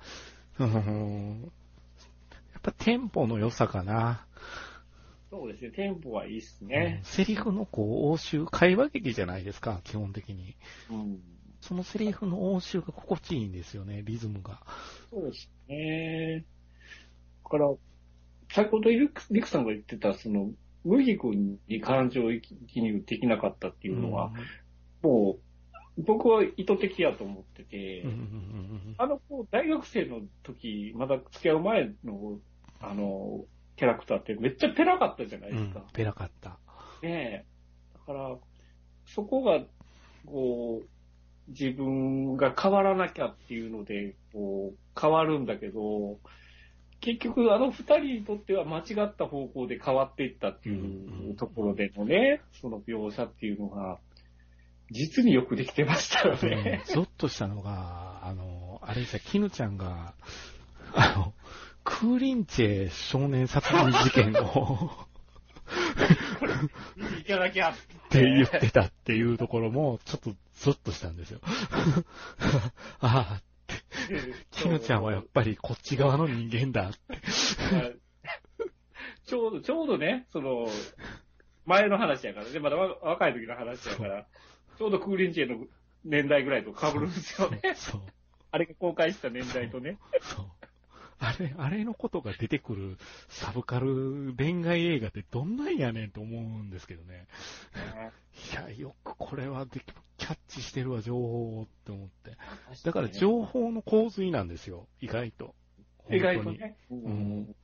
[0.60, 1.42] うーん
[2.54, 4.26] やっぱテンポの良さかな。
[5.30, 7.02] そうですね、テンポはいいっすうんね。
[7.04, 10.56] セリフのこう、応酬、会話劇じゃないですか、基本的に。
[10.90, 11.31] うん。
[11.62, 14.60] そのセリフの応酬が心地いいんですよね、リズムが。
[15.10, 16.44] そうですね。
[17.44, 17.72] だから、
[18.52, 20.52] 先ほどリクさんが言ってた、その、
[20.84, 22.42] 麦君に感情移
[22.76, 24.32] 入できなかったっていうのは、
[25.04, 25.38] も
[25.98, 28.24] う、僕は意図的やと思ってて、うんうんうんう
[28.92, 32.40] んあの子、大学生の時、まだ付き合う前の、
[32.80, 35.80] あの、キャラクターってめっちゃペラかったじゃないうんですか。
[35.80, 36.60] うんペラかった。
[37.02, 37.46] ねえ。
[37.94, 38.38] だから、
[39.06, 39.60] そこが、
[40.26, 40.88] こう、
[41.52, 46.19] 自分が変わらなきゃっていうので、こう、変わるんだけど、
[47.02, 53.98] 結局あの二人にとっては間違った方向で変わっていったっていうところでのね、その描写っていうのが、
[54.91, 56.84] 実によくできてましたよね。
[56.86, 60.14] ゾッとしたのが、あの、あれですよ、絹ちゃんが、
[60.94, 61.34] あの、
[61.84, 64.91] クーリンチェ少年殺人事件を
[66.62, 67.74] 行かなきゃっ
[68.10, 71.16] て言ってたっていうところも、ちょっとゾッとしたん。
[71.16, 71.40] ですよ。
[73.00, 75.04] ああって、キヌちゃん。
[75.04, 76.98] はやっぱりこっち側の人間だって。
[79.26, 80.68] ちょうど、ちょうどね、その、
[81.66, 84.26] 前の話やからね、まだ若い時の話やから、
[84.78, 85.66] ちょうどクーリンチェの
[86.04, 87.12] 年代ぐらいと被るん。
[87.12, 87.62] ですよね。
[87.76, 88.02] そう。
[88.52, 89.98] あれが公開した年代とね。
[90.22, 90.46] そう。
[91.22, 92.98] あれ、あれのことが出てくる
[93.30, 97.27] サブカル恋愛映画ってどんなんやねんと思うんですけどね。
[98.52, 99.84] いや、よくこれはでき
[100.18, 102.31] キャッチしてるわ、情報をって思って。
[102.84, 105.53] だから情報の洪水なんですよ、意外と。
[106.10, 106.76] 意外とね。
[106.91, 107.56] ん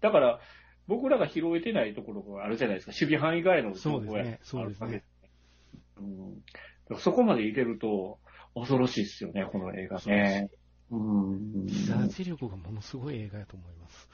[0.00, 0.40] だから、
[0.86, 2.92] 僕らが拾えてないところがあるじゃないですか。
[2.92, 5.04] 守備範囲外の情報やそうですねそうですね
[5.96, 8.18] うんそこまで入れると、
[8.54, 10.50] 恐ろしいですよね、この映画ね。
[10.90, 11.66] うん。
[11.66, 14.08] リサーチ力がものすごい映画やと思います。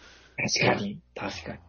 [0.60, 1.59] 確かに、確かに。
[1.59, 1.64] うん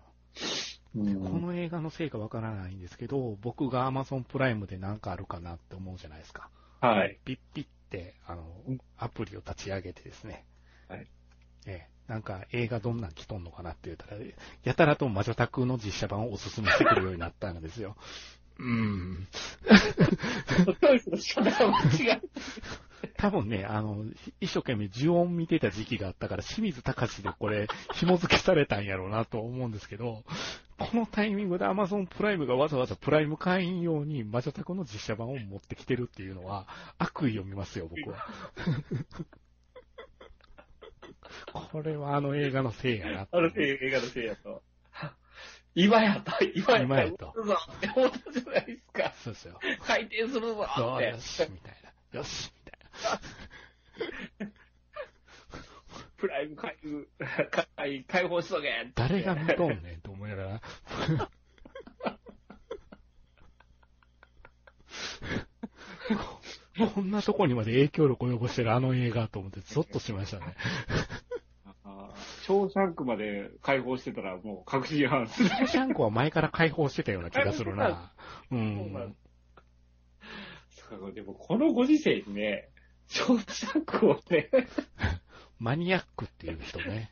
[0.96, 6.50] この映画のせいかわからないんですけど、僕が Amazon プライムでなんかあるかなって思うじゃないですか。
[6.80, 7.20] はい。
[7.26, 10.46] ピッピって、あのうん、アプリを立ち上げてですね。
[10.88, 11.08] はい。
[11.68, 14.18] ええ、なんか映画どんなん来とんのかなって言ったら、
[14.64, 17.98] やたらと魔女宅の実写版をおすすめしてくるようになったんですよ。
[18.58, 19.28] うん。
[19.68, 22.22] チョイスの仕方が間違う。
[23.18, 24.06] 多分ね、あの、
[24.40, 30.24] 一生懸命呪音見てた時期があったから、清水隆でこれ、紐付けされたんやろうなと思うんですけど、
[30.78, 36.68] このタイミングで Amazon プライムがわざわざプライム会員用に魔女宅の実写版を持ってきてるっていうのは、
[36.98, 38.28] 悪意を見ますよ、僕は。
[41.72, 44.64] これはあの映画のせいやなある映画のせいやと。
[45.76, 46.84] 今やと、今やと。
[46.86, 49.14] 今やとって思ったじゃないですか。
[49.24, 49.60] そうですよ。
[49.86, 50.74] 回転するぞって。
[50.78, 51.76] そうよし、みたい
[52.14, 52.20] な。
[52.20, 52.55] よし。
[56.18, 56.76] プライム解
[57.78, 60.62] 解解放しとけ誰が見とんねんと思いながら。
[66.08, 70.56] こ こんなとこにまで影響力を及ぼしてるあの映画と思ってゾッとしましたね。
[72.46, 75.50] ショーシャンクまで解放してたらもう確信犯する。
[75.50, 78.14] シャンクは前から解放してたような気がするな。
[78.52, 79.16] うんん。
[80.70, 82.70] そうでもこのご時世にね、
[83.08, 84.50] ショーシャンクをね、
[85.60, 87.10] マニアックっていう人ね。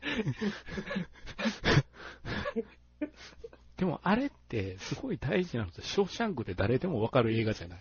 [3.76, 7.80] でもあれってすごい大事なのって、ショーシャンクって誰でもわかる映画じゃない。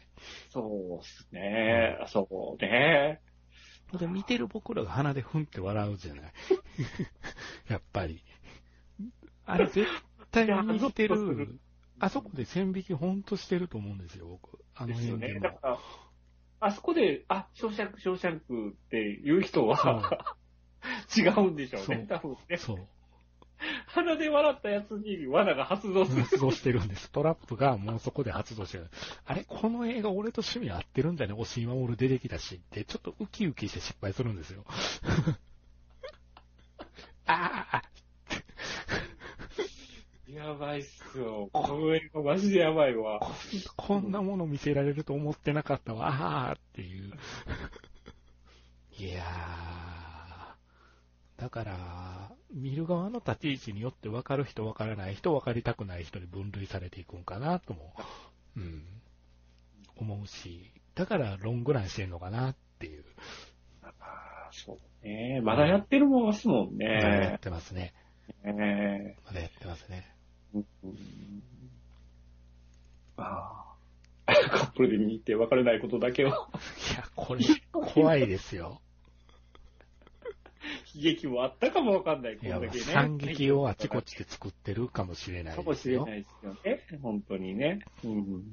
[0.49, 3.21] そうっすね、そうね。
[3.97, 6.33] で、見てる僕らが鼻でふんって笑うじゃない。
[7.69, 8.23] やっぱり。
[9.45, 9.87] あれ絶
[10.31, 11.59] 対に似てる。
[11.99, 14.59] あそこで線引きほんとしてると思うんですよ、僕。
[14.75, 14.93] あの。
[14.95, 15.39] 辺でも。
[15.41, 15.79] だから、
[16.65, 20.25] あそこで、あ、ショーシャンク、ショーシャンクっていう人は、
[21.17, 22.57] 違うんでしょうね、多分ね。
[22.57, 22.87] そう。
[23.87, 26.23] 鼻で笑ったやつに罠が発動する。
[26.23, 27.11] 発動してるんです。
[27.11, 28.89] トラップがもうそこで発動してる。
[29.25, 29.45] あれ？
[29.47, 31.33] この映画俺と趣味合ってるんだね。
[31.33, 34.65] 押井守出てきたしって、ちょっとウキウキして失敗するんですよ。
[37.25, 37.83] ああ、
[40.33, 41.49] やばいっすよ。
[41.53, 43.19] この映画マジでやばいわ。
[43.19, 43.31] こ
[43.75, 46.07] こんなもの見せられると思ってなかったわ。
[46.07, 47.13] ああっていう。
[48.97, 51.41] いやー。
[51.41, 57.93] だから、見る側の立ち位置によって分かる人分からない人、分かりたくない人に分類されていくんかなとも、
[58.55, 58.83] うん、
[59.97, 63.03] 思うし、だからロングランしてんのかなっていう。
[63.83, 65.41] あーそうね。
[65.41, 67.39] まだやってるもんですもんまだやっね。
[67.41, 67.93] てますね。
[68.43, 70.12] ねまだやってますね。
[70.53, 70.63] うん
[73.17, 73.63] ああ。
[74.25, 76.37] カップルで見に行って別れないことだけを、いや、
[77.15, 78.81] これ、怖いですよ。
[80.95, 82.83] 悲劇もあったかもわかんない、こんだけね。
[82.83, 85.73] 惨劇をあちこちで作ってるかもしれないかも。
[85.73, 86.99] しれないですよね。
[87.01, 87.79] 本当にね。
[88.03, 88.43] うん。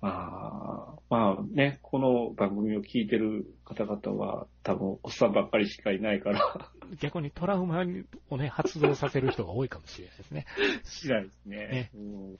[0.00, 6.70] まあ、まあね、この番組を聞いてる方々は、多分、おっさんばっかりしかいないから、
[7.00, 7.84] 逆にトラウマ
[8.30, 10.46] をね、発動させる人が多いかもしれないですね。
[10.84, 11.56] しないですね。
[11.56, 12.38] ねうん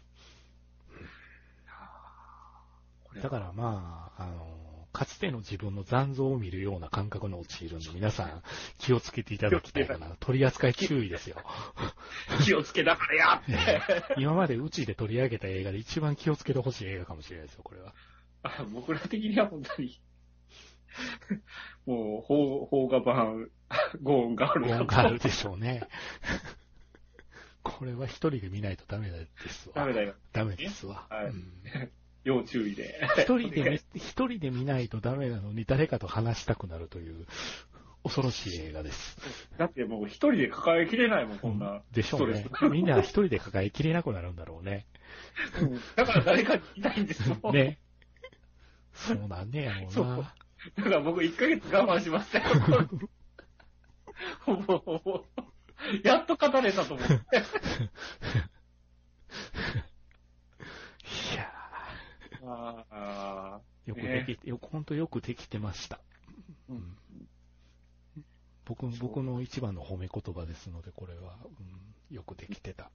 [3.23, 8.43] だからまあ、あの、かつての自分の残像を見るような感覚に陥るんで、皆さん
[8.79, 10.17] 気をつけていただきたいかな。
[10.21, 11.37] 取り扱い注意ですよ。
[12.43, 14.15] 気をつけながらやって。
[14.17, 17.93] 今までうちで取り上げた映画で一番気をつけてほしい映画かもしれないですよ、これは。
[18.43, 20.01] あ僕ら的には本当に、
[21.85, 23.51] もう、邦邦画版、
[24.03, 25.87] ゴーンがあるゴーンがあるでしょうね。
[27.63, 29.75] これは一人で見ないとダメですわ。
[29.75, 30.15] ダメだよ。
[30.33, 31.07] ダメですわ。
[31.11, 31.53] はいうん
[32.27, 33.01] 要注意で。
[33.17, 37.25] 一人で見、一人で見ないとダメなのに誰かと話したくなるという
[38.03, 39.17] 恐ろしい映画です。
[39.57, 41.83] だってもう一人で抱えきれないもん、こんな。
[41.93, 44.87] でしょうねみんな一人で抱えきれなくなるんだろうね。
[45.61, 47.55] うんだから誰かにいないんですもん。
[47.55, 47.79] ね。
[48.93, 50.35] そうなんねやろそううな。
[50.79, 52.45] だから僕1ヶ月我慢しましたよ。
[56.03, 57.15] やっと語れたと思って。
[61.35, 61.56] いや
[62.47, 66.01] あよくできて、よく、本当よくできてました。
[66.69, 66.79] ううん。
[66.79, 66.97] ん
[68.65, 71.37] 僕、僕の一番の褒め言葉ですので、これは、
[72.11, 72.91] うん、よくできてた。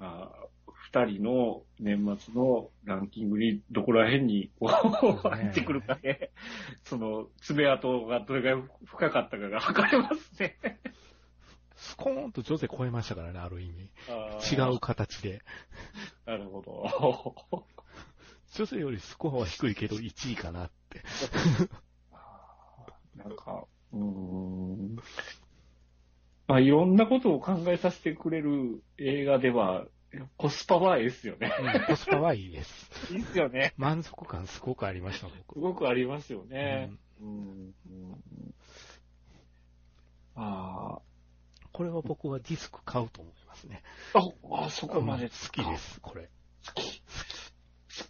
[0.00, 0.48] あー
[0.90, 4.70] 二人の年末のランキングにどこら辺にこ
[5.24, 6.30] う入ってくるかね、
[6.84, 10.56] その爪痕がどれぐらい深かったかが測れますね。
[11.78, 13.92] スコーンとジョゼ超えましたからね、ある意味。
[14.52, 14.80] 違う。
[14.80, 15.42] 形で。
[16.26, 17.64] なるほど。
[18.52, 21.02] ジョゼよりスコアは低いけど1位かなって。
[23.14, 24.96] なんか、うーん。
[26.48, 29.86] まあ、いろんなことを考えさせてくれる映画では、
[30.36, 31.52] コスパはいいですよね。
[31.60, 32.90] うん、コスパはいいです。
[33.14, 33.74] いいですよね。
[33.76, 35.60] 満足感すごくありました、す僕。
[35.60, 36.90] ごくありますよね
[37.20, 37.24] う。
[37.24, 37.74] んうん。
[37.88, 38.54] うん
[40.40, 41.00] あ
[41.78, 43.84] これは僕はディスク買うと思いますね。
[44.12, 44.18] ー
[44.52, 45.78] あ、あ、そこまでうん好きで。
[45.78, 46.28] す、これ。
[46.66, 47.00] 好き。
[47.00, 47.04] 好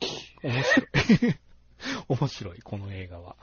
[0.00, 0.08] き。
[0.42, 0.88] 面白い。
[2.08, 3.36] 面白い、この映画は。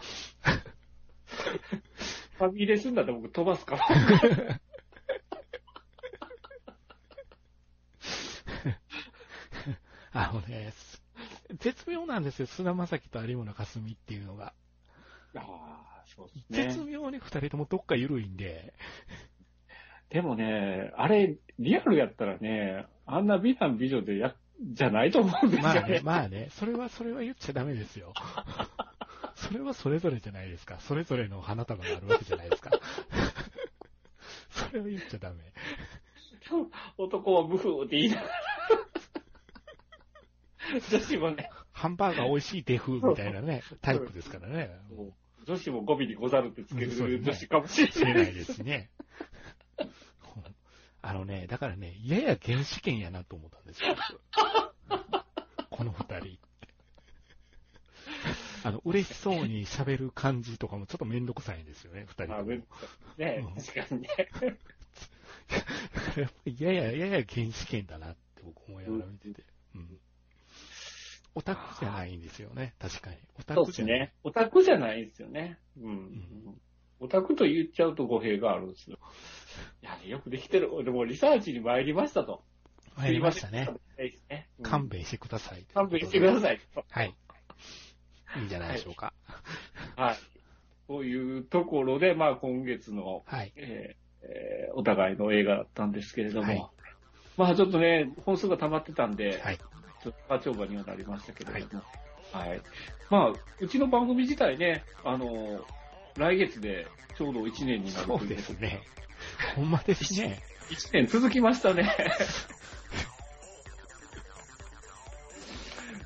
[2.40, 3.86] ファミレスになって僕飛ばすから。
[10.12, 11.04] あのね、す
[11.60, 14.56] 絶妙なんですよ、菅田将暉と有村架純っていうのが。
[15.36, 16.64] ああ、そうですね。
[16.64, 18.74] 絶妙に二人ともどっか緩いんで、
[20.16, 25.74] でもね、あれ、リアルやったらね、あんな美男美女でや、じゃないと思うんですよね。
[25.74, 28.14] まあね、まあね、それは、それは言っちゃダメですよ。
[29.36, 30.80] それはそれぞれじゃないですか。
[30.80, 32.72] それぞれの花束があるわけじゃないですか。
[34.52, 35.36] それは言っちゃダメ。
[36.98, 38.30] 男はブフーって言いながら。
[40.92, 44.70] 女子もね、ハンバーガー美味しいデフみたいなね、タイプですからね。
[45.46, 48.22] 女子も語尾にござるってつける女子かもしれな。
[48.22, 48.90] いですね。
[51.02, 53.96] あのね、だからね、やや原始圏やなと思ったんですよ。
[55.70, 56.40] この二人。
[58.64, 62.36] あの、嬉しそうに喋る感じとかもちょっとめんどくさいんですよね、二人。
[62.36, 62.58] あめ
[63.18, 64.10] ね、確かにね。
[66.58, 69.44] ややや、やや原始圏だなって僕思いながら見てて。
[69.76, 70.00] うん。
[71.36, 73.18] オタクじゃないんですよね、確かに。
[73.38, 74.00] オタそうクじゃない。
[74.00, 74.14] ですね。
[74.24, 75.60] オタクじゃないですよね。
[75.80, 76.58] うん。
[77.00, 78.98] オタクと言っちゃうと語弊があるんですよ。
[79.82, 80.70] いや、よくできてる。
[80.84, 82.44] でも、リサーチに参りましたと。
[82.96, 83.70] 参りましたね。
[84.30, 84.48] ね。
[84.60, 85.66] うん勘弁してください。
[85.74, 86.86] 勘弁してくださいと。
[86.90, 87.14] はい。
[88.38, 89.14] いいんじゃないでしょうか。
[89.96, 90.18] はい。
[90.88, 93.54] こういうところで、まあ、今月の、はい。
[93.56, 96.70] えーえーお互いの映画だったんですけれども、はい
[97.38, 99.58] まあ、ちょっとね、本数が溜まってたんで、はい。
[99.58, 101.84] ちょっと過長馬にはなりましたけれども、
[102.32, 102.62] はい。
[103.10, 105.66] まあ、うちの番組自体ね、あの、
[106.18, 106.88] 来月で
[107.18, 108.82] ちょうど1年になるとそうですね。
[109.56, 110.42] ほんまですね。
[110.70, 111.96] 1年続きましたね。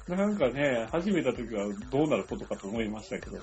[0.08, 3.38] なんかね、始めた時はどうなることかと思いましたけど、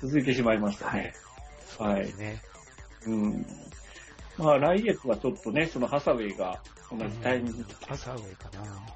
[0.00, 1.12] 続いてしまいましたね。
[1.78, 2.42] はいですね。
[3.06, 3.46] うん。
[4.38, 8.95] まあ来月はちょっとね、そのハサウェイが同じタイミングで、ハサウェイかな。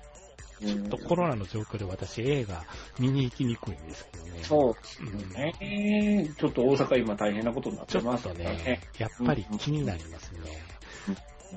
[0.63, 2.65] うんちょっとコロナの状況で私映画
[2.99, 4.33] 見に行きにくいんですけどね。
[4.43, 6.35] そうですよね。
[6.39, 10.41] ちょっと大阪今大変なことになってますねね。、やっぱり気になりますね。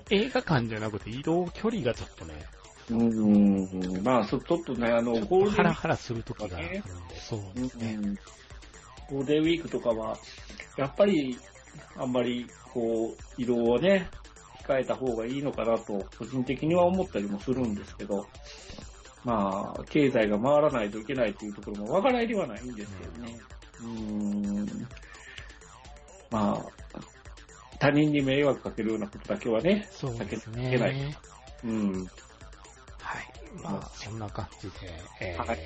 [0.09, 2.33] 映画館じゃなくて移動距離がちょっとね、
[2.89, 4.03] うん。
[4.03, 6.83] まあ、そちょっとね、あの、ゴールデンハラハラする時があるんで、
[7.15, 7.97] そうですね。
[8.01, 8.15] うん
[9.09, 10.17] ゴールデンウィークとかは、
[10.77, 11.37] やっぱり、
[11.97, 14.09] あんまり、こう、移動をね、
[14.65, 18.25] 控えた方がいいのかなと、個人的には思ったりもするんですけど、
[19.23, 23.39] まあ、経済が回らないといけないというところもわからないではないんですけどね。
[23.81, 24.87] うん。
[26.29, 26.65] まあ、
[27.79, 31.17] 他人に迷惑かけるようなことだけはね、そうです避けないね。
[31.63, 31.93] うん。
[31.93, 32.07] はい。
[33.61, 34.73] まあ、そんな感じで、
[35.21, 35.59] えーはい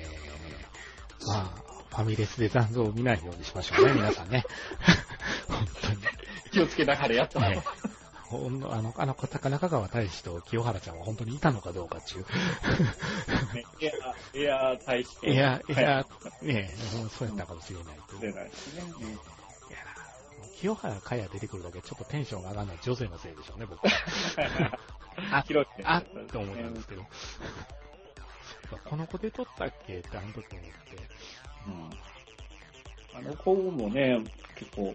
[1.26, 1.44] まあ、
[1.90, 4.44] ファミレスで残像を見ないようにしましょうね、皆さんね。
[5.48, 5.96] 本当に。
[6.52, 7.62] 気をつけながらやったね
[8.28, 12.26] ほんのあの、あの、高中川大使と清原ちゃんは本当にいたのかどうかっていう。
[13.54, 16.06] ねエア、エア大使といや、いはいや、
[16.42, 16.74] ね
[17.10, 18.32] そうやったかもしれないという。
[18.32, 18.82] 出ないですね。
[18.82, 19.78] いや
[20.60, 23.92] 清原かや出てくるだけちょっとテンションが上がるのは女性のせいでしょうね、僕は。
[25.32, 27.06] あ広いねあっと思ったんですけど。
[28.84, 30.78] この子で撮ったっけってあの時思って。
[33.14, 34.22] あの子もね、
[34.54, 34.94] 結構、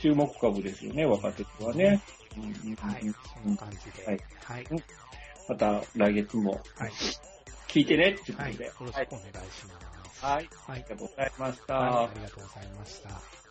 [0.00, 2.00] 注目株ですよね、若手はね。
[2.36, 3.00] うんはい。
[3.42, 4.06] そんな感じで。
[4.06, 4.20] はい。
[4.44, 4.66] はい。
[5.48, 6.90] また来月もはい。
[7.68, 8.52] 聞いてねっていうこはい。
[8.52, 8.64] とで。
[8.66, 9.06] よろしくお願い
[9.50, 10.24] します。
[10.24, 10.34] はい。
[10.34, 10.48] はい。
[10.68, 11.74] ありがとうございました。
[11.74, 12.06] はい。
[12.06, 13.47] ありがとうございました。